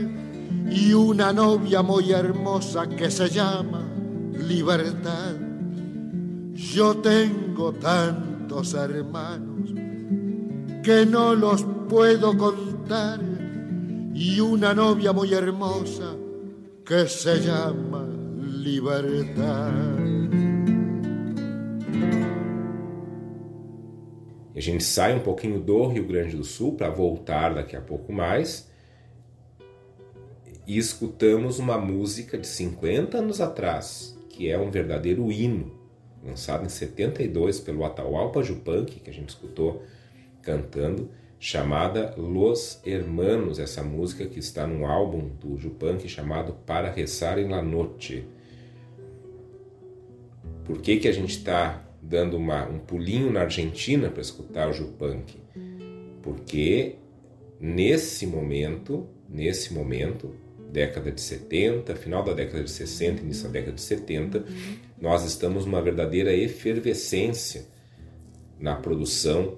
y 0.70 0.94
una 0.94 1.34
novia 1.34 1.82
muy 1.82 2.12
hermosa 2.12 2.88
que 2.88 3.10
se 3.10 3.30
llama 3.30 3.84
libertad. 4.48 5.36
Yo 6.54 6.98
tengo 6.98 7.74
tantos 7.74 8.74
hermanos 8.74 9.72
que 10.84 11.06
no 11.06 11.36
los 11.36 11.66
puedo 11.90 12.38
contar 12.38 13.20
y 14.14 14.40
una 14.40 14.74
novia 14.74 15.14
muy 15.14 15.34
hermosa 15.34 16.16
que 16.86 17.08
se 17.08 17.40
llama 17.40 18.11
libertar. 18.62 19.74
E 24.54 24.60
a 24.60 24.62
gente 24.62 24.84
sai 24.84 25.16
um 25.16 25.20
pouquinho 25.20 25.60
do 25.60 25.88
Rio 25.88 26.06
Grande 26.06 26.38
do 26.38 26.44
Sul 26.44 26.76
para 26.76 26.90
voltar 26.90 27.56
daqui 27.56 27.76
a 27.76 27.82
pouco 27.82 28.14
mais 28.14 28.70
e 30.68 30.78
escutamos 30.78 31.58
uma 31.58 31.78
música 31.78 32.38
de 32.38 32.46
50 32.46 33.18
anos 33.18 33.42
atrás, 33.42 34.18
que 34.30 34.50
é 34.50 34.60
um 34.60 34.70
verdadeiro 34.70 35.32
hino, 35.32 35.74
lançado 36.24 36.64
em 36.64 36.70
72 36.70 37.60
pelo 37.60 37.84
Atahualpa 37.84 38.42
Yupanqui, 38.42 39.00
que 39.00 39.10
a 39.10 39.14
gente 39.14 39.30
escutou 39.30 39.84
cantando, 40.44 41.10
chamada 41.40 42.14
Los 42.16 42.80
Hermanos, 42.86 43.58
essa 43.58 43.82
música 43.82 44.28
que 44.28 44.38
está 44.38 44.68
num 44.68 44.86
álbum 44.86 45.30
do 45.40 45.60
Yupanqui 45.60 46.08
chamado 46.08 46.54
Para 46.66 46.92
Rezar 46.92 47.40
em 47.40 47.50
la 47.50 47.64
Noche. 47.64 48.24
Por 50.66 50.82
que, 50.82 50.98
que 50.98 51.08
a 51.08 51.12
gente 51.12 51.38
está 51.38 51.84
dando 52.02 52.38
uma, 52.38 52.68
um 52.68 52.80
pulinho 52.80 53.32
na 53.32 53.42
Argentina 53.42 54.10
para 54.10 54.22
escutar 54.22 54.70
o 54.70 54.74
Jupunk? 54.74 55.38
Porque 56.22 56.96
nesse 57.60 58.26
momento, 58.26 59.08
nesse 59.30 59.74
momento, 59.74 60.34
década 60.72 61.12
de 61.12 61.22
70, 61.22 61.96
final 61.96 62.24
da 62.24 62.34
década 62.34 62.64
de 62.64 62.72
60, 62.72 63.22
início 63.22 63.44
da 63.46 63.52
década 63.52 63.74
de 63.74 63.82
70, 63.82 64.46
nós 65.00 65.26
estamos 65.26 65.66
numa 65.66 65.82
verdadeira 65.82 66.34
efervescência 66.34 67.66
na 68.60 68.76
produção 68.76 69.58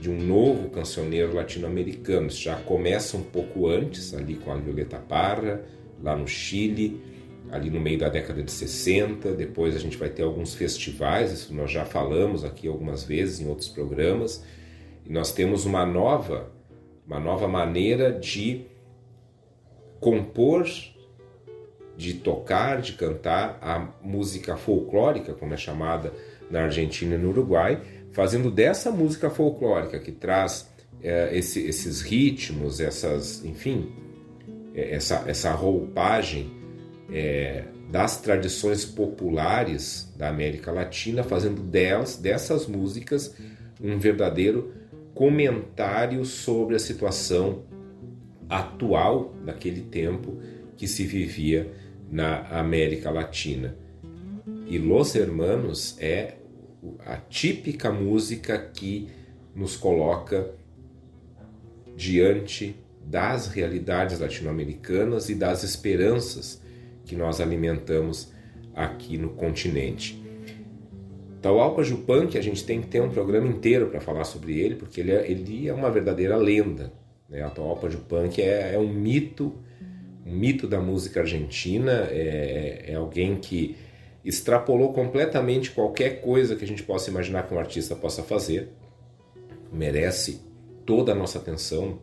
de 0.00 0.10
um 0.10 0.18
novo 0.18 0.70
cancioneiro 0.70 1.34
latino-americano. 1.34 2.30
Já 2.30 2.56
começa 2.56 3.16
um 3.16 3.22
pouco 3.22 3.68
antes, 3.68 4.14
ali 4.14 4.34
com 4.36 4.50
a 4.50 4.56
Violeta 4.56 4.98
Parra, 4.98 5.64
lá 6.02 6.16
no 6.16 6.26
Chile, 6.26 7.00
ali 7.50 7.70
no 7.70 7.80
meio 7.80 7.98
da 7.98 8.08
década 8.08 8.42
de 8.42 8.50
60. 8.50 9.32
Depois 9.32 9.74
a 9.76 9.78
gente 9.78 9.96
vai 9.96 10.08
ter 10.08 10.22
alguns 10.22 10.54
festivais, 10.54 11.32
isso 11.32 11.54
nós 11.54 11.70
já 11.70 11.84
falamos 11.84 12.44
aqui 12.44 12.68
algumas 12.68 13.04
vezes 13.04 13.40
em 13.40 13.48
outros 13.48 13.68
programas. 13.68 14.44
E 15.04 15.12
nós 15.12 15.32
temos 15.32 15.64
uma 15.64 15.86
nova, 15.86 16.50
uma 17.06 17.20
nova 17.20 17.46
maneira 17.46 18.12
de 18.12 18.66
compor, 20.00 20.66
de 21.96 22.14
tocar, 22.14 22.80
de 22.80 22.92
cantar 22.94 23.58
a 23.62 23.88
música 24.02 24.56
folclórica, 24.56 25.32
como 25.32 25.54
é 25.54 25.56
chamada 25.56 26.12
na 26.50 26.64
Argentina 26.64 27.14
e 27.14 27.18
no 27.18 27.30
Uruguai, 27.30 27.80
fazendo 28.12 28.50
dessa 28.50 28.90
música 28.90 29.30
folclórica 29.30 29.98
que 29.98 30.12
traz 30.12 30.68
é, 31.02 31.36
esse, 31.36 31.60
esses 31.66 32.00
ritmos, 32.00 32.80
essas, 32.80 33.44
enfim, 33.44 33.92
é, 34.74 34.94
essa, 34.94 35.24
essa 35.26 35.52
roupagem 35.52 36.55
é, 37.10 37.64
das 37.90 38.20
tradições 38.20 38.84
populares 38.84 40.12
da 40.16 40.28
América 40.28 40.72
Latina, 40.72 41.22
fazendo 41.22 41.62
delas, 41.62 42.16
dessas 42.16 42.66
músicas 42.66 43.34
um 43.80 43.98
verdadeiro 43.98 44.72
comentário 45.14 46.24
sobre 46.24 46.76
a 46.76 46.78
situação 46.78 47.64
atual 48.48 49.34
daquele 49.44 49.82
tempo 49.82 50.38
que 50.76 50.86
se 50.86 51.04
vivia 51.04 51.72
na 52.10 52.40
América 52.48 53.10
Latina. 53.10 53.76
E 54.66 54.78
Los 54.78 55.14
Hermanos 55.14 55.96
é 56.00 56.36
a 57.04 57.16
típica 57.16 57.90
música 57.90 58.58
que 58.58 59.08
nos 59.54 59.76
coloca 59.76 60.50
diante 61.96 62.76
das 63.04 63.48
realidades 63.48 64.20
latino-americanas 64.20 65.28
e 65.28 65.34
das 65.34 65.62
esperanças 65.62 66.60
que 67.06 67.16
nós 67.16 67.40
alimentamos 67.40 68.32
aqui 68.74 69.16
no 69.16 69.30
continente. 69.30 70.22
Taualpa 71.40 71.82
Jupan, 71.82 72.28
a 72.34 72.40
gente 72.40 72.64
tem 72.64 72.80
que 72.80 72.88
ter 72.88 73.00
um 73.00 73.08
programa 73.08 73.46
inteiro 73.46 73.86
para 73.86 74.00
falar 74.00 74.24
sobre 74.24 74.58
ele, 74.58 74.74
porque 74.74 75.00
ele 75.00 75.12
é, 75.12 75.30
ele 75.30 75.68
é 75.68 75.72
uma 75.72 75.90
verdadeira 75.90 76.36
lenda. 76.36 76.92
Né? 77.28 77.42
A 77.42 77.48
Taualpa 77.48 77.88
Jupan 77.88 78.28
é, 78.38 78.74
é 78.74 78.78
um 78.78 78.92
mito, 78.92 79.54
um 80.26 80.34
mito 80.34 80.66
da 80.66 80.80
música 80.80 81.20
argentina, 81.20 82.08
é, 82.10 82.86
é 82.88 82.94
alguém 82.94 83.36
que 83.36 83.76
extrapolou 84.24 84.92
completamente 84.92 85.70
qualquer 85.70 86.20
coisa 86.20 86.56
que 86.56 86.64
a 86.64 86.66
gente 86.66 86.82
possa 86.82 87.10
imaginar 87.10 87.46
que 87.46 87.54
um 87.54 87.58
artista 87.60 87.94
possa 87.94 88.24
fazer. 88.24 88.70
Merece 89.72 90.40
toda 90.84 91.12
a 91.12 91.14
nossa 91.14 91.38
atenção, 91.38 92.00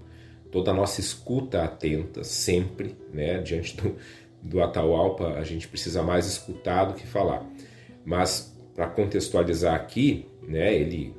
toda 0.49 0.71
a 0.71 0.73
nossa 0.73 1.01
escuta 1.01 1.63
atenta, 1.63 2.23
sempre, 2.23 2.95
né? 3.13 3.41
Diante 3.41 3.75
do, 3.75 3.95
do 4.43 4.61
Atahualpa, 4.61 5.35
a 5.35 5.43
gente 5.43 5.67
precisa 5.67 6.03
mais 6.03 6.27
escutar 6.27 6.85
do 6.85 6.93
que 6.93 7.07
falar. 7.07 7.49
Mas, 8.03 8.53
para 8.75 8.87
contextualizar 8.87 9.73
aqui, 9.73 10.27
né? 10.45 10.75
Ele 10.75 11.15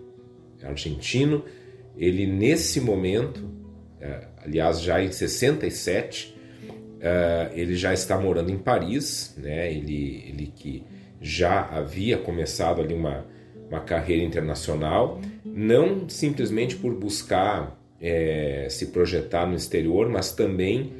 é 0.63 0.67
argentino, 0.67 1.43
ele 1.97 2.27
nesse 2.27 2.81
momento, 2.81 3.51
é, 4.01 4.27
aliás, 4.45 4.81
já 4.81 5.03
em 5.03 5.11
67, 5.11 6.35
Uh, 7.05 7.53
ele 7.53 7.77
já 7.77 7.93
está 7.93 8.19
morando 8.19 8.51
em 8.51 8.57
Paris, 8.57 9.35
né? 9.37 9.71
Ele, 9.71 10.25
ele 10.27 10.47
que 10.57 10.83
já 11.21 11.61
havia 11.61 12.17
começado 12.17 12.81
ali 12.81 12.95
uma, 12.95 13.27
uma 13.69 13.81
carreira 13.81 14.23
internacional, 14.23 15.21
não 15.45 16.09
simplesmente 16.09 16.77
por 16.77 16.95
buscar 16.95 17.79
é, 18.01 18.69
se 18.71 18.87
projetar 18.87 19.47
no 19.47 19.55
exterior, 19.55 20.09
mas 20.09 20.33
também 20.33 20.93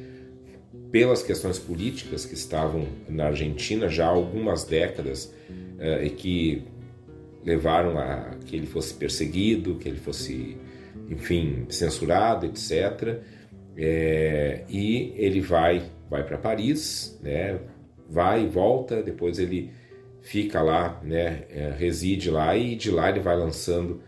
pelas 0.95 1.21
questões 1.21 1.59
políticas 1.59 2.25
que 2.25 2.35
estavam 2.35 2.87
na 3.09 3.25
Argentina 3.25 3.89
já 3.89 4.05
há 4.05 4.11
algumas 4.11 4.63
décadas 4.63 5.29
é, 5.77 6.05
e 6.05 6.09
que 6.09 6.63
levaram 7.43 7.99
a 7.99 8.37
que 8.45 8.55
ele 8.55 8.65
fosse 8.65 8.93
perseguido, 8.93 9.75
que 9.75 9.89
ele 9.89 9.97
fosse, 9.97 10.55
enfim, 11.09 11.65
censurado, 11.67 12.45
etc. 12.45 13.19
É, 13.75 14.63
e 14.69 15.13
ele 15.17 15.41
vai 15.41 15.83
vai 16.09 16.23
para 16.23 16.37
Paris, 16.37 17.19
né? 17.21 17.59
Vai 18.09 18.45
e 18.45 18.47
volta, 18.47 19.03
depois 19.03 19.37
ele 19.37 19.71
fica 20.21 20.61
lá, 20.61 21.01
né, 21.03 21.43
é, 21.49 21.75
reside 21.77 22.31
lá 22.31 22.55
e 22.55 22.73
de 22.73 22.89
lá 22.89 23.09
ele 23.09 23.19
vai 23.19 23.35
lançando 23.35 24.01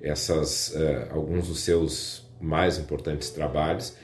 essas 0.00 0.74
uh, 0.74 1.14
alguns 1.14 1.46
dos 1.46 1.60
seus 1.60 2.28
mais 2.40 2.80
importantes 2.80 3.30
trabalhos. 3.30 3.96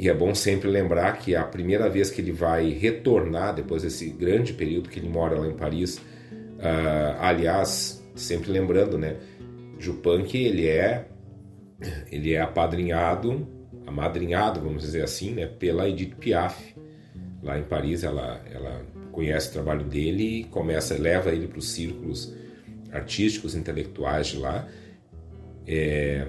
E 0.00 0.08
é 0.08 0.14
bom 0.14 0.34
sempre 0.34 0.66
lembrar 0.70 1.18
que 1.18 1.36
a 1.36 1.44
primeira 1.44 1.86
vez 1.86 2.10
que 2.10 2.22
ele 2.22 2.32
vai 2.32 2.70
retornar 2.70 3.54
depois 3.54 3.82
desse 3.82 4.08
grande 4.08 4.54
período 4.54 4.88
que 4.88 4.98
ele 4.98 5.10
mora 5.10 5.38
lá 5.38 5.46
em 5.46 5.52
Paris, 5.52 5.98
uh, 5.98 7.20
aliás, 7.20 8.02
sempre 8.14 8.50
lembrando, 8.50 8.96
né, 8.96 9.18
Jupanque 9.78 10.42
ele 10.42 10.66
é 10.66 11.06
ele 12.10 12.32
é 12.32 12.40
apadrinhado, 12.40 13.46
amadrinhado, 13.86 14.60
vamos 14.60 14.84
dizer 14.84 15.02
assim, 15.02 15.32
né, 15.34 15.44
pela 15.44 15.86
Edith 15.86 16.14
Piaf. 16.14 16.74
Lá 17.42 17.58
em 17.58 17.64
Paris 17.64 18.02
ela 18.02 18.40
ela 18.50 18.80
conhece 19.12 19.50
o 19.50 19.52
trabalho 19.52 19.84
dele 19.84 20.40
e 20.40 20.44
começa, 20.44 20.96
leva 20.96 21.30
ele 21.30 21.46
para 21.46 21.58
os 21.58 21.72
círculos 21.72 22.34
artísticos, 22.90 23.54
intelectuais 23.54 24.28
de 24.28 24.38
lá. 24.38 24.66
É, 25.66 26.26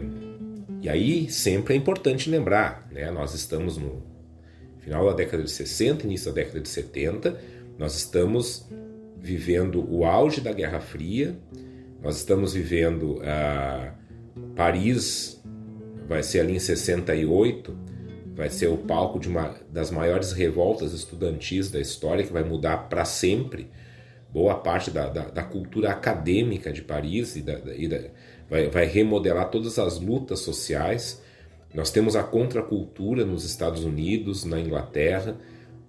e 0.82 0.90
aí 0.90 1.30
sempre 1.30 1.74
é 1.74 1.78
importante 1.78 2.30
lembrar, 2.30 2.88
né? 2.92 3.10
Nós 3.12 3.34
estamos 3.34 3.78
no 3.78 4.02
final 4.80 5.06
da 5.06 5.14
década 5.14 5.44
de 5.44 5.52
60, 5.52 6.06
início 6.06 6.32
da 6.32 6.42
década 6.42 6.60
de 6.60 6.70
70, 6.70 7.40
nós 7.78 7.96
estamos 7.96 8.68
vivendo 9.18 9.86
o 9.90 10.04
auge 10.04 10.42
da 10.42 10.52
Guerra 10.52 10.80
Fria, 10.80 11.38
nós 12.02 12.18
estamos 12.18 12.54
vivendo 12.54 13.22
a 13.24 13.94
Paris 14.56 15.42
vai 16.08 16.24
ser 16.24 16.40
ali 16.42 16.56
em 16.56 16.60
68 16.60 17.92
vai 18.34 18.50
ser 18.50 18.68
o 18.68 18.78
palco 18.78 19.20
de 19.20 19.28
uma 19.28 19.56
das 19.70 19.92
maiores 19.92 20.32
revoltas 20.32 20.94
estudantis 20.94 21.70
da 21.70 21.80
história, 21.80 22.24
que 22.24 22.34
vai 22.34 22.44
mudar 22.44 22.90
para 22.90 23.06
sempre 23.06 23.70
boa 24.32 24.56
parte 24.56 24.90
da, 24.90 25.10
da, 25.10 25.26
da, 25.26 25.44
cultura 25.44 25.92
acadêmica 25.92 26.72
de 26.72 26.82
Paris 26.82 27.36
e, 27.36 27.42
da, 27.42 27.60
e 27.76 27.88
vai, 28.52 28.70
vai 28.70 28.86
remodelar 28.86 29.50
todas 29.50 29.80
as 29.80 29.98
lutas 29.98 30.42
sociais. 30.42 31.22
Nós 31.74 31.90
temos 31.90 32.18
a 32.18 32.22
contracultura 32.22 33.24
nos 33.24 33.46
Estados 33.46 33.86
Unidos, 33.86 34.44
na 34.44 34.60
Inglaterra, 34.60 35.38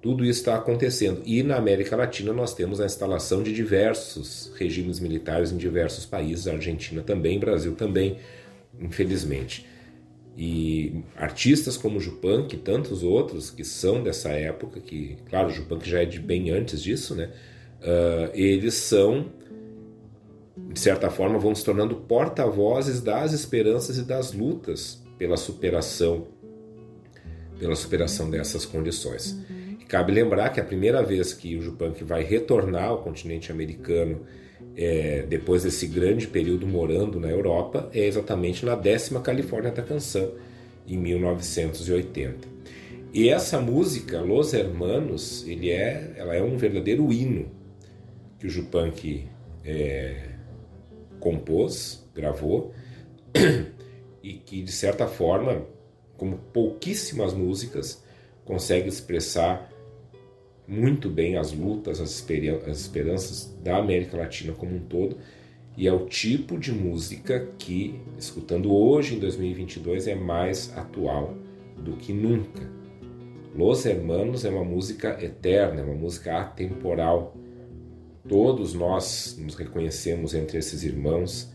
tudo 0.01 0.25
isso 0.25 0.41
está 0.41 0.55
acontecendo. 0.55 1.23
E 1.27 1.43
na 1.43 1.57
América 1.57 1.97
Latina 1.97 2.33
nós 2.33 2.55
temos 2.55 2.81
a 2.81 2.87
instalação 2.87 3.43
de 3.43 3.53
diversos 3.53 4.53
regimes 4.57 5.01
militares 5.01 5.51
em 5.51 5.57
diversos 5.57 6.07
países, 6.07 6.47
Argentina 6.47 7.03
também, 7.03 7.39
Brasil 7.39 7.75
também, 7.75 8.19
infelizmente. 8.81 9.67
E 10.39 11.03
artistas 11.17 11.77
como 11.77 12.01
Jupank 12.01 12.55
e 12.55 12.59
tantos 12.59 13.03
outros 13.03 13.51
que 13.51 13.65
são 13.65 14.03
dessa 14.03 14.31
época, 14.31 14.81
que, 14.81 15.17
claro, 15.29 15.51
Jupank 15.51 15.89
já 15.89 16.03
é 16.03 16.05
de 16.05 16.21
bem 16.21 16.51
antes 16.51 16.81
disso, 16.81 17.15
né? 17.15 17.31
Uh, 17.81 18.31
eles 18.33 18.75
são, 18.75 19.27
de 20.73 20.81
certa 20.81 21.11
forma, 21.11 21.39
vão 21.39 21.55
se 21.55 21.64
tornando 21.64 21.97
porta-vozes 21.97 23.01
das 23.01 23.33
esperanças 23.33 23.99
e 23.99 24.03
das 24.03 24.33
lutas 24.33 25.03
pela 25.18 25.37
superação, 25.37 26.27
pela 27.59 27.77
superação 27.77 28.31
dessas 28.31 28.64
condições. 28.64 29.39
E 29.79 29.85
cabe 29.85 30.12
lembrar 30.12 30.49
que 30.49 30.61
a 30.61 30.64
primeira 30.64 31.03
vez 31.03 31.35
que 31.35 31.57
o 31.57 31.62
Jupank 31.62 32.03
vai 32.05 32.23
retornar 32.23 32.85
ao 32.85 33.03
continente 33.03 33.53
americano 33.53 34.23
é, 34.75 35.27
depois 35.29 35.62
desse 35.62 35.87
grande 35.87 36.27
período 36.27 36.66
morando 36.66 37.20
na 37.20 37.29
Europa, 37.29 37.91
é 37.93 38.07
exatamente 38.07 38.64
na 38.64 38.75
décima 38.75 39.20
Califórnia 39.20 39.70
da 39.70 39.83
Canção, 39.83 40.33
em 40.89 40.97
1980. 40.97 42.49
E 43.12 43.29
essa 43.29 43.61
música, 43.61 44.23
Los 44.23 44.55
Hermanos, 44.55 45.47
ele 45.47 45.70
é, 45.70 46.14
ela 46.16 46.35
é 46.35 46.43
um 46.43 46.57
verdadeiro 46.57 47.12
hino 47.12 47.51
que 48.39 48.47
o 48.47 48.51
Jupank 48.51 49.29
é, 49.64 50.32
compôs, 51.23 52.05
gravou, 52.14 52.75
e 54.23 54.35
que, 54.35 54.62
de 54.62 54.73
certa 54.73 55.07
forma, 55.07 55.64
como 56.16 56.37
pouquíssimas 56.53 57.33
músicas, 57.33 58.05
consegue 58.45 58.89
expressar 58.89 59.70
muito 60.66 61.09
bem 61.09 61.37
as 61.37 61.53
lutas, 61.53 62.01
as, 62.01 62.27
as 62.66 62.81
esperanças 62.81 63.57
da 63.62 63.79
América 63.79 64.16
Latina 64.16 64.53
como 64.53 64.75
um 64.75 64.81
todo. 64.81 65.16
E 65.77 65.89
é 65.89 65.93
o 65.93 66.07
tipo 66.07 66.59
de 66.59 66.70
música 66.70 67.49
que, 67.59 67.99
escutando 68.18 68.75
hoje, 68.75 69.14
em 69.14 69.18
2022, 69.18 70.07
é 70.07 70.14
mais 70.14 70.77
atual 70.77 71.35
do 71.79 71.97
que 71.97 72.12
nunca. 72.12 72.70
Los 73.55 73.85
Hermanos 73.87 74.45
é 74.45 74.51
uma 74.51 74.64
música 74.64 75.23
eterna, 75.23 75.81
é 75.81 75.85
uma 75.85 75.95
música 75.95 76.39
atemporal. 76.39 77.35
Todos 78.29 78.75
nós 78.75 79.37
nos 79.39 79.55
reconhecemos 79.55 80.35
entre 80.35 80.59
esses 80.59 80.85
irmãos, 80.85 81.53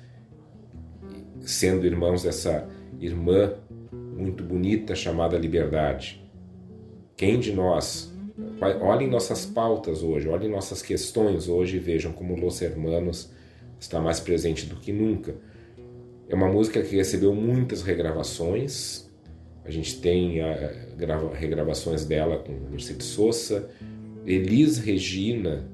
sendo 1.42 1.86
irmãos 1.86 2.24
dessa 2.24 2.68
irmã 3.00 3.54
muito 3.92 4.44
bonita 4.44 4.96
chamada 4.96 5.38
liberdade. 5.38 6.22
Quem 7.16 7.40
de 7.40 7.54
nós 7.54 8.16
Olhem 8.82 9.10
nossas 9.10 9.46
pautas 9.46 10.04
hoje, 10.04 10.28
olhem 10.28 10.50
nossas 10.50 10.82
questões 10.82 11.48
hoje 11.48 11.78
e 11.78 11.80
vejam 11.80 12.12
como 12.12 12.36
Los 12.36 12.62
Hermanos 12.62 13.32
está 13.80 14.00
mais 14.00 14.20
presente 14.20 14.68
do 14.68 14.76
que 14.76 14.92
nunca. 14.92 15.36
É 16.30 16.36
uma 16.36 16.48
música 16.48 16.82
que 16.84 16.96
recebeu 16.96 17.34
muitas 17.34 17.82
regravações. 17.82 19.10
A 19.66 19.72
gente 19.72 20.00
tem 20.00 20.42
a, 20.42 20.52
a, 20.52 21.36
regravações 21.36 22.06
dela 22.06 22.38
com 22.38 22.52
Mercedes 22.70 23.08
Sosa. 23.08 23.70
Elis 24.26 24.78
Regina 24.78 25.68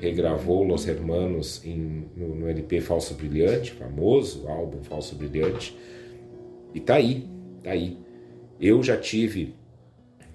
regravou 0.00 0.64
Los 0.64 0.88
Hermanos 0.88 1.64
em, 1.64 2.06
no, 2.16 2.34
no, 2.34 2.48
LP 2.48 2.80
Falso 2.80 3.14
Brilhante, 3.14 3.72
famoso 3.72 4.48
álbum 4.48 4.82
Falso 4.82 5.14
Brilhante. 5.14 5.76
E 6.74 6.80
tá 6.80 6.94
aí, 6.94 7.28
tá 7.62 7.70
aí. 7.70 7.98
Eu 8.60 8.82
já 8.82 8.96
tive 8.96 9.54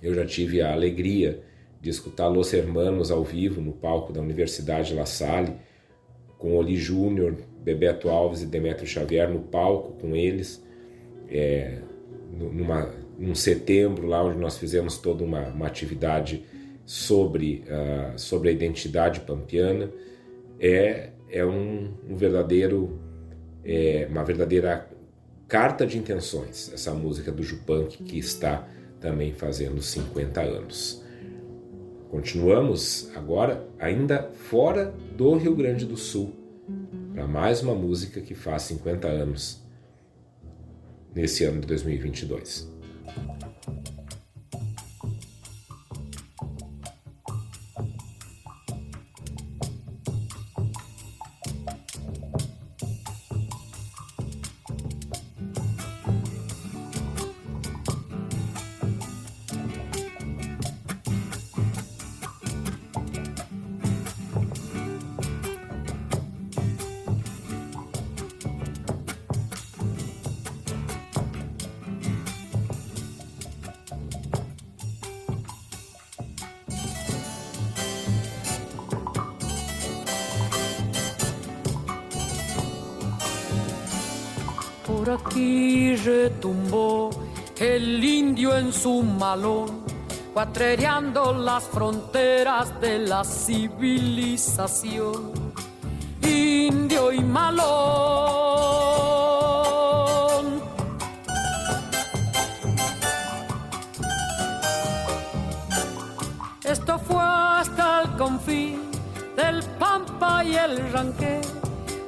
Eu 0.01 0.13
já 0.13 0.25
tive 0.25 0.61
a 0.61 0.71
alegria 0.71 1.41
de 1.81 1.89
escutar 1.89 2.27
Los 2.27 2.53
Hermanos 2.53 3.11
ao 3.11 3.23
vivo 3.23 3.59
no 3.59 3.71
palco 3.71 4.13
da 4.13 4.21
Universidade 4.21 4.93
La 4.93 5.05
Salle, 5.05 5.53
com 6.37 6.55
Oli 6.55 6.75
Júnior, 6.75 7.35
Bebeto 7.63 8.09
Alves 8.09 8.41
e 8.43 8.45
Demetrio 8.45 8.87
Xavier 8.87 9.29
no 9.29 9.39
palco 9.39 9.93
com 9.99 10.15
eles, 10.15 10.63
é, 11.27 11.79
numa, 12.31 12.93
num 13.17 13.33
setembro 13.33 14.07
lá 14.07 14.23
onde 14.23 14.37
nós 14.37 14.57
fizemos 14.57 14.97
toda 14.97 15.23
uma, 15.23 15.47
uma 15.47 15.67
atividade 15.67 16.43
sobre, 16.85 17.63
uh, 17.67 18.17
sobre 18.17 18.49
a 18.49 18.51
identidade 18.51 19.21
pampiana, 19.21 19.91
é, 20.59 21.09
é 21.29 21.45
um, 21.45 21.93
um 22.07 22.15
verdadeiro, 22.15 22.99
é, 23.63 24.07
uma 24.09 24.23
verdadeira 24.23 24.89
carta 25.47 25.85
de 25.85 25.97
intenções, 25.97 26.71
essa 26.73 26.93
música 26.93 27.31
do 27.31 27.43
Jupunk 27.43 28.03
que 28.03 28.17
está 28.17 28.67
também 28.99 29.33
fazendo 29.33 29.81
50 29.81 30.41
anos. 30.41 31.03
Continuamos 32.09 33.11
agora, 33.15 33.67
ainda 33.77 34.31
fora 34.31 34.93
do 35.17 35.35
Rio 35.35 35.55
Grande 35.55 35.85
do 35.85 35.97
Sul, 35.97 36.33
para 37.13 37.27
mais 37.27 37.61
uma 37.61 37.75
música 37.75 38.21
que 38.21 38.33
faz 38.33 38.63
50 38.63 39.07
anos 39.07 39.61
nesse 41.13 41.43
ano 41.43 41.61
de 41.61 41.67
2022. 41.67 42.69
Cuatrereando 90.33 91.33
las 91.33 91.63
fronteras 91.63 92.79
de 92.81 92.99
la 92.99 93.23
civilización. 93.23 95.31
Indio 96.21 97.13
y 97.13 97.21
malón. 97.21 97.55
Esto 106.63 106.99
fue 106.99 107.23
hasta 107.23 108.01
el 108.01 108.17
confín 108.17 108.81
del 109.37 109.63
Pampa 109.79 110.43
y 110.43 110.55
el 110.55 110.91
Ranqué, 110.91 111.39
pues 111.61 111.64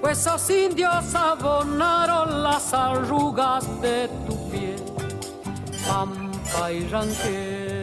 esos 0.10 0.50
indios 0.50 1.16
abonaron 1.16 2.44
las 2.44 2.74
arrugas 2.74 3.66
de 3.82 4.10
tu 4.28 4.50
piel. 4.50 4.84
Pampa 5.88 6.72
y 6.72 6.88
Ranqué. 6.88 7.78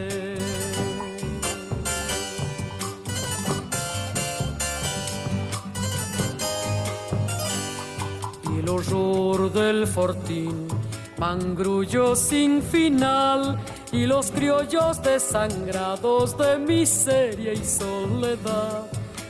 el 8.65 8.71
horror 8.71 9.51
del 9.53 9.85
fortín, 9.85 10.67
mangrullo 11.17 12.15
sin 12.15 12.63
final 12.63 13.59
y 13.91 14.07
los 14.07 14.31
criollos 14.31 15.03
desangrados 15.03 16.35
de 16.35 16.57
miseria 16.57 17.53
y 17.53 17.63
soledad. 17.63 18.87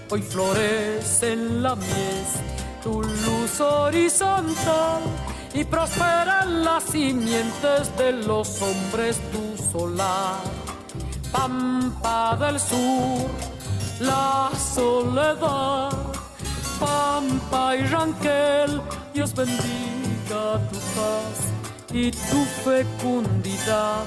Hoy 0.09 0.21
florecen 0.21 1.61
la 1.61 1.75
mies, 1.75 2.39
tu 2.86 3.01
luz 3.01 3.59
horizontal 3.61 5.01
y 5.55 5.63
prosperan 5.63 6.63
las 6.63 6.83
simientes 6.83 7.97
de 7.97 8.11
los 8.11 8.61
hombres 8.61 9.19
tu 9.31 9.71
solar. 9.71 10.38
Pampa 11.31 12.38
del 12.39 12.59
sur, 12.59 13.27
la 14.01 14.51
soledad, 14.75 15.89
Pampa 16.79 17.75
y 17.75 17.88
Ranquel 17.88 18.81
Dios 19.15 19.33
bendiga 19.33 20.43
tu 20.69 20.77
paz 20.95 21.38
y 21.91 22.11
tu 22.11 22.45
fecundidad. 22.63 24.03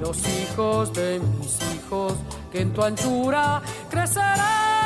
Los 0.00 0.16
hijos 0.26 0.94
de 0.94 1.20
mis 1.38 1.58
hijos 1.74 2.14
que 2.50 2.62
en 2.62 2.72
tu 2.72 2.82
anchura 2.82 3.60
crecerán. 3.90 4.77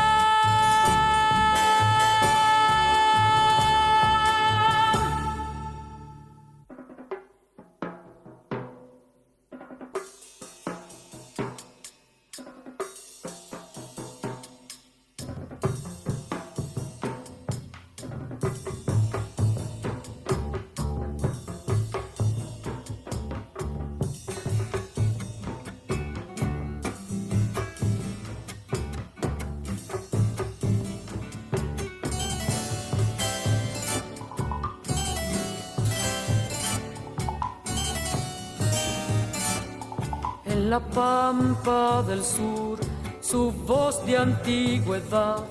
La 40.72 40.80
pampa 40.80 42.02
del 42.08 42.24
sur, 42.24 42.78
su 43.20 43.52
voz 43.52 43.94
de 44.06 44.16
antigüedad 44.16 45.44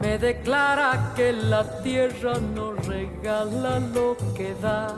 me 0.00 0.18
declara 0.18 1.12
que 1.14 1.32
la 1.32 1.62
tierra 1.84 2.34
no 2.56 2.72
regala 2.72 3.78
lo 3.94 4.16
que 4.36 4.56
da. 4.60 4.88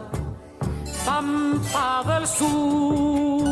Pampa 1.04 2.02
del 2.10 2.26
sur. 2.26 3.44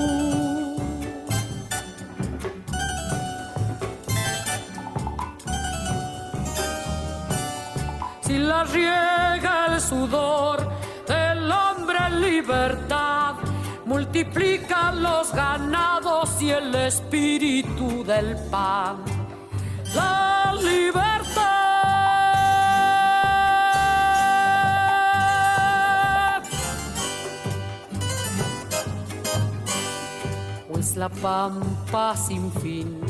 Si 8.22 8.38
la 8.38 8.64
riega 8.64 9.54
el 9.74 9.80
sudor 9.82 10.58
del 11.06 11.52
hombre 11.52 11.98
en 12.06 12.20
libertad, 12.22 13.34
multiplica 13.84 14.92
los 14.92 15.32
ganados 15.32 16.05
y 16.40 16.50
el 16.50 16.74
espíritu 16.74 18.04
del 18.04 18.36
pan. 18.50 18.96
La 19.94 20.54
libertad. 20.60 21.42
Pues 30.68 30.96
la 30.96 31.08
pampa 31.08 32.16
sin 32.16 32.52
fin 32.52 33.00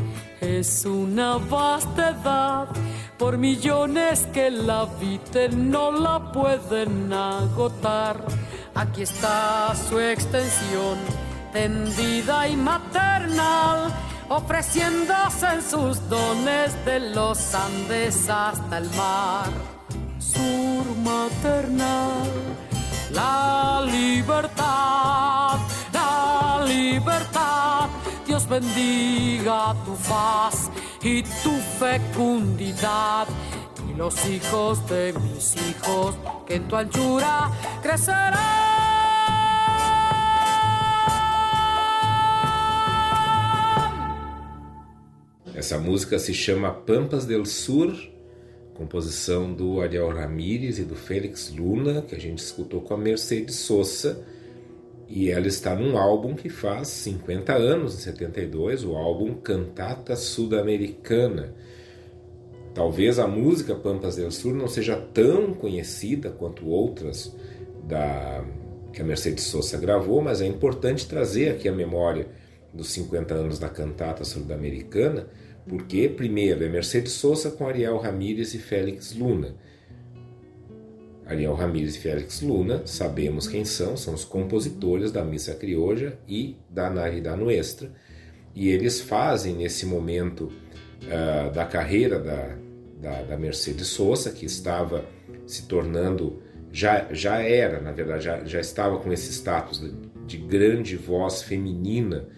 es 0.40 0.84
una 0.84 1.36
vastedad 1.36 2.68
por 3.18 3.38
millones 3.38 4.26
que 4.32 4.50
la 4.50 4.84
vida 5.00 5.48
no 5.56 5.90
la 5.90 6.32
pueden 6.32 7.12
agotar 7.12 8.24
Aquí 8.76 9.00
está 9.00 9.74
su 9.74 9.98
extensión, 9.98 10.98
y 11.64 12.56
maternal, 12.56 13.90
ofreciéndose 14.28 15.46
en 15.54 15.62
sus 15.62 16.08
dones 16.08 16.84
de 16.84 17.00
los 17.14 17.54
Andes 17.54 18.28
hasta 18.28 18.78
el 18.78 18.90
mar. 18.90 19.50
Sur 20.18 20.84
maternal, 21.02 22.28
la 23.12 23.82
libertad, 23.86 25.58
la 25.94 26.62
libertad. 26.66 27.88
Dios 28.26 28.46
bendiga 28.46 29.74
tu 29.86 29.96
faz 29.96 30.70
y 31.00 31.22
tu 31.22 31.52
fecundidad 31.78 33.26
y 33.88 33.94
los 33.94 34.26
hijos 34.26 34.86
de 34.88 35.14
mis 35.14 35.56
hijos 35.56 36.16
que 36.46 36.56
en 36.56 36.68
tu 36.68 36.76
anchura 36.76 37.50
crecerán. 37.82 38.85
Essa 45.56 45.78
música 45.78 46.18
se 46.18 46.34
chama 46.34 46.70
Pampas 46.70 47.24
del 47.24 47.46
Sur, 47.46 47.96
composição 48.74 49.54
do 49.54 49.80
Ariel 49.80 50.10
Ramírez 50.10 50.78
e 50.78 50.84
do 50.84 50.94
Félix 50.94 51.50
Luna, 51.50 52.02
que 52.02 52.14
a 52.14 52.20
gente 52.20 52.40
escutou 52.40 52.82
com 52.82 52.92
a 52.92 52.98
Mercedes 52.98 53.56
Sosa, 53.56 54.22
e 55.08 55.30
ela 55.30 55.46
está 55.46 55.74
num 55.74 55.96
álbum 55.96 56.34
que 56.34 56.50
faz 56.50 56.88
50 56.88 57.54
anos, 57.54 57.94
em 57.94 58.00
72, 58.00 58.84
o 58.84 58.96
álbum 58.96 59.32
Cantata 59.32 60.14
Sudamericana. 60.14 61.54
Talvez 62.74 63.18
a 63.18 63.26
música 63.26 63.74
Pampas 63.74 64.16
del 64.16 64.30
Sur 64.30 64.52
não 64.52 64.68
seja 64.68 64.94
tão 64.94 65.54
conhecida 65.54 66.28
quanto 66.28 66.68
outras 66.68 67.34
da 67.82 68.44
que 68.92 69.00
a 69.00 69.04
Mercedes 69.04 69.44
Sosa 69.44 69.78
gravou, 69.78 70.20
mas 70.20 70.42
é 70.42 70.46
importante 70.46 71.08
trazer 71.08 71.48
aqui 71.48 71.66
a 71.66 71.72
memória 71.72 72.28
dos 72.74 72.90
50 72.90 73.32
anos 73.32 73.58
da 73.58 73.70
cantata 73.70 74.22
sudamericana, 74.22 75.26
porque, 75.68 76.08
primeiro, 76.08 76.64
é 76.64 76.68
Mercedes 76.68 77.12
Sosa 77.12 77.50
com 77.50 77.66
Ariel 77.66 77.98
Ramírez 77.98 78.54
e 78.54 78.58
Félix 78.58 79.14
Luna. 79.14 79.56
Ariel 81.26 81.54
Ramírez 81.54 81.96
e 81.96 81.98
Félix 81.98 82.40
Luna, 82.40 82.86
sabemos 82.86 83.48
quem 83.48 83.64
são, 83.64 83.96
são 83.96 84.14
os 84.14 84.24
compositores 84.24 85.10
da 85.10 85.24
Missa 85.24 85.54
Crioja 85.54 86.16
e 86.28 86.56
da 86.70 86.88
Narida 86.88 87.34
Nuestra, 87.34 87.92
e 88.54 88.68
eles 88.68 89.00
fazem 89.00 89.56
nesse 89.56 89.84
momento 89.86 90.52
uh, 91.02 91.52
da 91.52 91.64
carreira 91.64 92.20
da, 92.20 92.56
da, 93.00 93.22
da, 93.22 93.36
Mercedes 93.36 93.88
Sosa, 93.88 94.30
que 94.30 94.46
estava 94.46 95.04
se 95.48 95.66
tornando, 95.66 96.40
já, 96.70 97.12
já 97.12 97.42
era, 97.42 97.80
na 97.80 97.90
verdade, 97.90 98.24
já, 98.24 98.44
já 98.44 98.60
estava 98.60 98.98
com 98.98 99.12
esse 99.12 99.32
status 99.32 99.80
de, 99.80 99.92
de 100.26 100.36
grande 100.36 100.96
voz 100.96 101.42
feminina, 101.42 102.28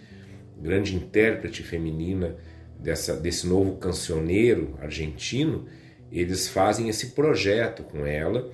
grande 0.58 0.96
intérprete 0.96 1.62
feminina 1.62 2.36
dessa, 2.78 3.14
desse 3.14 3.46
novo 3.46 3.76
cancioneiro 3.76 4.78
argentino, 4.80 5.66
eles 6.10 6.48
fazem 6.48 6.88
esse 6.88 7.08
projeto 7.08 7.82
com 7.82 8.06
ela. 8.06 8.50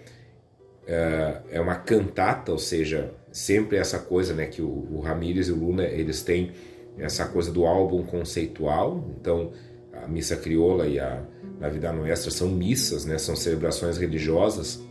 É, 0.86 1.40
é 1.52 1.60
uma 1.60 1.76
cantata, 1.76 2.52
ou 2.52 2.58
seja, 2.58 3.12
sempre 3.30 3.76
essa 3.76 3.98
coisa, 3.98 4.34
né, 4.34 4.46
que 4.46 4.62
o, 4.62 5.00
Ramírez 5.00 5.48
e 5.48 5.52
o 5.52 5.56
Luna 5.56 5.84
eles 5.84 6.22
têm 6.22 6.52
essa 6.98 7.26
coisa 7.26 7.50
do 7.50 7.66
álbum 7.66 8.04
conceitual. 8.04 9.04
Então, 9.20 9.52
a 9.92 10.06
missa 10.06 10.36
crioula 10.36 10.86
e 10.86 10.98
a 10.98 11.22
na 11.58 11.68
vida 11.68 11.92
nuestra 11.92 12.30
são 12.30 12.48
missas, 12.48 13.04
né, 13.04 13.16
são 13.16 13.36
celebrações 13.36 13.96
religiosas 13.96 14.82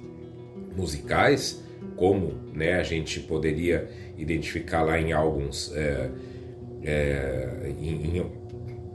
musicais, 0.76 1.62
como, 1.96 2.34
né, 2.54 2.76
a 2.76 2.84
gente 2.84 3.20
poderia 3.20 3.90
identificar 4.18 4.82
lá 4.82 5.00
em 5.00 5.12
álbuns, 5.12 5.72
é, 5.76 6.10
é, 6.84 7.74
em, 7.80 8.18
em 8.18 8.43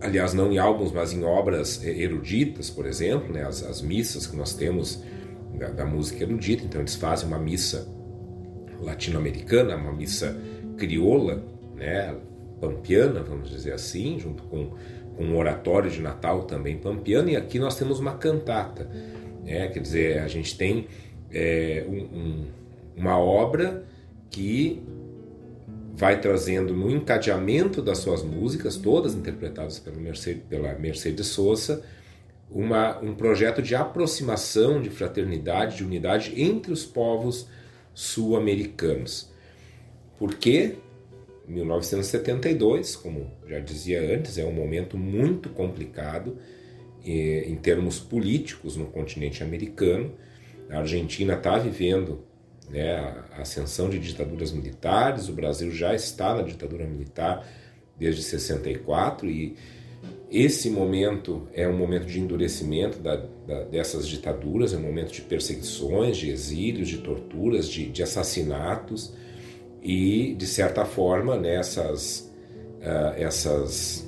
aliás, 0.01 0.33
não 0.35 0.53
em 0.53 0.59
álbuns, 0.59 0.93
mas 0.93 1.13
em 1.13 1.25
obras 1.25 1.83
eruditas, 1.85 2.71
por 2.71 2.87
exemplo, 2.87 3.33
né, 3.33 3.45
as, 3.45 3.63
as 3.63 3.83
missas 3.83 4.27
que 4.27 4.37
nós 4.37 4.55
temos 4.55 5.03
da, 5.59 5.69
da, 5.69 5.85
música 5.85 6.23
erudita. 6.23 6.65
Então, 6.65 6.81
eles 6.81 6.95
fazem 6.95 7.27
uma 7.27 7.39
missa 7.39 7.89
latino-americana, 8.81 9.77
uma 9.77 9.93
missa 9.93 10.37
crioula, 10.77 11.43
né, 11.75 12.15
pampiana, 12.61 13.23
vamos 13.23 13.51
dizer 13.51 13.73
assim, 13.73 14.19
junto 14.19 14.43
com, 14.45 14.71
com 15.17 15.25
um 15.25 15.37
oratório 15.37 15.91
de 15.91 16.01
Natal 16.01 16.45
também 16.45 16.79
pampiano. 16.79 17.29
E 17.29 17.37
aqui 17.37 17.59
nós 17.59 17.77
temos 17.77 17.99
uma 17.99 18.17
cantata, 18.17 18.89
né, 19.45 19.69
quer 19.69 19.81
dizer, 19.81 20.19
a 20.21 20.29
gente 20.29 20.57
tem 20.57 20.87
é, 21.33 21.85
um, 21.89 22.19
um, 22.19 22.47
uma 22.97 23.19
obra 23.19 23.85
que 24.31 24.83
vai 25.99 26.21
trazendo 26.21 26.73
no 26.73 26.89
encadeamento 26.89 27.83
das 27.83 27.99
suas 27.99 28.23
músicas, 28.23 28.77
todas 28.77 29.17
interpretadas 29.17 29.81
pela 29.81 29.97
Mercedes, 29.97 30.43
pela 30.49 30.73
Mercedes 30.75 31.27
Sosa, 31.27 31.85
uma, 32.49 33.01
um 33.01 33.17
projeto 33.17 33.61
de 33.61 33.75
aproximação, 33.75 34.81
de 34.81 34.91
fraternidade, 34.91 35.79
de 35.79 35.85
unidade 35.85 36.41
entre 36.41 36.73
os 36.73 36.85
povos 36.85 37.49
sul-americanos. 37.93 39.33
Porque 40.21 40.77
1972, 41.49 42.95
como 42.95 43.33
já 43.49 43.59
dizia 43.59 44.01
antes, 44.15 44.39
é 44.39 44.45
um 44.45 44.53
momento 44.53 44.97
muito 44.97 45.49
complicado 45.49 46.39
eh, 47.05 47.45
em 47.49 47.57
termos 47.57 47.99
políticos 47.99 48.77
no 48.77 48.87
continente 48.87 49.43
americano. 49.43 50.15
A 50.71 50.79
Argentina 50.79 51.35
está 51.35 51.59
vivendo 51.59 52.28
né, 52.71 52.97
a 53.33 53.43
ascensão 53.43 53.89
de 53.89 53.99
ditaduras 53.99 54.53
militares, 54.53 55.29
o 55.29 55.33
Brasil 55.33 55.71
já 55.71 55.95
está 55.95 56.35
na 56.35 56.43
ditadura 56.43 56.87
militar 56.87 57.47
desde 57.99 58.23
64 58.23 59.29
e 59.29 59.57
esse 60.31 60.69
momento 60.69 61.49
é 61.55 61.67
um 61.67 61.77
momento 61.77 62.07
de 62.07 62.21
endurecimento 62.21 62.99
da, 62.99 63.17
da, 63.47 63.65
dessas 63.65 64.07
ditaduras, 64.07 64.75
é 64.75 64.77
um 64.77 64.83
momento 64.83 65.11
de 65.11 65.23
perseguições, 65.23 66.19
de 66.19 66.31
exílios, 66.31 66.89
de 66.89 66.99
torturas, 66.99 67.69
de, 67.69 67.89
de 67.89 68.03
assassinatos 68.03 69.15
e, 69.83 70.35
de 70.35 70.47
certa 70.47 70.85
forma, 70.85 71.37
nessas 71.37 72.31
uh, 72.79 73.15
essas, 73.17 74.07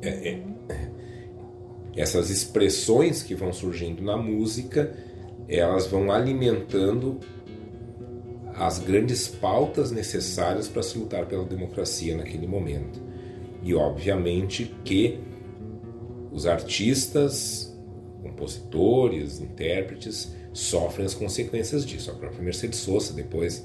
é, 0.00 0.08
é, 0.08 0.90
essas 1.96 2.30
expressões 2.30 3.22
que 3.22 3.34
vão 3.34 3.52
surgindo 3.52 4.02
na 4.02 4.16
música 4.16 4.96
elas 5.48 5.86
vão 5.86 6.10
alimentando 6.10 7.20
as 8.54 8.78
grandes 8.78 9.26
pautas 9.28 9.90
necessárias 9.90 10.68
para 10.68 10.82
se 10.82 10.96
lutar 10.96 11.26
pela 11.26 11.44
democracia 11.44 12.16
naquele 12.16 12.46
momento. 12.46 13.02
E 13.62 13.74
obviamente 13.74 14.74
que 14.84 15.18
os 16.30 16.46
artistas, 16.46 17.76
compositores, 18.22 19.40
intérpretes 19.40 20.34
sofrem 20.52 21.06
as 21.06 21.14
consequências 21.14 21.84
disso. 21.84 22.10
A 22.10 22.14
própria 22.14 22.42
Mercedes 22.42 22.78
Sosa 22.78 23.12
depois 23.12 23.64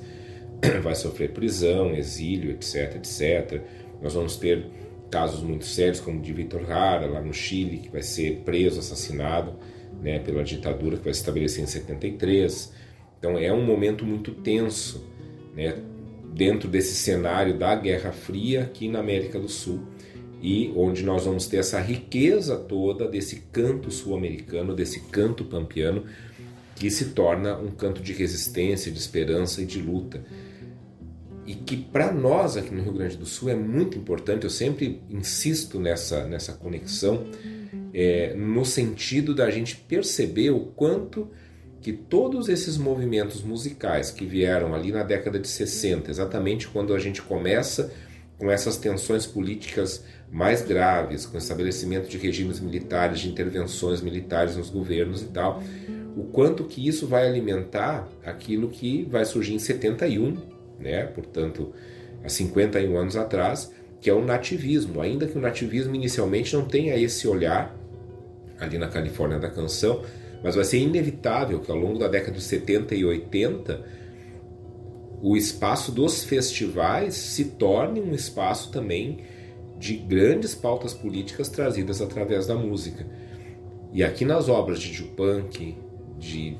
vai 0.81 0.95
sofrer 0.95 1.33
prisão, 1.33 1.93
exílio, 1.93 2.51
etc, 2.51 2.95
etc. 2.95 3.61
Nós 4.01 4.13
vamos 4.13 4.37
ter 4.37 4.67
casos 5.11 5.41
muito 5.41 5.65
sérios 5.65 5.99
como 5.99 6.19
o 6.19 6.21
de 6.21 6.33
Vitor 6.33 6.65
Jara 6.65 7.07
lá 7.07 7.21
no 7.21 7.33
Chile, 7.33 7.77
que 7.77 7.89
vai 7.89 8.01
ser 8.01 8.41
preso, 8.43 8.79
assassinado 8.79 9.55
né, 10.01 10.19
pela 10.19 10.43
ditadura 10.43 10.97
que 10.97 11.03
vai 11.03 11.13
se 11.13 11.19
estabelecer 11.19 11.63
em 11.63 11.67
73. 11.67 12.73
Então 13.17 13.37
é 13.37 13.51
um 13.51 13.63
momento 13.63 14.05
muito 14.05 14.31
tenso 14.31 15.05
né, 15.55 15.77
dentro 16.33 16.69
desse 16.69 16.95
cenário 16.95 17.57
da 17.57 17.75
Guerra 17.75 18.11
Fria 18.11 18.61
aqui 18.63 18.87
na 18.87 18.99
América 18.99 19.39
do 19.39 19.49
Sul 19.49 19.81
e 20.41 20.71
onde 20.75 21.03
nós 21.03 21.25
vamos 21.25 21.47
ter 21.47 21.57
essa 21.57 21.79
riqueza 21.79 22.55
toda 22.55 23.07
desse 23.07 23.41
canto 23.51 23.91
sul-americano, 23.91 24.73
desse 24.73 25.01
canto 25.01 25.43
pampiano 25.43 26.05
que 26.75 26.89
se 26.89 27.09
torna 27.09 27.57
um 27.57 27.71
canto 27.71 28.01
de 28.01 28.13
resistência, 28.13 28.89
de 28.89 28.97
esperança 28.97 29.61
e 29.61 29.65
de 29.65 29.81
luta. 29.81 30.23
E 31.45 31.53
que 31.55 31.75
para 31.75 32.13
nós 32.13 32.55
aqui 32.55 32.73
no 32.73 32.81
Rio 32.81 32.93
Grande 32.93 33.17
do 33.17 33.25
Sul 33.25 33.49
é 33.49 33.55
muito 33.55 33.97
importante, 33.97 34.45
eu 34.45 34.49
sempre 34.49 35.01
insisto 35.09 35.77
nessa, 35.79 36.25
nessa 36.25 36.53
conexão 36.53 37.25
é, 37.93 38.33
no 38.35 38.65
sentido 38.65 39.33
da 39.33 39.49
gente 39.49 39.75
perceber 39.75 40.51
o 40.51 40.59
quanto 40.59 41.29
que 41.81 41.93
todos 41.93 42.49
esses 42.49 42.77
movimentos 42.77 43.41
musicais 43.41 44.11
que 44.11 44.25
vieram 44.25 44.75
ali 44.75 44.91
na 44.91 45.03
década 45.03 45.39
de 45.39 45.47
60, 45.47 46.11
exatamente 46.11 46.67
quando 46.67 46.93
a 46.93 46.99
gente 46.99 47.21
começa 47.21 47.91
com 48.37 48.49
essas 48.49 48.77
tensões 48.77 49.25
políticas 49.25 50.03
mais 50.31 50.61
graves, 50.61 51.25
com 51.25 51.35
o 51.35 51.37
estabelecimento 51.37 52.07
de 52.07 52.17
regimes 52.17 52.59
militares, 52.59 53.19
de 53.19 53.29
intervenções 53.29 54.01
militares 54.01 54.55
nos 54.55 54.69
governos 54.69 55.21
e 55.21 55.25
tal, 55.25 55.61
o 56.15 56.23
quanto 56.23 56.63
que 56.65 56.85
isso 56.85 57.07
vai 57.07 57.27
alimentar 57.27 58.07
aquilo 58.25 58.69
que 58.69 59.05
vai 59.09 59.25
surgir 59.25 59.53
em 59.53 59.59
71, 59.59 60.37
né? 60.79 61.05
Portanto, 61.05 61.73
há 62.23 62.29
51 62.29 62.97
anos 62.97 63.15
atrás, 63.15 63.73
que 64.01 64.09
é 64.09 64.13
o 64.13 64.23
nativismo, 64.23 65.01
ainda 65.01 65.27
que 65.27 65.37
o 65.37 65.41
nativismo 65.41 65.95
inicialmente 65.95 66.55
não 66.55 66.65
tenha 66.65 66.95
esse 66.97 67.27
olhar 67.27 67.75
ali 68.59 68.77
na 68.77 68.87
Califórnia 68.87 69.39
da 69.39 69.49
canção, 69.49 70.03
mas 70.43 70.55
vai 70.55 70.63
ser 70.63 70.79
inevitável 70.79 71.59
que 71.59 71.71
ao 71.71 71.77
longo 71.77 71.99
da 71.99 72.07
década 72.07 72.37
de 72.37 72.43
70 72.43 72.95
e 72.95 73.05
80 73.05 73.99
o 75.21 75.35
espaço 75.35 75.91
dos 75.91 76.23
festivais 76.23 77.13
se 77.13 77.45
torne 77.45 77.99
um 77.99 78.13
espaço 78.13 78.71
também 78.71 79.23
de 79.77 79.95
grandes 79.95 80.55
pautas 80.55 80.93
políticas 80.93 81.49
trazidas 81.49 82.01
através 82.01 82.47
da 82.47 82.55
música. 82.55 83.05
E 83.91 84.03
aqui 84.03 84.23
nas 84.23 84.47
obras 84.47 84.79
de 84.79 85.01
Dupunk, 85.01 85.75
de, 86.17 86.57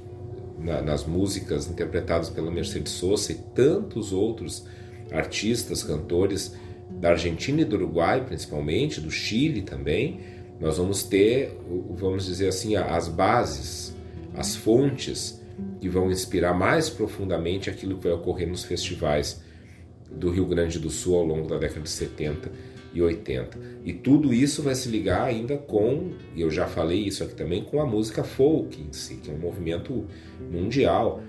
na, 0.58 0.82
nas 0.82 1.06
músicas 1.06 1.70
interpretadas 1.70 2.30
pela 2.30 2.50
Mercedes 2.50 2.94
Sosa 2.94 3.34
e 3.34 3.36
tantos 3.36 4.12
outros 4.12 4.66
artistas, 5.12 5.84
cantores 5.84 6.56
da 6.90 7.10
Argentina 7.12 7.62
e 7.62 7.66
do 7.66 7.76
Uruguai, 7.76 8.26
principalmente, 8.26 9.00
do 9.00 9.12
Chile 9.12 9.62
também, 9.62 10.22
nós 10.60 10.78
vamos 10.78 11.04
ter, 11.04 11.58
vamos 11.92 12.26
dizer 12.26 12.50
assim, 12.50 12.76
as 12.76 13.08
bases, 13.08 13.96
as 14.36 14.56
fontes 14.56 15.42
que 15.80 15.88
vão 15.88 16.12
inspirar 16.12 16.54
mais 16.54 16.90
profundamente 16.90 17.70
aquilo 17.70 17.98
que 17.98 18.04
vai 18.04 18.14
ocorrer 18.14 18.48
nos 18.48 18.64
festivais 18.64 19.42
do 20.12 20.30
Rio 20.30 20.46
Grande 20.46 20.80
do 20.80 20.90
Sul 20.90 21.16
ao 21.16 21.26
longo 21.26 21.48
da 21.48 21.58
década 21.58 21.82
de 21.82 21.90
70 21.90 22.52
e 22.94 23.02
80. 23.02 23.58
E 23.86 23.94
tudo 23.94 24.34
isso 24.34 24.62
vai 24.62 24.76
se 24.76 24.90
ligar 24.90 25.24
ainda 25.24 25.58
com, 25.58 26.12
e 26.36 26.42
eu 26.42 26.50
já 26.50 26.68
falei 26.68 27.00
isso 27.00 27.24
aqui 27.24 27.36
também, 27.36 27.64
com 27.64 27.80
a 27.80 27.86
música 27.86 28.24
folk 28.24 28.82
em 28.82 28.92
si, 28.92 29.16
que 29.16 29.30
é 29.30 29.34
um 29.34 29.38
movimento 29.38 30.06
mundial 30.52 31.22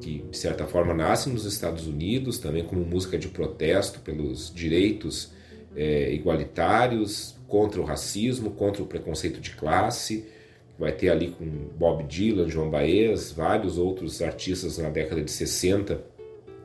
que 0.00 0.24
de 0.30 0.36
certa 0.36 0.66
forma 0.66 0.92
nasce 0.92 1.30
nos 1.30 1.44
Estados 1.44 1.86
Unidos 1.86 2.38
também 2.38 2.62
como 2.62 2.84
música 2.84 3.18
de 3.18 3.28
protesto 3.28 4.00
pelos 4.00 4.52
direitos 4.54 5.32
é, 5.74 6.12
igualitários, 6.12 7.35
contra 7.48 7.80
o 7.80 7.84
racismo, 7.84 8.50
contra 8.50 8.82
o 8.82 8.86
preconceito 8.86 9.40
de 9.40 9.50
classe. 9.50 10.26
Vai 10.78 10.92
ter 10.92 11.08
ali 11.08 11.28
com 11.28 11.44
Bob 11.78 12.04
Dylan, 12.04 12.48
João 12.48 12.70
Baez, 12.70 13.32
vários 13.32 13.78
outros 13.78 14.20
artistas 14.20 14.78
na 14.78 14.90
década 14.90 15.22
de 15.22 15.30
60, 15.30 16.00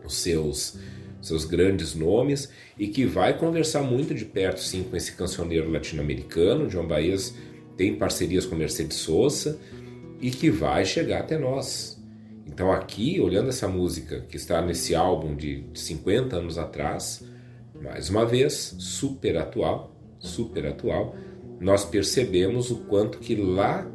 os 0.03 0.17
seus 0.17 0.77
seus 1.21 1.45
grandes 1.45 1.93
nomes 1.93 2.49
e 2.77 2.87
que 2.87 3.05
vai 3.05 3.37
conversar 3.37 3.83
muito 3.83 4.13
de 4.13 4.25
perto 4.25 4.59
sim 4.59 4.83
com 4.83 4.97
esse 4.97 5.11
cancioneiro 5.13 5.71
latino-americano. 5.71 6.69
João 6.69 6.87
Baez 6.87 7.35
tem 7.77 7.95
parcerias 7.95 8.45
com 8.45 8.55
Mercedes 8.55 8.97
Sosa 8.97 9.59
e 10.19 10.31
que 10.31 10.49
vai 10.49 10.83
chegar 10.83 11.19
até 11.19 11.37
nós. 11.37 12.01
Então 12.45 12.71
aqui, 12.71 13.19
olhando 13.19 13.49
essa 13.49 13.67
música 13.67 14.21
que 14.21 14.35
está 14.35 14.61
nesse 14.61 14.95
álbum 14.95 15.35
de 15.35 15.63
50 15.73 16.35
anos 16.35 16.57
atrás, 16.57 17.23
mais 17.79 18.09
uma 18.09 18.25
vez, 18.25 18.75
super 18.79 19.37
atual, 19.37 19.90
super 20.21 20.67
atual, 20.67 21.15
nós 21.59 21.83
percebemos 21.83 22.71
o 22.71 22.77
quanto 22.85 23.19
que 23.19 23.35
lá 23.35 23.89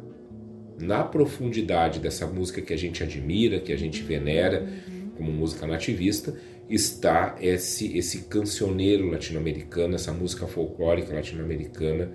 na 0.79 1.03
profundidade 1.03 1.99
dessa 1.99 2.27
música 2.27 2.61
que 2.61 2.71
a 2.71 2.77
gente 2.77 3.01
admira, 3.01 3.59
que 3.59 3.73
a 3.73 3.77
gente 3.77 4.03
venera 4.03 4.67
como 5.15 5.31
música 5.31 5.65
nativista, 5.65 6.35
está 6.69 7.35
esse 7.41 7.97
esse 7.97 8.23
cancioneiro 8.25 9.09
latino-americano, 9.09 9.95
essa 9.95 10.13
música 10.13 10.45
folclórica 10.45 11.13
latino-americana 11.15 12.11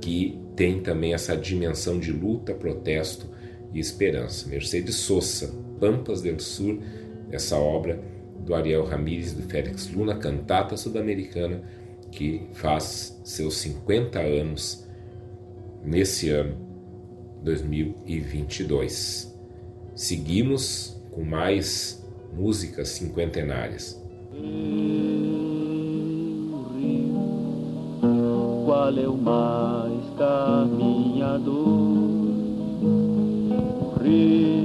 que 0.00 0.38
tem 0.54 0.80
também 0.80 1.14
essa 1.14 1.36
dimensão 1.36 1.98
de 1.98 2.12
luta, 2.12 2.54
protesto 2.54 3.26
e 3.72 3.80
esperança. 3.80 4.48
Mercedes 4.48 4.96
Sosa, 4.96 5.52
Pampas 5.80 6.20
del 6.20 6.38
Sur, 6.38 6.80
essa 7.30 7.56
obra 7.56 8.00
do 8.44 8.54
Ariel 8.54 8.84
Ramírez 8.84 9.32
e 9.32 9.36
do 9.36 9.42
Félix 9.42 9.90
Luna, 9.92 10.16
cantata 10.16 10.76
sudamericana, 10.76 11.62
que 12.10 12.48
faz 12.52 13.20
seus 13.24 13.56
50 13.58 14.18
anos 14.18 14.86
nesse 15.84 16.30
ano 16.30 16.56
2022. 17.42 19.36
Seguimos 19.94 21.00
com 21.12 21.24
mais 21.24 22.04
músicas 22.34 22.88
cinquentenárias. 22.90 24.00
Qual 28.64 28.98
é 28.98 29.08
o 29.08 29.16
mais 29.16 30.04
caminhador? 30.16 31.78
Rio 34.02 34.58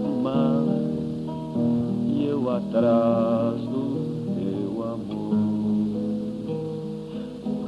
do 0.00 0.08
mar 0.22 0.64
e 2.06 2.26
eu 2.26 2.48
atrás 2.48 3.69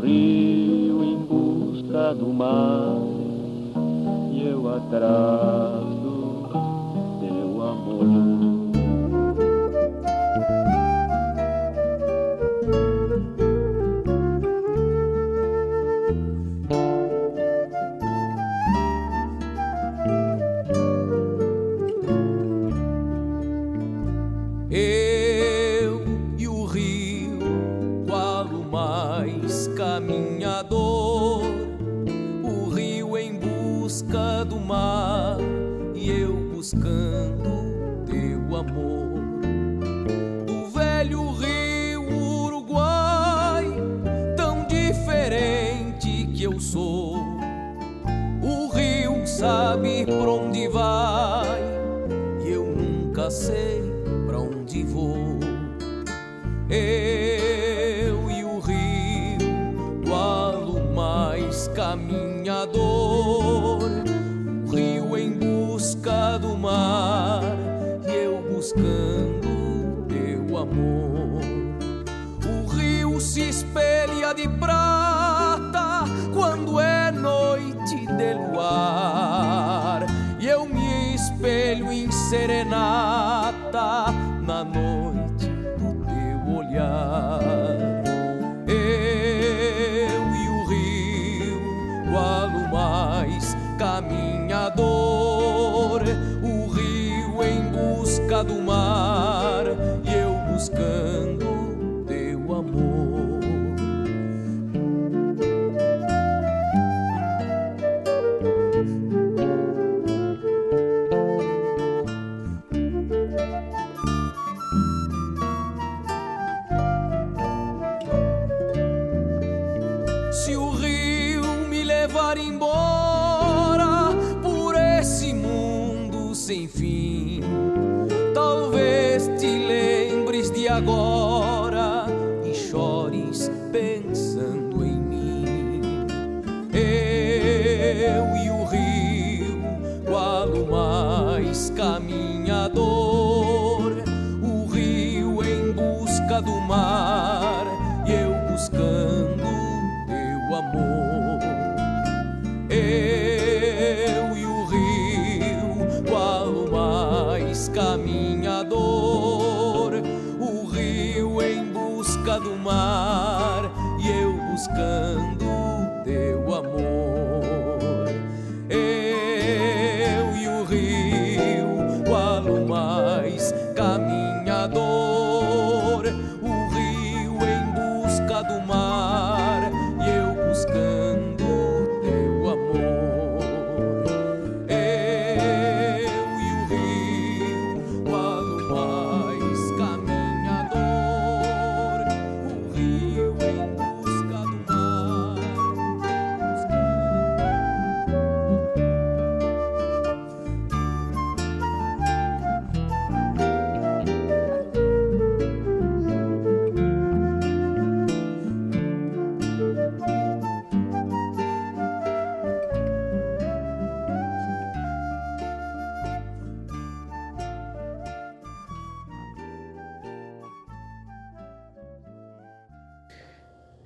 rio 0.02 1.04
em 1.04 1.16
busca 1.16 2.14
do 2.14 2.32
mar 2.32 2.98
e 4.32 4.42
eu 4.48 4.68
atrás 4.74 5.84
do 6.02 6.48
teu 7.20 7.62
amor. 7.62 8.31
eu 56.74 58.30
e 58.30 58.44
o 58.44 58.58
rio, 58.60 60.02
qual 60.06 60.54
o 60.54 60.94
mais 60.94 61.68
caminhador. 61.68 63.11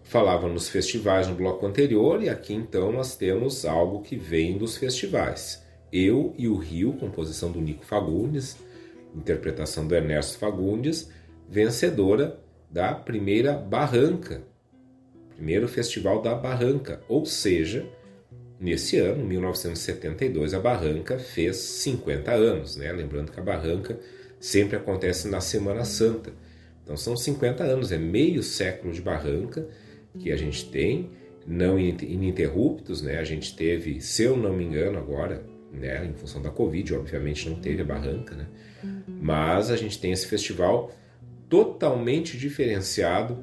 Falava 0.06 0.48
nos 0.48 0.68
festivais 0.68 1.26
no 1.26 1.34
bloco 1.34 1.66
anterior 1.66 2.22
e 2.22 2.28
aqui 2.28 2.54
então 2.54 2.92
nós 2.92 3.16
temos 3.16 3.64
algo 3.64 4.02
que 4.02 4.16
vem 4.16 4.56
dos 4.56 4.76
festivais. 4.76 5.64
Eu 5.92 6.32
e 6.38 6.46
o 6.46 6.56
Rio, 6.56 6.92
composição 6.92 7.50
do 7.50 7.60
Nico 7.60 7.84
Fagundes, 7.84 8.56
interpretação 9.14 9.86
do 9.86 9.94
Ernesto 9.94 10.38
Fagundes, 10.38 11.10
vencedora 11.48 12.38
da 12.70 12.94
primeira 12.94 13.54
Barranca, 13.54 14.42
primeiro 15.34 15.66
festival 15.66 16.22
da 16.22 16.34
Barranca, 16.34 17.00
ou 17.08 17.26
seja, 17.26 17.84
nesse 18.60 18.98
ano, 18.98 19.24
1972, 19.24 20.54
a 20.54 20.60
Barranca 20.60 21.18
fez 21.18 21.56
50 21.56 22.30
anos, 22.32 22.76
né? 22.76 22.92
Lembrando 22.92 23.32
que 23.32 23.40
a 23.40 23.42
Barranca 23.42 23.98
sempre 24.38 24.76
acontece 24.76 25.26
na 25.28 25.40
Semana 25.40 25.84
Santa. 25.84 26.32
Então 26.84 26.96
são 26.96 27.16
50 27.16 27.64
anos, 27.64 27.90
é 27.90 27.98
meio 27.98 28.42
século 28.42 28.92
de 28.92 29.02
Barranca 29.02 29.66
que 30.18 30.32
a 30.32 30.36
gente 30.36 30.68
tem, 30.70 31.10
não 31.46 31.78
ininterruptos, 31.78 33.02
né? 33.02 33.18
A 33.18 33.24
gente 33.24 33.54
teve, 33.54 34.00
se 34.00 34.24
eu 34.24 34.36
não 34.36 34.52
me 34.52 34.64
engano 34.64 34.98
agora, 34.98 35.44
né, 35.72 36.04
em 36.06 36.14
função 36.14 36.40
da 36.40 36.50
Covid, 36.50 36.94
obviamente 36.94 37.48
não 37.48 37.56
teve 37.56 37.82
a 37.82 37.84
Barranca, 37.84 38.34
né? 38.34 38.46
Mas 39.06 39.70
a 39.70 39.76
gente 39.76 40.00
tem 40.00 40.12
esse 40.12 40.26
festival 40.26 40.92
totalmente 41.48 42.36
diferenciado 42.36 43.38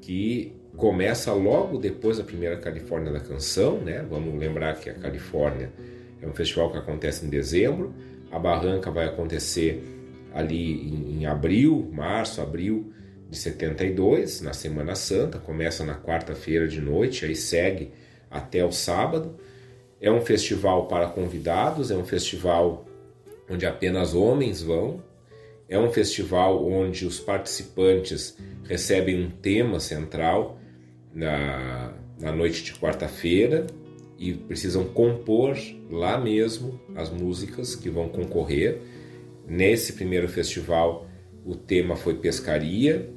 que 0.00 0.52
começa 0.76 1.32
logo 1.32 1.78
depois 1.78 2.18
da 2.18 2.24
primeira 2.24 2.56
Califórnia 2.56 3.12
da 3.12 3.20
Canção, 3.20 3.80
né? 3.80 4.04
Vamos 4.08 4.38
lembrar 4.38 4.74
que 4.78 4.90
a 4.90 4.94
Califórnia 4.94 5.72
é 6.20 6.26
um 6.26 6.32
festival 6.32 6.70
que 6.70 6.78
acontece 6.78 7.24
em 7.24 7.28
dezembro, 7.28 7.94
a 8.30 8.38
Barranca 8.38 8.90
vai 8.90 9.06
acontecer 9.06 9.82
ali 10.34 10.88
em, 10.88 11.20
em 11.20 11.26
abril, 11.26 11.88
março, 11.92 12.40
abril 12.40 12.92
de 13.28 13.36
72, 13.36 14.40
na 14.40 14.52
Semana 14.52 14.94
Santa, 14.94 15.38
começa 15.38 15.84
na 15.84 15.94
quarta-feira 15.94 16.66
de 16.66 16.80
noite, 16.80 17.26
aí 17.26 17.36
segue 17.36 17.92
até 18.30 18.64
o 18.64 18.72
sábado. 18.72 19.36
É 20.00 20.10
um 20.10 20.20
festival 20.20 20.86
para 20.86 21.08
convidados, 21.08 21.90
é 21.90 21.96
um 21.96 22.04
festival 22.04 22.86
onde 23.50 23.66
apenas 23.66 24.14
homens 24.14 24.62
vão, 24.62 25.02
é 25.68 25.78
um 25.78 25.90
festival 25.90 26.66
onde 26.66 27.04
os 27.04 27.20
participantes 27.20 28.36
recebem 28.64 29.22
um 29.22 29.30
tema 29.30 29.78
central 29.80 30.58
na, 31.12 31.92
na 32.18 32.32
noite 32.32 32.62
de 32.62 32.74
quarta-feira 32.74 33.66
e 34.18 34.32
precisam 34.32 34.84
compor 34.84 35.56
lá 35.90 36.18
mesmo 36.18 36.80
as 36.96 37.10
músicas 37.10 37.74
que 37.74 37.90
vão 37.90 38.08
concorrer. 38.08 38.80
Nesse 39.46 39.92
primeiro 39.92 40.28
festival, 40.28 41.06
o 41.44 41.54
tema 41.54 41.96
foi 41.96 42.14
pescaria, 42.14 43.10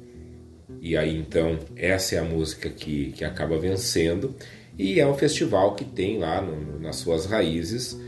e 0.80 0.96
aí 0.96 1.16
então 1.16 1.58
essa 1.76 2.16
é 2.16 2.18
a 2.18 2.24
música 2.24 2.68
que, 2.68 3.12
que 3.12 3.24
acaba 3.24 3.58
vencendo. 3.58 4.34
E 4.78 4.98
é 4.98 5.06
um 5.06 5.14
festival 5.14 5.74
que 5.74 5.84
tem 5.84 6.18
lá 6.18 6.40
no, 6.40 6.80
nas 6.80 6.96
suas 6.96 7.26
raízes 7.26 7.98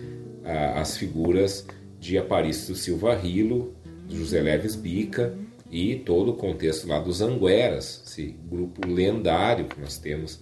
a, 0.45 0.81
as 0.81 0.97
figuras 0.97 1.67
de 2.01 2.19
Aparício 2.19 2.75
Silva 2.75 3.15
Rilo, 3.15 3.75
José 4.09 4.41
Leves 4.41 4.75
Bica 4.75 5.35
e 5.71 5.97
todo 5.97 6.31
o 6.31 6.35
contexto 6.35 6.87
lá 6.87 7.01
dos 7.01 7.21
Angueras, 7.21 8.03
esse 8.07 8.37
grupo 8.49 8.87
lendário 8.87 9.67
que 9.67 9.81
nós 9.81 9.99
temos 9.99 10.41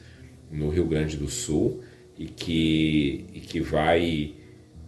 no 0.50 0.68
Rio 0.68 0.86
Grande 0.86 1.16
do 1.16 1.28
Sul 1.28 1.80
e 2.18 2.26
que, 2.26 3.24
e 3.32 3.40
que 3.40 3.60
vai 3.60 4.34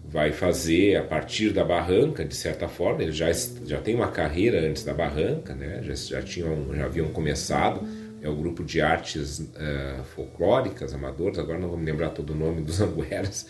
vai 0.06 0.32
fazer 0.32 0.96
a 0.96 1.02
partir 1.02 1.50
da 1.50 1.64
barranca, 1.64 2.24
de 2.24 2.34
certa 2.34 2.68
forma, 2.68 3.02
eles 3.02 3.16
já, 3.16 3.32
já 3.64 3.80
tem 3.80 3.94
uma 3.94 4.08
carreira 4.08 4.60
antes 4.60 4.84
da 4.84 4.92
barranca, 4.92 5.54
né? 5.54 5.80
já, 5.82 5.94
já, 5.94 6.22
tinham, 6.22 6.74
já 6.74 6.84
haviam 6.84 7.08
começado, 7.08 7.86
é 8.22 8.28
o 8.28 8.34
grupo 8.34 8.64
de 8.64 8.80
artes 8.80 9.40
uh, 9.40 10.04
folclóricas, 10.14 10.94
amadores, 10.94 11.38
agora 11.38 11.58
não 11.58 11.68
vou 11.68 11.78
me 11.78 11.84
lembrar 11.84 12.10
todo 12.10 12.30
o 12.30 12.36
nome 12.36 12.62
dos 12.62 12.80
angueras, 12.82 13.46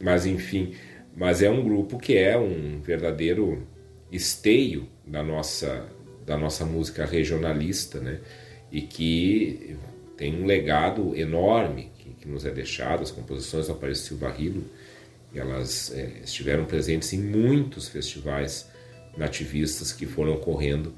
mas 0.00 0.26
enfim, 0.26 0.74
mas 1.16 1.42
é 1.42 1.50
um 1.50 1.62
grupo 1.62 1.98
que 1.98 2.16
é 2.16 2.38
um 2.38 2.80
verdadeiro 2.80 3.66
esteio 4.10 4.88
da 5.06 5.22
nossa, 5.22 5.86
da 6.24 6.36
nossa 6.36 6.64
música 6.64 7.04
regionalista, 7.04 8.00
né? 8.00 8.20
E 8.70 8.82
que 8.82 9.76
tem 10.16 10.42
um 10.42 10.46
legado 10.46 11.16
enorme 11.16 11.90
que, 11.98 12.10
que 12.10 12.28
nos 12.28 12.44
é 12.44 12.50
deixado, 12.50 13.02
as 13.02 13.10
composições 13.10 13.66
do 13.66 13.72
Aparecido 13.72 14.08
Silva 14.08 14.30
Rilo, 14.30 14.64
elas 15.38 15.92
é, 15.94 16.20
estiveram 16.24 16.64
presentes 16.64 17.12
em 17.12 17.18
muitos 17.18 17.88
festivais 17.88 18.68
nativistas 19.16 19.92
que 19.92 20.06
foram 20.06 20.34
ocorrendo 20.34 20.94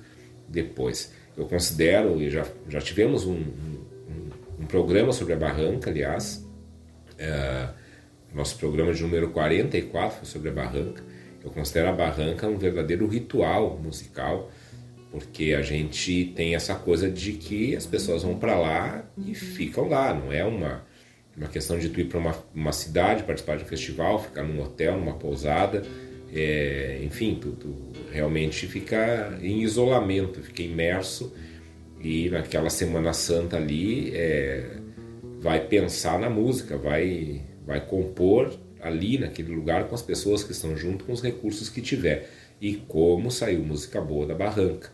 depois. 0.48 1.12
Eu 1.36 1.46
considero, 1.46 2.20
e 2.20 2.28
já, 2.28 2.46
já 2.68 2.80
tivemos 2.80 3.24
um, 3.24 3.34
um, 3.34 4.30
um 4.60 4.66
programa 4.66 5.12
sobre 5.12 5.32
a 5.32 5.36
Barranca, 5.36 5.90
aliás, 5.90 6.46
é, 7.18 7.68
nosso 8.34 8.56
programa 8.56 8.92
de 8.92 9.02
número 9.02 9.30
44 9.30 10.18
foi 10.18 10.26
sobre 10.26 10.50
a 10.50 10.52
Barranca. 10.52 11.02
Eu 11.42 11.50
considero 11.50 11.88
a 11.88 11.92
Barranca 11.92 12.46
um 12.46 12.58
verdadeiro 12.58 13.06
ritual 13.06 13.78
musical, 13.82 14.50
porque 15.10 15.52
a 15.52 15.62
gente 15.62 16.32
tem 16.36 16.54
essa 16.54 16.74
coisa 16.74 17.10
de 17.10 17.32
que 17.32 17.74
as 17.74 17.86
pessoas 17.86 18.22
vão 18.22 18.38
para 18.38 18.58
lá 18.58 19.04
e 19.18 19.34
ficam 19.34 19.88
lá, 19.88 20.14
não 20.14 20.32
é 20.32 20.44
uma 20.44 20.84
uma 21.40 21.48
questão 21.48 21.78
de 21.78 21.88
tu 21.88 21.98
ir 21.98 22.04
para 22.04 22.18
uma, 22.18 22.36
uma 22.54 22.72
cidade, 22.72 23.22
participar 23.22 23.56
de 23.56 23.64
um 23.64 23.66
festival, 23.66 24.22
ficar 24.22 24.42
num 24.42 24.60
hotel, 24.60 24.98
numa 24.98 25.14
pousada, 25.14 25.82
é, 26.30 27.00
enfim, 27.02 27.38
tu, 27.40 27.52
tu, 27.52 27.74
realmente 28.12 28.66
fica 28.66 29.38
em 29.40 29.62
isolamento, 29.62 30.42
fica 30.42 30.62
imerso 30.62 31.32
e 31.98 32.28
naquela 32.28 32.68
Semana 32.68 33.14
Santa 33.14 33.56
ali 33.56 34.14
é, 34.14 34.76
vai 35.40 35.66
pensar 35.66 36.18
na 36.18 36.28
música, 36.28 36.76
vai, 36.76 37.40
vai 37.64 37.84
compor 37.86 38.54
ali 38.78 39.18
naquele 39.18 39.54
lugar 39.54 39.88
com 39.88 39.94
as 39.94 40.02
pessoas 40.02 40.44
que 40.44 40.52
estão 40.52 40.76
junto, 40.76 41.06
com 41.06 41.12
os 41.12 41.22
recursos 41.22 41.70
que 41.70 41.80
tiver. 41.80 42.28
E 42.60 42.74
como 42.74 43.30
saiu 43.30 43.60
música 43.60 43.98
boa 43.98 44.26
da 44.26 44.34
Barranca. 44.34 44.90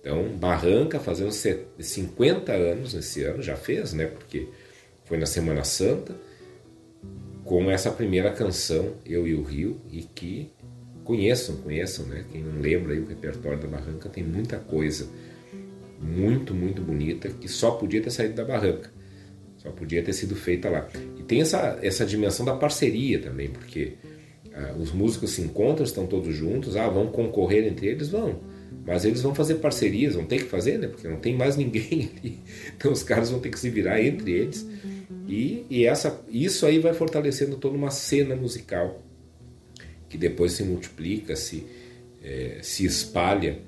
Então, 0.00 0.24
Barranca 0.36 1.00
fazendo 1.00 1.32
50 1.32 2.52
anos 2.52 2.92
nesse 2.92 3.22
ano, 3.22 3.42
já 3.42 3.56
fez, 3.56 3.94
né? 3.94 4.06
Porque 4.06 4.48
foi 5.12 5.18
na 5.18 5.26
Semana 5.26 5.62
Santa, 5.62 6.16
com 7.44 7.70
essa 7.70 7.90
primeira 7.90 8.32
canção, 8.32 8.94
Eu 9.04 9.28
e 9.28 9.34
o 9.34 9.42
Rio, 9.42 9.76
e 9.90 10.04
que 10.04 10.50
conheçam, 11.04 11.56
conheçam, 11.56 12.06
né? 12.06 12.24
Quem 12.32 12.42
não 12.42 12.62
lembra 12.62 12.94
aí 12.94 12.98
o 12.98 13.04
repertório 13.04 13.58
da 13.58 13.68
Barranca 13.68 14.08
tem 14.08 14.24
muita 14.24 14.56
coisa 14.56 15.06
muito, 16.00 16.54
muito 16.54 16.80
bonita 16.80 17.28
que 17.28 17.46
só 17.46 17.72
podia 17.72 18.00
ter 18.00 18.10
saído 18.10 18.32
da 18.32 18.44
Barranca, 18.46 18.90
só 19.58 19.70
podia 19.70 20.02
ter 20.02 20.14
sido 20.14 20.34
feita 20.34 20.70
lá. 20.70 20.88
E 21.18 21.22
tem 21.22 21.42
essa, 21.42 21.78
essa 21.82 22.06
dimensão 22.06 22.46
da 22.46 22.56
parceria 22.56 23.18
também, 23.18 23.50
porque 23.50 23.98
ah, 24.54 24.74
os 24.78 24.92
músicos 24.92 25.32
se 25.32 25.42
encontram, 25.42 25.84
estão 25.84 26.06
todos 26.06 26.34
juntos, 26.34 26.74
ah, 26.74 26.88
vão 26.88 27.08
concorrer 27.08 27.66
entre 27.66 27.88
eles, 27.88 28.08
vão. 28.08 28.40
Mas 28.86 29.04
eles 29.04 29.20
vão 29.20 29.34
fazer 29.34 29.56
parcerias, 29.56 30.14
vão 30.14 30.24
ter 30.24 30.38
que 30.38 30.48
fazer, 30.48 30.78
né? 30.78 30.88
Porque 30.88 31.06
não 31.06 31.18
tem 31.18 31.36
mais 31.36 31.54
ninguém 31.58 32.10
ali. 32.16 32.38
Então 32.74 32.90
os 32.90 33.02
caras 33.02 33.30
vão 33.30 33.40
ter 33.40 33.50
que 33.50 33.60
se 33.60 33.68
virar 33.68 34.02
entre 34.02 34.32
eles 34.32 34.66
e, 35.26 35.66
e 35.70 35.86
essa, 35.86 36.24
isso 36.28 36.66
aí 36.66 36.78
vai 36.78 36.94
fortalecendo 36.94 37.56
toda 37.56 37.76
uma 37.76 37.90
cena 37.90 38.34
musical 38.34 39.02
que 40.08 40.18
depois 40.18 40.52
se 40.52 40.62
multiplica, 40.62 41.34
se, 41.34 41.66
é, 42.22 42.58
se 42.62 42.84
espalha 42.84 43.58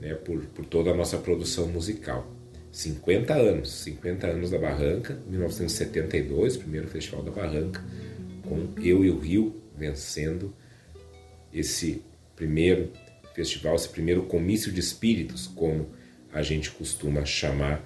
né, 0.00 0.14
por, 0.14 0.40
por 0.46 0.64
toda 0.64 0.90
a 0.90 0.94
nossa 0.94 1.18
produção 1.18 1.66
musical. 1.66 2.30
50 2.70 3.34
anos, 3.34 3.70
50 3.82 4.26
anos 4.28 4.50
da 4.50 4.58
Barranca, 4.58 5.20
1972, 5.26 6.56
primeiro 6.56 6.86
Festival 6.86 7.24
da 7.24 7.32
Barranca, 7.32 7.84
com 8.48 8.68
Eu 8.80 9.04
e 9.04 9.10
o 9.10 9.18
Rio 9.18 9.60
vencendo 9.76 10.54
esse 11.52 12.04
primeiro 12.36 12.92
festival, 13.34 13.74
esse 13.74 13.88
primeiro 13.88 14.22
comício 14.22 14.70
de 14.70 14.78
espíritos, 14.78 15.48
como 15.48 15.88
a 16.32 16.42
gente 16.42 16.70
costuma 16.70 17.24
chamar 17.24 17.84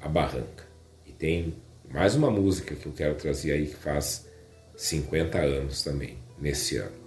a 0.00 0.08
Barranca. 0.08 0.66
E 1.06 1.12
tem 1.12 1.54
mais 1.92 2.14
uma 2.14 2.30
música 2.30 2.74
que 2.74 2.86
eu 2.86 2.92
quero 2.92 3.14
trazer 3.14 3.52
aí 3.52 3.66
que 3.66 3.76
faz 3.76 4.26
50 4.76 5.38
anos 5.38 5.82
também, 5.82 6.16
nesse 6.40 6.78
ano. 6.78 7.02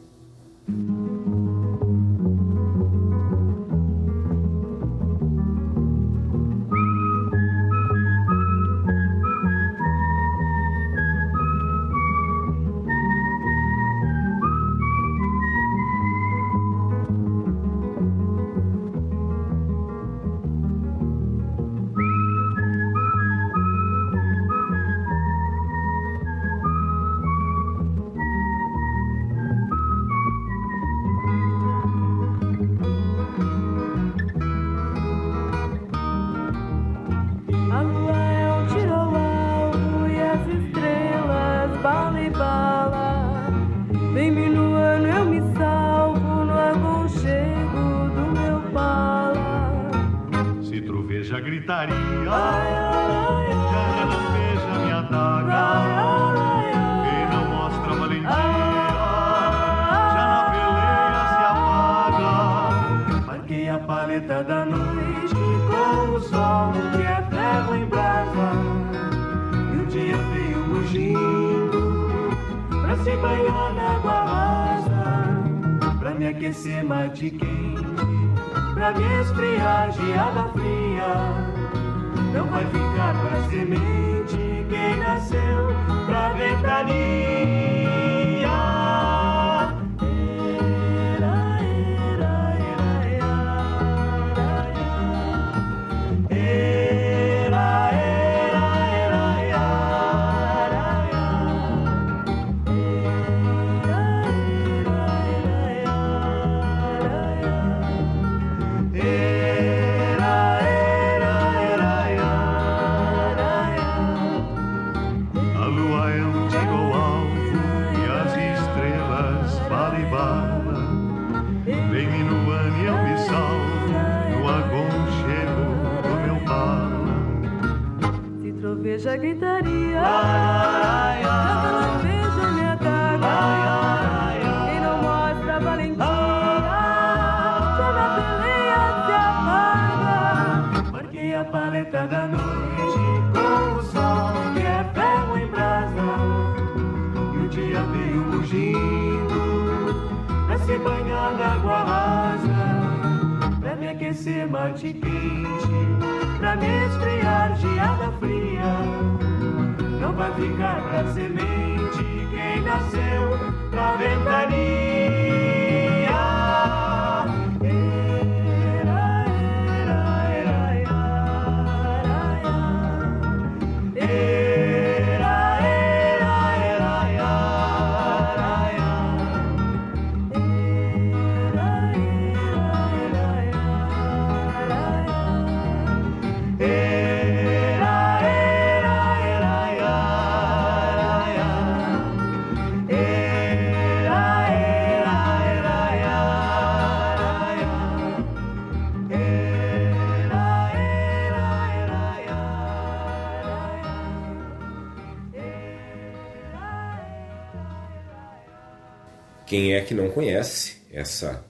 Quem 209.56 209.74
é 209.74 209.80
que 209.80 209.94
não 209.94 210.10
conhece 210.10 210.82
essa, 210.92 211.46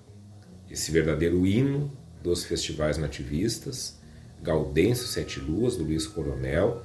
esse 0.69 0.91
verdadeiro 0.91 1.43
hino 1.43 1.91
dos 2.21 2.45
festivais 2.45 2.99
nativistas, 2.99 3.99
Gaudêncio 4.43 5.07
Sete 5.07 5.39
Luas, 5.39 5.75
do 5.75 5.83
Luiz 5.83 6.05
Coronel, 6.05 6.83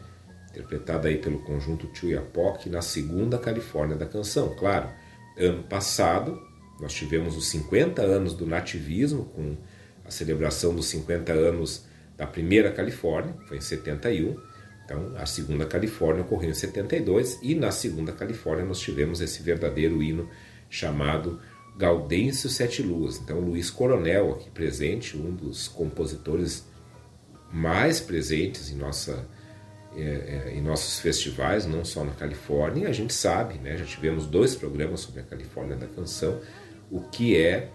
interpretada 0.49 1.09
aí 1.09 1.19
pelo 1.19 1.41
conjunto 1.41 1.91
Chuyapoc 1.95 2.71
na 2.71 2.81
segunda 2.81 3.37
Califórnia 3.37 3.97
da 3.97 4.07
canção. 4.07 4.57
Claro, 4.59 4.89
ano 5.37 5.63
passado 5.65 6.41
nós 6.81 6.95
tivemos 6.95 7.37
os 7.37 7.49
50 7.49 8.01
anos 8.01 8.33
do 8.33 8.47
nativismo, 8.47 9.27
com 9.27 9.59
a 10.07 10.11
celebração 10.11 10.75
dos 10.75 10.87
50 10.87 11.35
anos 11.35 11.85
da 12.17 12.27
primeira 12.27 12.73
Califórnia, 12.73 13.35
foi 13.47 13.59
em 13.59 13.61
71. 13.61 14.41
Então, 14.87 15.13
a 15.19 15.27
segunda 15.27 15.67
Califórnia 15.67 16.23
ocorreu 16.23 16.49
em 16.49 16.55
72 16.55 17.41
e 17.43 17.55
na 17.55 17.71
segunda 17.71 18.11
Califórnia 18.11 18.65
nós 18.65 18.81
tivemos 18.81 19.21
esse 19.21 19.43
verdadeiro 19.43 20.03
hino 20.03 20.27
chamado 20.71 21.41
Gaudêncio 21.77 22.49
Sete 22.49 22.83
Luas. 22.83 23.19
Então, 23.19 23.41
Luiz 23.41 23.71
Coronel, 23.71 24.33
aqui 24.33 24.49
presente, 24.49 25.17
um 25.17 25.35
dos 25.35 25.67
compositores 25.67 26.65
mais 27.53 28.01
presentes 28.01 28.71
em, 28.71 28.77
nossa, 28.77 29.27
é, 29.97 30.01
é, 30.03 30.55
em 30.55 30.63
nossos 30.63 31.01
festivais, 31.01 31.67
não 31.67 31.85
só 31.85 32.05
na 32.05 32.13
Califórnia, 32.13 32.89
a 32.89 32.93
gente 32.93 33.13
sabe, 33.13 33.59
né, 33.59 33.77
já 33.77 33.85
tivemos 33.85 34.27
dois 34.27 34.55
programas 34.55 35.01
sobre 35.01 35.21
a 35.21 35.25
Califórnia 35.25 35.77
da 35.77 35.89
canção, 35.89 36.41
o 36.91 37.01
que 37.01 37.37
é 37.37 37.71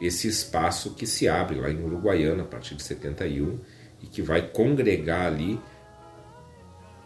esse 0.00 0.28
espaço 0.28 0.94
que 0.94 1.06
se 1.06 1.28
abre 1.28 1.58
lá 1.58 1.68
em 1.68 1.82
Uruguaiana 1.82 2.44
a 2.44 2.46
partir 2.46 2.76
de 2.76 2.82
71 2.84 3.58
e 4.00 4.06
que 4.06 4.22
vai 4.22 4.42
congregar 4.42 5.26
ali 5.26 5.60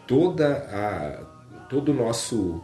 toda 0.07 0.57
a, 0.57 1.65
todo 1.71 1.91
o 1.91 1.95
nosso 1.95 2.63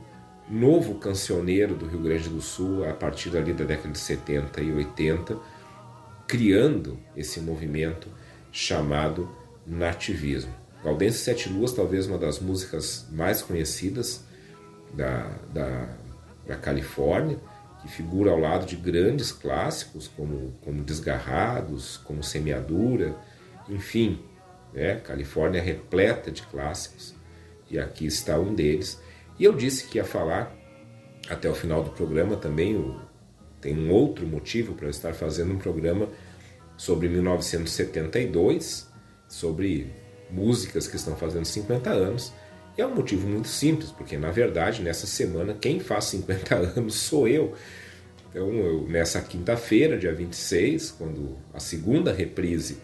novo 0.50 0.94
cancioneiro 0.94 1.74
do 1.74 1.86
Rio 1.86 2.00
Grande 2.00 2.28
do 2.28 2.40
Sul 2.40 2.88
a 2.88 2.92
partir 2.92 3.36
ali 3.36 3.52
da 3.52 3.64
década 3.64 3.90
de 3.90 3.98
70 3.98 4.60
e 4.60 4.72
80, 4.72 5.38
criando 6.26 6.98
esse 7.16 7.40
movimento 7.40 8.08
chamado 8.50 9.30
nativismo. 9.66 10.52
Gaudêncio 10.82 11.20
Sete 11.20 11.48
Luas, 11.48 11.72
talvez 11.72 12.06
uma 12.06 12.18
das 12.18 12.40
músicas 12.40 13.06
mais 13.10 13.42
conhecidas 13.42 14.24
da, 14.94 15.28
da, 15.52 15.88
da 16.46 16.56
Califórnia, 16.56 17.38
que 17.82 17.88
figura 17.88 18.30
ao 18.30 18.38
lado 18.38 18.66
de 18.66 18.76
grandes 18.76 19.30
clássicos 19.30 20.08
como, 20.08 20.52
como 20.62 20.82
Desgarrados, 20.82 21.96
como 21.98 22.22
Semeadura, 22.22 23.14
enfim, 23.68 24.20
né? 24.72 24.96
Califórnia 24.96 25.62
repleta 25.62 26.30
de 26.30 26.42
clássicos 26.42 27.14
e 27.70 27.78
aqui 27.78 28.06
está 28.06 28.38
um 28.38 28.54
deles. 28.54 29.00
E 29.38 29.44
eu 29.44 29.52
disse 29.52 29.86
que 29.86 29.98
ia 29.98 30.04
falar 30.04 30.54
até 31.28 31.48
o 31.48 31.54
final 31.54 31.82
do 31.82 31.90
programa 31.90 32.36
também. 32.36 32.96
Tem 33.60 33.76
um 33.76 33.90
outro 33.90 34.26
motivo 34.26 34.74
para 34.74 34.86
eu 34.86 34.90
estar 34.90 35.12
fazendo 35.12 35.52
um 35.52 35.58
programa 35.58 36.08
sobre 36.76 37.08
1972, 37.08 38.88
sobre 39.28 39.92
músicas 40.30 40.86
que 40.86 40.96
estão 40.96 41.16
fazendo 41.16 41.44
50 41.44 41.90
anos. 41.90 42.32
E 42.76 42.80
é 42.80 42.86
um 42.86 42.94
motivo 42.94 43.26
muito 43.26 43.48
simples, 43.48 43.90
porque 43.90 44.16
na 44.16 44.30
verdade 44.30 44.82
nessa 44.82 45.06
semana 45.06 45.54
quem 45.54 45.80
faz 45.80 46.04
50 46.04 46.54
anos 46.76 46.94
sou 46.94 47.26
eu. 47.26 47.54
Então, 48.30 48.52
eu, 48.52 48.86
nessa 48.86 49.20
quinta-feira, 49.20 49.98
dia 49.98 50.12
26, 50.12 50.92
quando 50.92 51.36
a 51.52 51.58
segunda 51.58 52.12
reprise 52.12 52.78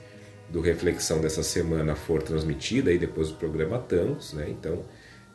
do 0.48 0.60
Reflexão 0.60 1.20
dessa 1.20 1.42
semana 1.42 1.94
for 1.94 2.22
transmitida, 2.22 2.90
aí 2.90 2.98
depois 2.98 3.28
do 3.28 3.36
programa 3.36 3.78
Tangos, 3.78 4.32
né? 4.32 4.46
Então, 4.48 4.84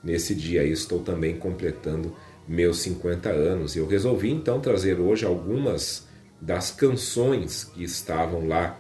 Nesse 0.04 0.34
dia 0.34 0.64
estou 0.64 1.00
também 1.00 1.38
completando 1.38 2.16
meus 2.48 2.80
50 2.80 3.30
anos. 3.30 3.76
Eu 3.76 3.86
resolvi 3.88 4.32
então 4.32 4.60
trazer 4.60 5.00
hoje 5.00 5.26
algumas 5.26 6.08
das 6.42 6.72
canções 6.72 7.66
que 7.66 7.84
estavam 7.84 8.48
lá 8.48 8.80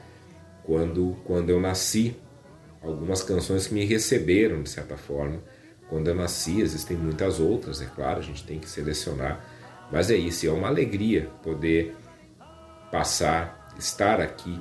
quando, 0.63 1.17
quando 1.25 1.49
eu 1.49 1.59
nasci. 1.59 2.15
Algumas 2.81 3.21
canções 3.21 3.67
que 3.67 3.73
me 3.73 3.83
receberam, 3.83 4.63
de 4.63 4.69
certa 4.69 4.95
forma, 4.95 5.43
quando 5.89 6.07
eu 6.07 6.15
nasci. 6.15 6.61
Existem 6.61 6.95
muitas 6.95 7.39
outras, 7.39 7.81
é 7.81 7.85
claro, 7.85 8.19
a 8.19 8.23
gente 8.23 8.45
tem 8.45 8.57
que 8.57 8.69
selecionar. 8.69 9.43
Mas 9.91 10.09
é 10.09 10.15
isso, 10.15 10.47
é 10.47 10.51
uma 10.51 10.67
alegria 10.67 11.29
poder 11.43 11.95
passar, 12.91 13.67
estar 13.77 14.21
aqui 14.21 14.59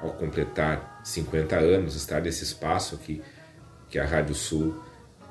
ao 0.00 0.12
completar 0.12 1.00
50 1.02 1.56
anos, 1.56 1.96
estar 1.96 2.20
nesse 2.20 2.44
espaço 2.44 2.94
aqui 2.94 3.22
que 3.88 3.98
a 3.98 4.04
Rádio 4.04 4.34
Sul 4.34 4.83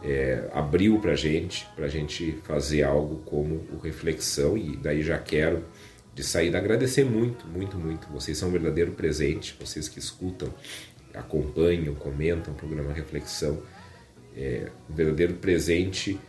é, 0.04 0.50
abriu 0.52 1.00
para 1.00 1.16
gente, 1.16 1.66
para 1.76 1.88
gente 1.88 2.38
fazer 2.44 2.84
algo 2.84 3.22
como 3.26 3.66
o 3.72 3.78
Reflexão 3.78 4.58
e 4.58 4.76
daí 4.76 5.02
já 5.02 5.18
quero 5.18 5.64
de 6.14 6.24
saída 6.24 6.58
agradecer 6.58 7.06
muito, 7.06 7.48
muito, 7.48 7.78
muito. 7.78 8.08
Vocês 8.10 8.38
são 8.38 8.50
um 8.50 8.52
verdadeiro 8.52 8.92
presente, 8.92 9.56
vocês 9.60 9.88
que 9.88 9.98
escutam, 9.98 10.54
acompanham, 11.14 11.96
comentam 11.96 12.54
o 12.54 12.58
programa 12.58 12.94
Reflexão, 12.94 13.62
é 14.36 14.70
um 14.90 14.94
verdadeiro 14.94 15.36
presente 15.36 16.20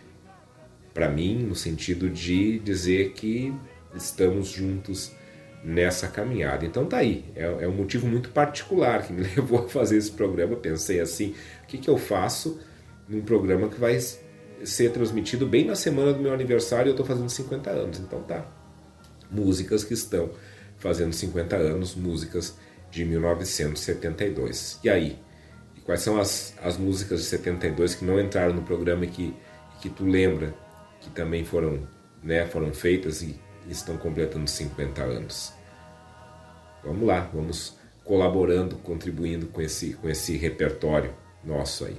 para 0.93 1.09
mim 1.09 1.39
no 1.39 1.57
sentido 1.57 2.09
de 2.09 2.59
dizer 2.61 3.13
que 3.13 3.53
estamos 3.95 4.49
juntos 4.49 5.13
nessa 5.65 6.07
caminhada. 6.07 6.65
Então 6.65 6.87
tá 6.87 6.99
aí, 6.99 7.25
é, 7.35 7.45
é, 7.45 7.69
um 7.69 7.75
motivo 7.75 8.07
muito 8.07 8.29
particular 8.31 9.07
que 9.07 9.13
me 9.13 9.23
levou 9.35 9.65
a 9.65 9.69
fazer 9.69 9.97
esse 9.97 10.13
programa. 10.13 10.55
Pensei 10.57 11.01
assim, 11.01 11.35
o 11.65 11.67
que, 11.67 11.79
que 11.79 11.89
eu 11.89 11.99
faço 11.99 12.61
num 13.09 13.23
programa 13.23 13.69
que 13.69 13.79
vai 13.79 13.99
ser 14.65 14.91
transmitido 14.91 15.47
bem 15.47 15.65
na 15.65 15.75
semana 15.75 16.13
do 16.13 16.21
meu 16.21 16.33
aniversário 16.33 16.89
eu 16.89 16.93
estou 16.93 17.07
fazendo 17.07 17.29
50 17.29 17.71
anos. 17.71 17.99
Então 17.99 18.23
tá, 18.23 18.47
músicas 19.31 19.85
que 19.85 19.95
estão 19.95 20.31
fazendo 20.79 21.13
50 21.13 21.57
anos, 21.57 21.95
músicas 21.95 22.57
de 22.91 23.05
1972. 23.05 24.79
E 24.83 24.89
aí? 24.89 25.19
E 25.77 25.81
quais 25.81 26.01
são 26.01 26.21
as, 26.21 26.55
as 26.63 26.77
músicas 26.77 27.21
de 27.21 27.27
72 27.27 27.95
que 27.95 28.05
não 28.05 28.21
entraram 28.21 28.55
no 28.55 28.63
programa 28.63 29.05
e 29.05 29.09
que, 29.09 29.35
que 29.81 29.89
tu 29.89 30.05
lembra 30.05 30.55
que 31.01 31.11
também 31.11 31.45
foram, 31.45 31.87
né, 32.23 32.47
foram 32.47 32.73
feitas 32.73 33.23
e 33.23 33.39
estão 33.69 33.97
completando 33.97 34.49
50 34.49 35.03
anos? 35.03 35.53
Vamos 36.83 37.07
lá, 37.07 37.31
vamos 37.33 37.79
colaborando, 38.05 38.77
contribuindo 38.77 39.47
com 39.47 39.61
esse, 39.63 39.95
com 39.95 40.09
esse 40.09 40.37
repertório 40.37 41.15
nosso 41.43 41.87
aí. 41.87 41.97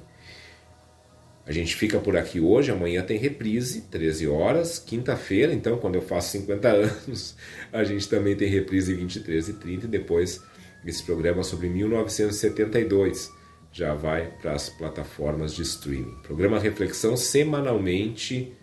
A 1.46 1.52
gente 1.52 1.76
fica 1.76 2.00
por 2.00 2.18
aqui 2.18 2.40
hoje, 2.40 2.72
amanhã 2.72 3.04
tem 3.04 3.20
reprise, 3.20 3.82
13 3.82 4.28
horas, 4.28 4.80
quinta-feira, 4.80 5.54
então 5.54 5.78
quando 5.78 5.94
eu 5.94 6.02
faço 6.02 6.32
50 6.32 6.68
anos, 6.74 7.36
a 7.72 7.84
gente 7.84 8.10
também 8.10 8.36
tem 8.36 8.50
reprise 8.50 8.96
23 8.96 9.50
e 9.50 9.54
30 9.54 9.86
e 9.86 9.90
depois 9.90 10.42
esse 10.84 11.04
programa 11.04 11.44
sobre 11.44 11.70
1972 11.70 13.32
já 13.72 13.94
vai 13.94 14.32
para 14.42 14.54
as 14.54 14.70
plataformas 14.70 15.54
de 15.54 15.62
streaming. 15.62 16.16
Programa 16.24 16.60
Reflexão 16.60 17.16
semanalmente, 17.16 18.54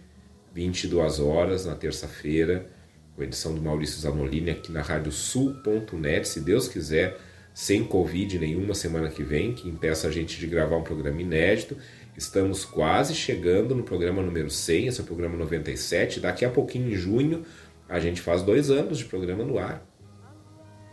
22 0.52 1.20
horas 1.20 1.66
na 1.66 1.76
terça-feira, 1.76 2.66
com 3.14 3.22
edição 3.22 3.54
do 3.54 3.62
Maurício 3.62 4.00
Zanolini 4.00 4.50
aqui 4.50 4.72
na 4.72 4.82
radiosul.net, 4.82 6.26
se 6.26 6.40
Deus 6.40 6.66
quiser, 6.66 7.16
sem 7.54 7.84
Covid 7.84 8.38
nenhuma 8.38 8.74
semana 8.74 9.10
que 9.10 9.22
vem, 9.22 9.52
que 9.52 9.68
impeça 9.68 10.08
a 10.08 10.10
gente 10.10 10.40
de 10.40 10.46
gravar 10.46 10.76
um 10.76 10.82
programa 10.82 11.20
inédito 11.20 11.76
Estamos 12.16 12.64
quase 12.64 13.14
chegando 13.14 13.74
no 13.74 13.82
programa 13.82 14.22
número 14.22 14.50
100, 14.50 14.86
esse 14.86 15.00
é 15.00 15.02
o 15.02 15.06
programa 15.06 15.36
97. 15.36 16.20
Daqui 16.20 16.44
a 16.44 16.50
pouquinho, 16.50 16.92
em 16.92 16.94
junho, 16.94 17.44
a 17.88 17.98
gente 17.98 18.20
faz 18.20 18.42
dois 18.42 18.70
anos 18.70 18.98
de 18.98 19.06
programa 19.06 19.44
no 19.44 19.58
ar. 19.58 19.86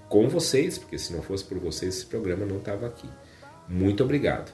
Com 0.08 0.28
vocês, 0.30 0.78
porque 0.78 0.98
se 0.98 1.14
não 1.14 1.22
fosse 1.22 1.44
por 1.44 1.60
vocês, 1.60 1.98
esse 1.98 2.06
programa 2.06 2.46
não 2.46 2.58
estava 2.58 2.88
aqui. 2.88 3.10
Muito 3.68 4.04
obrigado. 4.04 4.52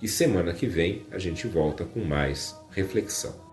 E 0.00 0.08
semana 0.08 0.52
que 0.52 0.66
vem 0.66 1.06
a 1.10 1.18
gente 1.18 1.46
volta 1.46 1.84
com 1.84 2.00
mais 2.00 2.56
reflexão. 2.70 3.45